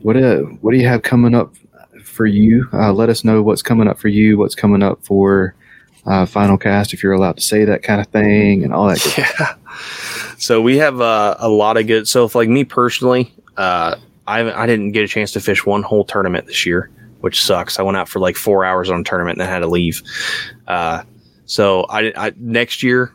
[0.03, 1.55] what uh, what do you have coming up
[2.03, 2.69] for you?
[2.73, 4.39] Uh, let us know what's coming up for you.
[4.39, 5.55] What's coming up for
[6.05, 9.01] uh, Final Cast, if you're allowed to say that kind of thing, and all that.
[9.05, 9.55] Good yeah.
[10.39, 12.09] So we have uh, a lot of good.
[12.09, 13.97] So, if like me personally, uh,
[14.27, 16.90] I I didn't get a chance to fish one whole tournament this year,
[17.20, 17.78] which sucks.
[17.78, 20.03] I went out for like four hours on a tournament and then had to leave.
[20.66, 21.03] Uh,
[21.47, 23.12] so I, I next year.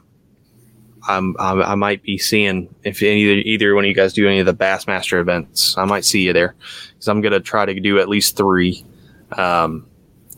[1.09, 4.39] I'm, I'm, I might be seeing if any either one of you guys do any
[4.39, 5.77] of the Bassmaster events.
[5.77, 6.53] I might see you there
[6.89, 8.83] because I'm gonna try to do at least three.
[9.31, 9.87] Um,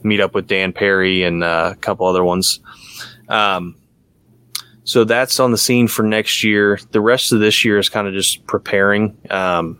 [0.03, 2.59] meet up with Dan Perry and uh, a couple other ones.
[3.27, 3.75] Um,
[4.89, 6.79] so that's on the scene for next year.
[6.89, 9.15] The rest of this year is kind of just preparing.
[9.29, 9.79] Um,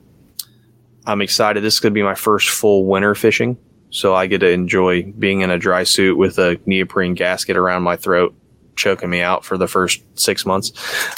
[1.07, 1.63] I'm excited.
[1.63, 3.57] This is going to be my first full winter fishing.
[3.89, 7.81] So I get to enjoy being in a dry suit with a neoprene gasket around
[7.81, 8.35] my throat,
[8.75, 10.71] choking me out for the first six months.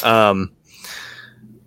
[0.05, 0.53] Um,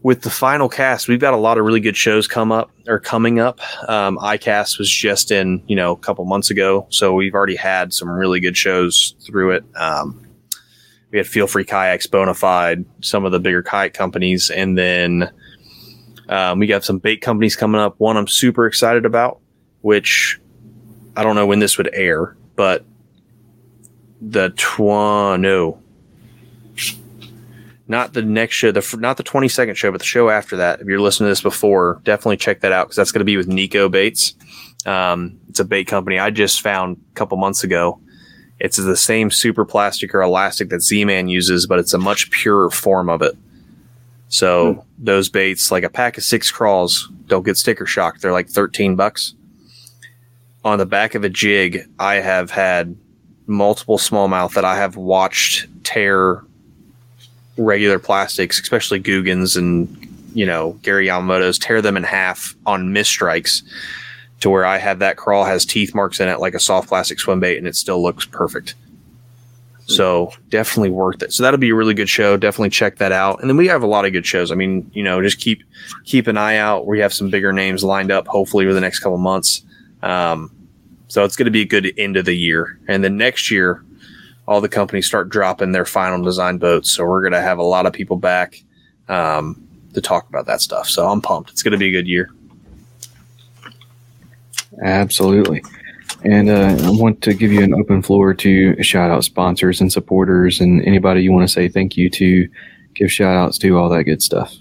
[0.02, 3.00] with the final cast, we've got a lot of really good shows come up or
[3.00, 3.60] coming up.
[3.86, 7.92] Um, ICAST was just in, you know, a couple months ago, so we've already had
[7.92, 9.64] some really good shows through it.
[9.76, 10.23] Um,
[11.14, 15.30] we had Feel Free Kayaks, Bonafide, some of the bigger kayak companies, and then
[16.28, 17.94] um, we got some bait companies coming up.
[17.98, 19.38] One I'm super excited about,
[19.82, 20.40] which
[21.16, 22.84] I don't know when this would air, but
[24.20, 25.80] the tw- no,
[27.86, 30.80] not the next show, the not the 22nd show, but the show after that.
[30.80, 33.36] If you're listening to this before, definitely check that out because that's going to be
[33.36, 34.34] with Nico Baits.
[34.84, 38.00] Um, it's a bait company I just found a couple months ago.
[38.60, 42.70] It's the same super plastic or elastic that Z-Man uses, but it's a much purer
[42.70, 43.36] form of it.
[44.28, 44.80] So hmm.
[44.98, 48.20] those baits, like a pack of six crawls, don't get sticker shock.
[48.20, 49.34] They're like 13 bucks.
[50.64, 52.96] On the back of a jig, I have had
[53.46, 56.42] multiple smallmouth that I have watched tear
[57.56, 59.88] regular plastics, especially Googans and
[60.34, 63.62] you know Gary Yamamoto's, tear them in half on miss strikes,
[64.44, 67.18] to where I have that crawl has teeth marks in it like a soft plastic
[67.18, 68.74] swim bait, and it still looks perfect.
[69.86, 71.32] So definitely worth it.
[71.32, 72.36] So that'll be a really good show.
[72.36, 73.40] Definitely check that out.
[73.40, 74.52] And then we have a lot of good shows.
[74.52, 75.62] I mean, you know, just keep
[76.04, 76.86] keep an eye out.
[76.86, 79.62] We have some bigger names lined up, hopefully, over the next couple months.
[80.02, 80.50] Um,
[81.08, 82.78] so it's going to be a good end of the year.
[82.86, 83.82] And then next year,
[84.46, 86.90] all the companies start dropping their final design boats.
[86.90, 88.62] So we're going to have a lot of people back
[89.08, 90.86] um, to talk about that stuff.
[90.86, 91.50] So I'm pumped.
[91.50, 92.30] It's going to be a good year.
[94.82, 95.62] Absolutely.
[96.24, 99.92] And uh, I want to give you an open floor to shout out sponsors and
[99.92, 102.48] supporters and anybody you want to say thank you to,
[102.94, 104.54] give shout outs to, all that good stuff.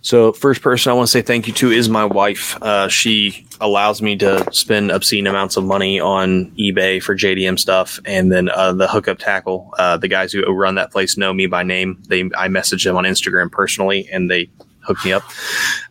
[0.00, 2.56] So, first person I want to say thank you to is my wife.
[2.62, 7.98] Uh, she allows me to spend obscene amounts of money on eBay for JDM stuff,
[8.04, 9.74] and then uh, the hookup tackle.
[9.76, 12.00] Uh, the guys who run that place know me by name.
[12.08, 14.50] They I message them on Instagram personally, and they
[14.88, 15.22] hook me up.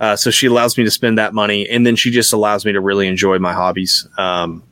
[0.01, 2.73] Uh, so she allows me to spend that money, and then she just allows me
[2.73, 4.63] to really enjoy my hobbies, um,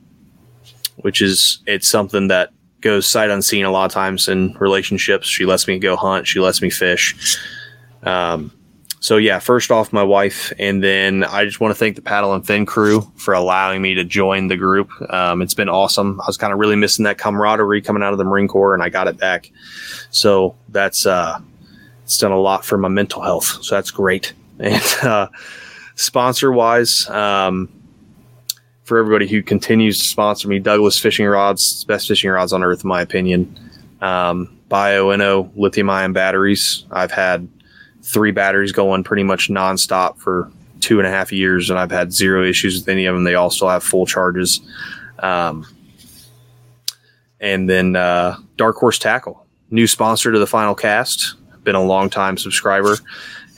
[0.96, 2.50] which is it's something that
[2.80, 5.26] goes sight unseen a lot of times in relationships.
[5.26, 6.26] She lets me go hunt.
[6.26, 7.38] She lets me fish.
[8.02, 8.52] Um,
[9.00, 12.34] so yeah, first off, my wife, and then I just want to thank the paddle
[12.34, 14.90] and fin crew for allowing me to join the group.
[15.12, 16.20] Um, it's been awesome.
[16.20, 18.82] I was kind of really missing that camaraderie coming out of the Marine Corps, and
[18.82, 19.52] I got it back.
[20.10, 21.38] So that's uh,
[22.06, 23.44] it's done a lot for my mental health.
[23.62, 24.32] So that's great.
[24.58, 25.28] And uh,
[25.96, 27.68] sponsor wise, um,
[28.84, 32.82] for everybody who continues to sponsor me, Douglas Fishing Rods, best fishing rods on earth,
[32.82, 33.54] in my opinion.
[34.00, 36.86] Um, Bioenno lithium ion batteries.
[36.90, 37.46] I've had
[38.02, 40.50] three batteries going pretty much nonstop for
[40.80, 43.24] two and a half years, and I've had zero issues with any of them.
[43.24, 44.60] They all still have full charges.
[45.18, 45.66] Um,
[47.40, 51.34] and then uh, Dark Horse Tackle, new sponsor to the final cast.
[51.66, 52.96] Been a long time subscriber,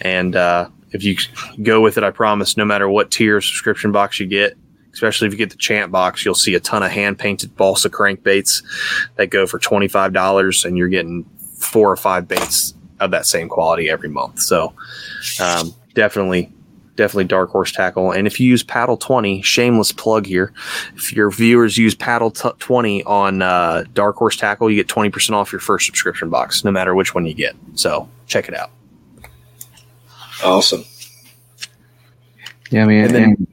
[0.00, 1.14] and uh, if you
[1.62, 4.56] go with it, I promise, no matter what tier subscription box you get,
[4.94, 7.90] especially if you get the champ box, you'll see a ton of hand painted balsa
[7.90, 8.64] crankbaits
[9.16, 11.24] that go for twenty five dollars, and you're getting
[11.58, 14.40] four or five baits of that same quality every month.
[14.40, 14.72] So
[15.38, 16.50] um, definitely,
[16.98, 18.10] definitely Dark Horse Tackle.
[18.10, 20.52] And if you use Paddle 20, shameless plug here,
[20.96, 25.30] if your viewers use Paddle t- 20 on uh, Dark Horse Tackle, you get 20%
[25.30, 27.56] off your first subscription box, no matter which one you get.
[27.74, 28.70] So check it out.
[30.44, 30.84] Awesome.
[32.70, 33.46] Yeah, I mean, and then,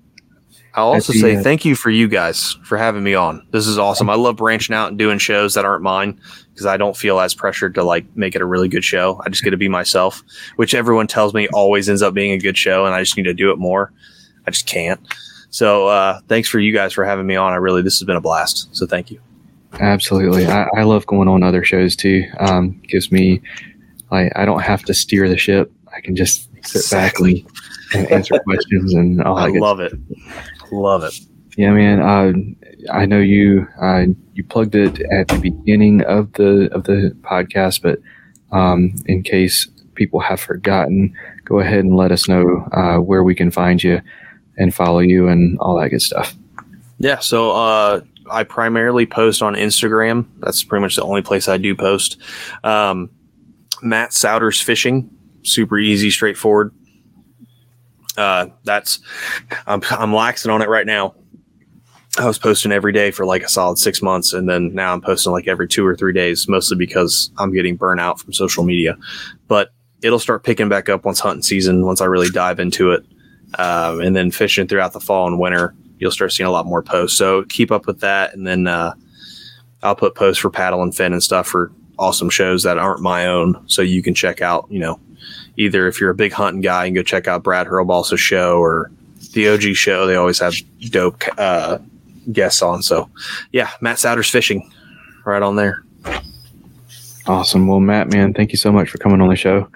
[0.73, 3.47] I'll also say thank you for you guys for having me on.
[3.51, 4.09] This is awesome.
[4.09, 6.19] I love branching out and doing shows that aren't mine
[6.55, 9.21] because I don't feel as pressured to like make it a really good show.
[9.25, 10.23] I just get to be myself,
[10.55, 13.23] which everyone tells me always ends up being a good show, and I just need
[13.23, 13.91] to do it more.
[14.47, 15.01] I just can't.
[15.49, 17.51] So uh, thanks for you guys for having me on.
[17.51, 18.73] I really this has been a blast.
[18.73, 19.19] So thank you.
[19.73, 22.23] Absolutely, I, I love going on other shows too.
[22.39, 23.41] Um, gives me
[24.11, 25.73] like I don't have to steer the ship.
[25.93, 27.41] I can just sit exactly.
[27.41, 27.51] back
[27.95, 29.37] and, and answer questions and all.
[29.37, 29.93] I love it.
[30.71, 31.19] Love it.
[31.55, 32.01] Yeah, man.
[32.01, 32.33] Uh,
[32.91, 33.67] I know you.
[33.81, 37.99] Uh, you plugged it at the beginning of the of the podcast, but
[38.51, 41.15] um, in case people have forgotten,
[41.45, 44.01] go ahead and let us know uh, where we can find you
[44.57, 46.35] and follow you and all that good stuff.
[46.99, 47.19] Yeah.
[47.19, 50.27] So uh, I primarily post on Instagram.
[50.39, 52.17] That's pretty much the only place I do post.
[52.63, 53.09] Um,
[53.81, 55.09] Matt Souders Fishing.
[55.43, 56.73] Super easy, straightforward
[58.17, 58.99] uh, that's
[59.67, 61.15] I'm, I'm laxing on it right now.
[62.17, 65.01] I was posting every day for like a solid six months, and then now I'm
[65.01, 68.97] posting like every two or three days, mostly because I'm getting burnout from social media.
[69.47, 69.71] But
[70.01, 73.05] it'll start picking back up once hunting season, once I really dive into it,
[73.59, 75.75] um, and then fishing throughout the fall and winter.
[75.99, 77.17] You'll start seeing a lot more posts.
[77.17, 78.93] So keep up with that, and then uh,
[79.83, 83.27] I'll put posts for paddle and fin and stuff for awesome shows that aren't my
[83.27, 84.67] own, so you can check out.
[84.69, 84.99] You know,
[85.57, 88.89] either if you're a big hunting guy and go check out Brad Hurlbalsa's show or
[89.33, 90.55] the OG show, they always have
[90.91, 91.79] dope uh,
[92.31, 92.81] guests on.
[92.83, 93.09] So,
[93.51, 94.71] yeah, Matt Souders Fishing,
[95.25, 95.83] right on there.
[97.27, 97.67] Awesome.
[97.67, 99.67] Well, Matt, man, thank you so much for coming on the show.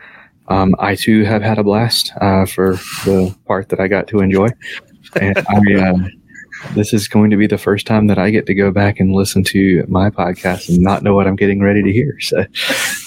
[0.49, 2.73] Um, I too have had a blast uh, for
[3.05, 4.49] the part that I got to enjoy,
[5.19, 5.97] and I, uh,
[6.73, 9.13] this is going to be the first time that I get to go back and
[9.13, 12.19] listen to my podcast and not know what I'm getting ready to hear.
[12.19, 12.45] So,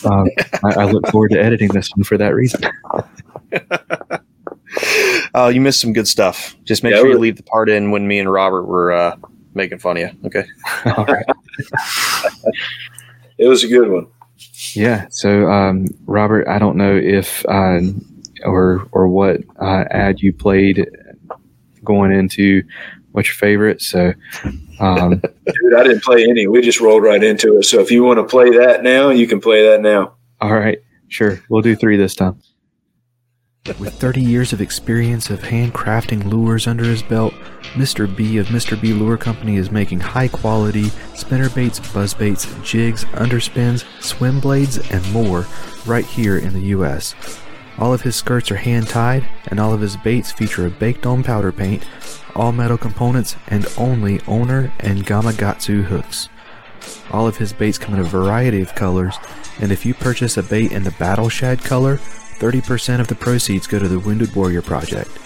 [0.09, 0.28] um,
[0.64, 2.62] I, I look forward to editing this one for that reason.
[5.35, 6.56] Oh, you missed some good stuff.
[6.64, 9.16] Just make Yeah, sure you leave the part in when me and Robert were uh,
[9.55, 10.11] making fun of you.
[10.27, 10.45] Okay.
[10.97, 11.27] All right.
[13.39, 14.07] It was a good one.
[14.74, 15.07] Yeah.
[15.11, 17.81] So, um, Robert, I don't know if uh,
[18.45, 20.89] or or what uh, ad you played
[21.85, 22.62] going into
[23.12, 23.83] what's your favorite.
[23.83, 24.15] So,
[24.81, 25.11] um,
[25.47, 26.47] Dude, I didn't play any.
[26.47, 27.65] We just rolled right into it.
[27.65, 30.15] So if you want to play that now, you can play that now.
[30.41, 32.41] all right, sure, we'll do three this time.
[33.65, 37.33] With 30 years of experience of handcrafting lures under his belt,
[37.75, 38.13] Mr.
[38.13, 38.81] B of Mr.
[38.81, 45.47] B Lure Company is making high quality spinnerbaits, buzzbaits, jigs, underspins, swim blades, and more
[45.87, 47.15] right here in the US.
[47.79, 51.07] All of his skirts are hand tied, and all of his baits feature a baked
[51.07, 51.85] on powder paint,
[52.35, 56.29] all metal components, and only owner and Gamakatsu hooks.
[57.13, 59.15] All of his baits come in a variety of colors,
[59.61, 62.01] and if you purchase a bait in the Battle Shad color,
[62.43, 65.16] 30% of the proceeds go to the Wounded Warrior Project.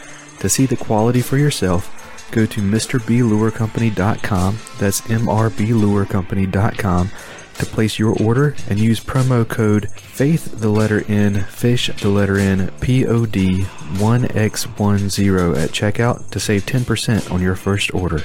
[0.40, 1.90] To see the quality for yourself,
[2.30, 7.10] go to MrBLureCompany.com, that's MRBLureCompany.com,
[7.56, 12.36] to place your order and use promo code FAITH the letter N, FISH the letter
[12.36, 13.64] N, POD
[13.96, 18.24] 1X10 at checkout to save 10% on your first order.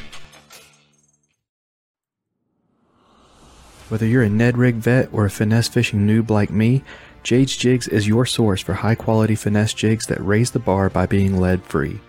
[3.88, 6.84] Whether you're a Ned Rig vet or a finesse fishing noob like me,
[7.24, 11.06] Jade's Jigs is your source for high quality finesse jigs that raise the bar by
[11.06, 12.00] being lead free.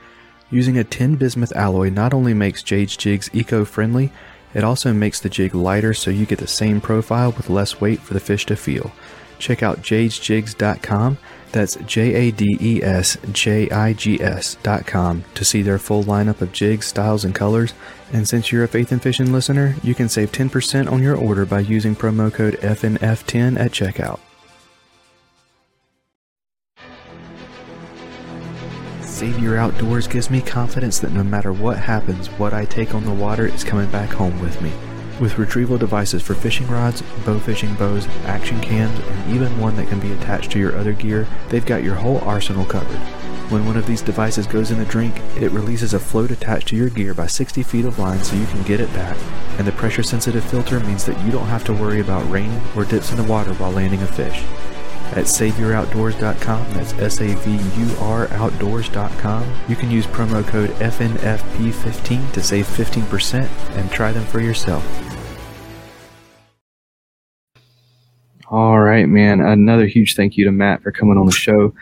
[0.51, 4.11] Using a tin bismuth alloy not only makes Jade's Jigs eco friendly,
[4.55, 8.01] it also makes the jig lighter so you get the same profile with less weight
[8.01, 8.91] for the fish to feel.
[9.39, 11.19] Check out jadesjigs.com,
[11.53, 16.41] that's J A D E S J I G S.com, to see their full lineup
[16.41, 17.75] of jigs, styles, and colors.
[18.13, 21.45] And since you're a Faith and Fishing listener, you can save 10% on your order
[21.45, 24.21] by using promo code FNF10 at checkout.
[29.13, 33.13] Savior Outdoors gives me confidence that no matter what happens, what I take on the
[33.13, 34.73] water is coming back home with me.
[35.21, 39.89] With retrieval devices for fishing rods, bow fishing bows, action cams, and even one that
[39.89, 42.97] can be attached to your other gear, they've got your whole arsenal covered.
[43.51, 46.77] When one of these devices goes in a drink, it releases a float attached to
[46.77, 49.19] your gear by 60 feet of line so you can get it back,
[49.59, 52.87] and the pressure sensitive filter means that you don't have to worry about rain or
[52.87, 54.43] dips in the water while landing a fish
[55.13, 56.73] at SaviorOutdoors.com.
[56.73, 59.53] That's S A V U R Outdoors.com.
[59.69, 64.85] You can use promo code FNFP15 to save 15% and try them for yourself.
[68.49, 69.41] All right, man.
[69.41, 71.73] Another huge thank you to Matt for coming on the show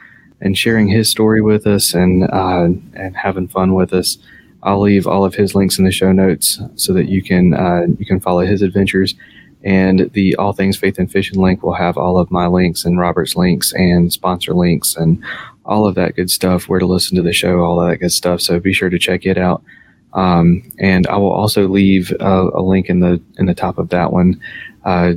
[0.41, 4.19] and sharing his story with us and uh, and having fun with us.
[4.63, 7.87] I'll leave all of his links in the show notes so that you can uh,
[7.99, 9.15] you can follow his adventures.
[9.63, 12.99] And the All Things Faith and Fishing link will have all of my links and
[12.99, 15.23] Robert's links and sponsor links and
[15.67, 16.69] all of that good stuff.
[16.69, 18.41] Where to listen to the show, all that good stuff.
[18.41, 19.63] So be sure to check it out.
[20.13, 23.91] Um, and I will also leave a, a link in the in the top of
[23.91, 24.41] that one.
[24.85, 25.15] Uh,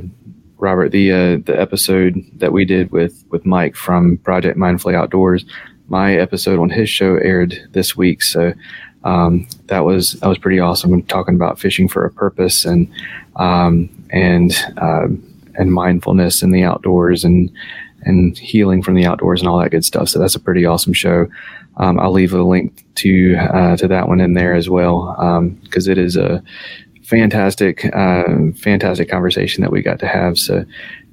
[0.58, 5.44] Robert, the uh, the episode that we did with with Mike from Project Mindfully Outdoors,
[5.88, 8.52] my episode on his show aired this week, so
[9.04, 10.90] um, that was that was pretty awesome.
[10.90, 12.90] We're talking about fishing for a purpose and
[13.36, 15.22] um, and um
[15.56, 17.50] and mindfulness in the outdoors and
[18.02, 20.08] and healing from the outdoors and all that good stuff.
[20.08, 21.26] So that's a pretty awesome show.
[21.76, 25.16] Um, I'll leave a link to uh, to that one in there as well
[25.62, 26.42] because it is a
[27.02, 28.24] fantastic, uh,
[28.56, 30.38] fantastic conversation that we got to have.
[30.38, 30.64] So,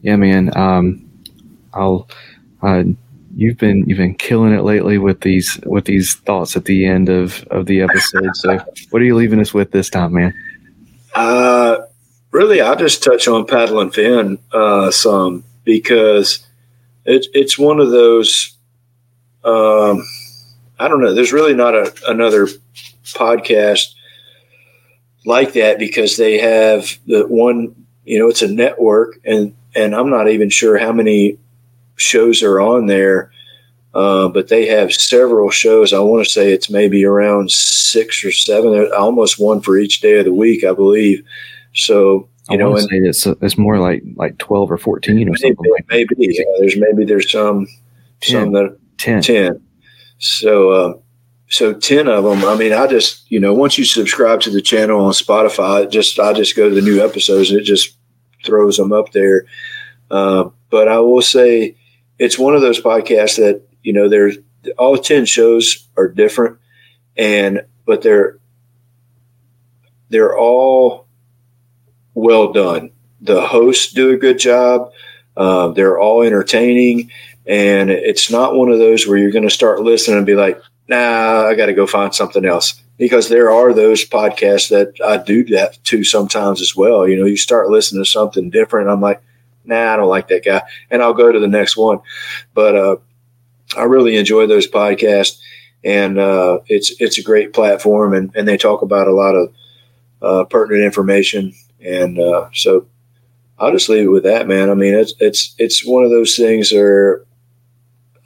[0.02, 1.08] yeah, man, um,
[1.74, 2.08] I'll.
[2.62, 2.84] Uh,
[3.36, 7.10] you've been you've been killing it lately with these with these thoughts at the end
[7.10, 8.36] of of the episode.
[8.36, 8.60] So,
[8.92, 10.34] what are you leaving us with this time, man?
[11.16, 11.78] Uh,
[12.32, 16.46] really, I'll just touch on paddle and fin uh, some because
[17.06, 18.56] it's it's one of those.
[19.44, 20.04] Um,
[20.80, 21.14] I don't know.
[21.14, 22.48] There's really not a, another
[23.06, 23.94] podcast
[25.26, 27.76] like that because they have the one.
[28.04, 31.38] You know, it's a network, and and I'm not even sure how many
[31.96, 33.32] shows are on there.
[33.94, 35.92] Uh, but they have several shows.
[35.92, 40.18] I want to say it's maybe around six or seven, almost one for each day
[40.20, 41.26] of the week, I believe.
[41.74, 45.58] So you I know, and it's it's more like like twelve or fourteen or something
[45.60, 47.68] maybe, like maybe yeah, there's maybe there's some
[48.22, 49.22] some that 10.
[49.22, 49.62] 10.
[50.20, 50.94] So, uh,
[51.50, 52.46] so 10 of them.
[52.46, 55.92] I mean, I just, you know, once you subscribe to the channel on Spotify, it
[55.92, 57.98] just, I just go to the new episodes and it just
[58.46, 59.46] throws them up there.
[60.10, 61.76] Uh, but I will say
[62.20, 64.38] it's one of those podcasts that, you know, there's
[64.78, 66.58] all 10 shows are different
[67.18, 68.38] and, but they're,
[70.10, 71.08] they're all
[72.14, 72.92] well done.
[73.22, 74.92] The hosts do a good job.
[75.38, 77.10] Uh, they're all entertaining
[77.48, 80.62] and it's not one of those where you're going to start listening and be like,
[80.88, 82.82] nah, I got to go find something else.
[82.98, 87.08] Because there are those podcasts that I do that to sometimes as well.
[87.08, 88.90] You know, you start listening to something different.
[88.90, 89.24] I'm like,
[89.66, 90.62] nah, I don't like that guy.
[90.92, 92.00] And I'll go to the next one.
[92.54, 92.98] But uh,
[93.76, 95.40] I really enjoy those podcasts.
[95.84, 98.14] And uh, it's it's a great platform.
[98.14, 99.54] And, and they talk about a lot of
[100.22, 101.54] uh, pertinent information.
[101.84, 102.88] And uh, so
[103.58, 104.70] I'll just leave it with that, man.
[104.70, 107.24] I mean, it's it's it's one of those things where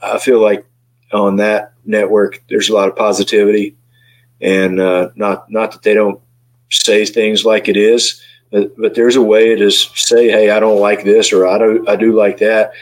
[0.01, 0.65] I feel like
[1.11, 3.75] on that network, there's a lot of positivity,
[4.41, 6.19] and uh, not not that they don't
[6.71, 8.21] say things like it is,
[8.51, 11.85] but, but there's a way to say, "Hey, I don't like this," or "I do
[11.87, 12.73] I do like that,"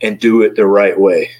[0.00, 1.30] and do it the right way.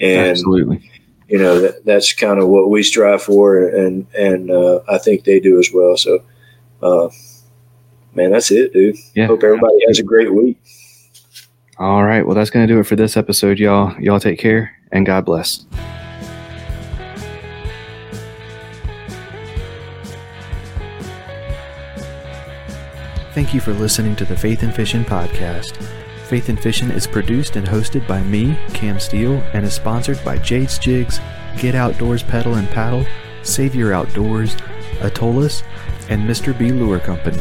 [0.00, 0.90] And Absolutely.
[1.28, 5.24] you know that, that's kind of what we strive for, and and uh, I think
[5.24, 5.96] they do as well.
[5.96, 6.22] So,
[6.82, 7.08] uh,
[8.18, 8.96] man, that's it, dude.
[9.14, 9.28] Yeah.
[9.28, 10.58] Hope everybody has a great week.
[11.78, 12.26] All right.
[12.26, 13.98] Well, that's going to do it for this episode, y'all.
[14.00, 15.64] Y'all take care and God bless.
[23.34, 25.76] Thank you for listening to the Faith and Fishing podcast.
[26.26, 30.38] Faith and Fishing is produced and hosted by me, Cam Steele, and is sponsored by
[30.38, 31.20] Jade's Jigs,
[31.56, 33.06] Get Outdoors Pedal and Paddle,
[33.44, 34.56] Savior Outdoors,
[35.00, 35.62] Atollas,
[36.08, 36.58] and Mr.
[36.58, 37.40] B Lure Company.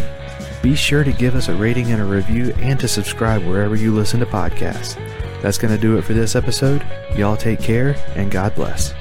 [0.62, 3.94] Be sure to give us a rating and a review and to subscribe wherever you
[3.94, 4.96] listen to podcasts.
[5.42, 6.86] That's going to do it for this episode.
[7.16, 8.94] Y'all take care and God bless.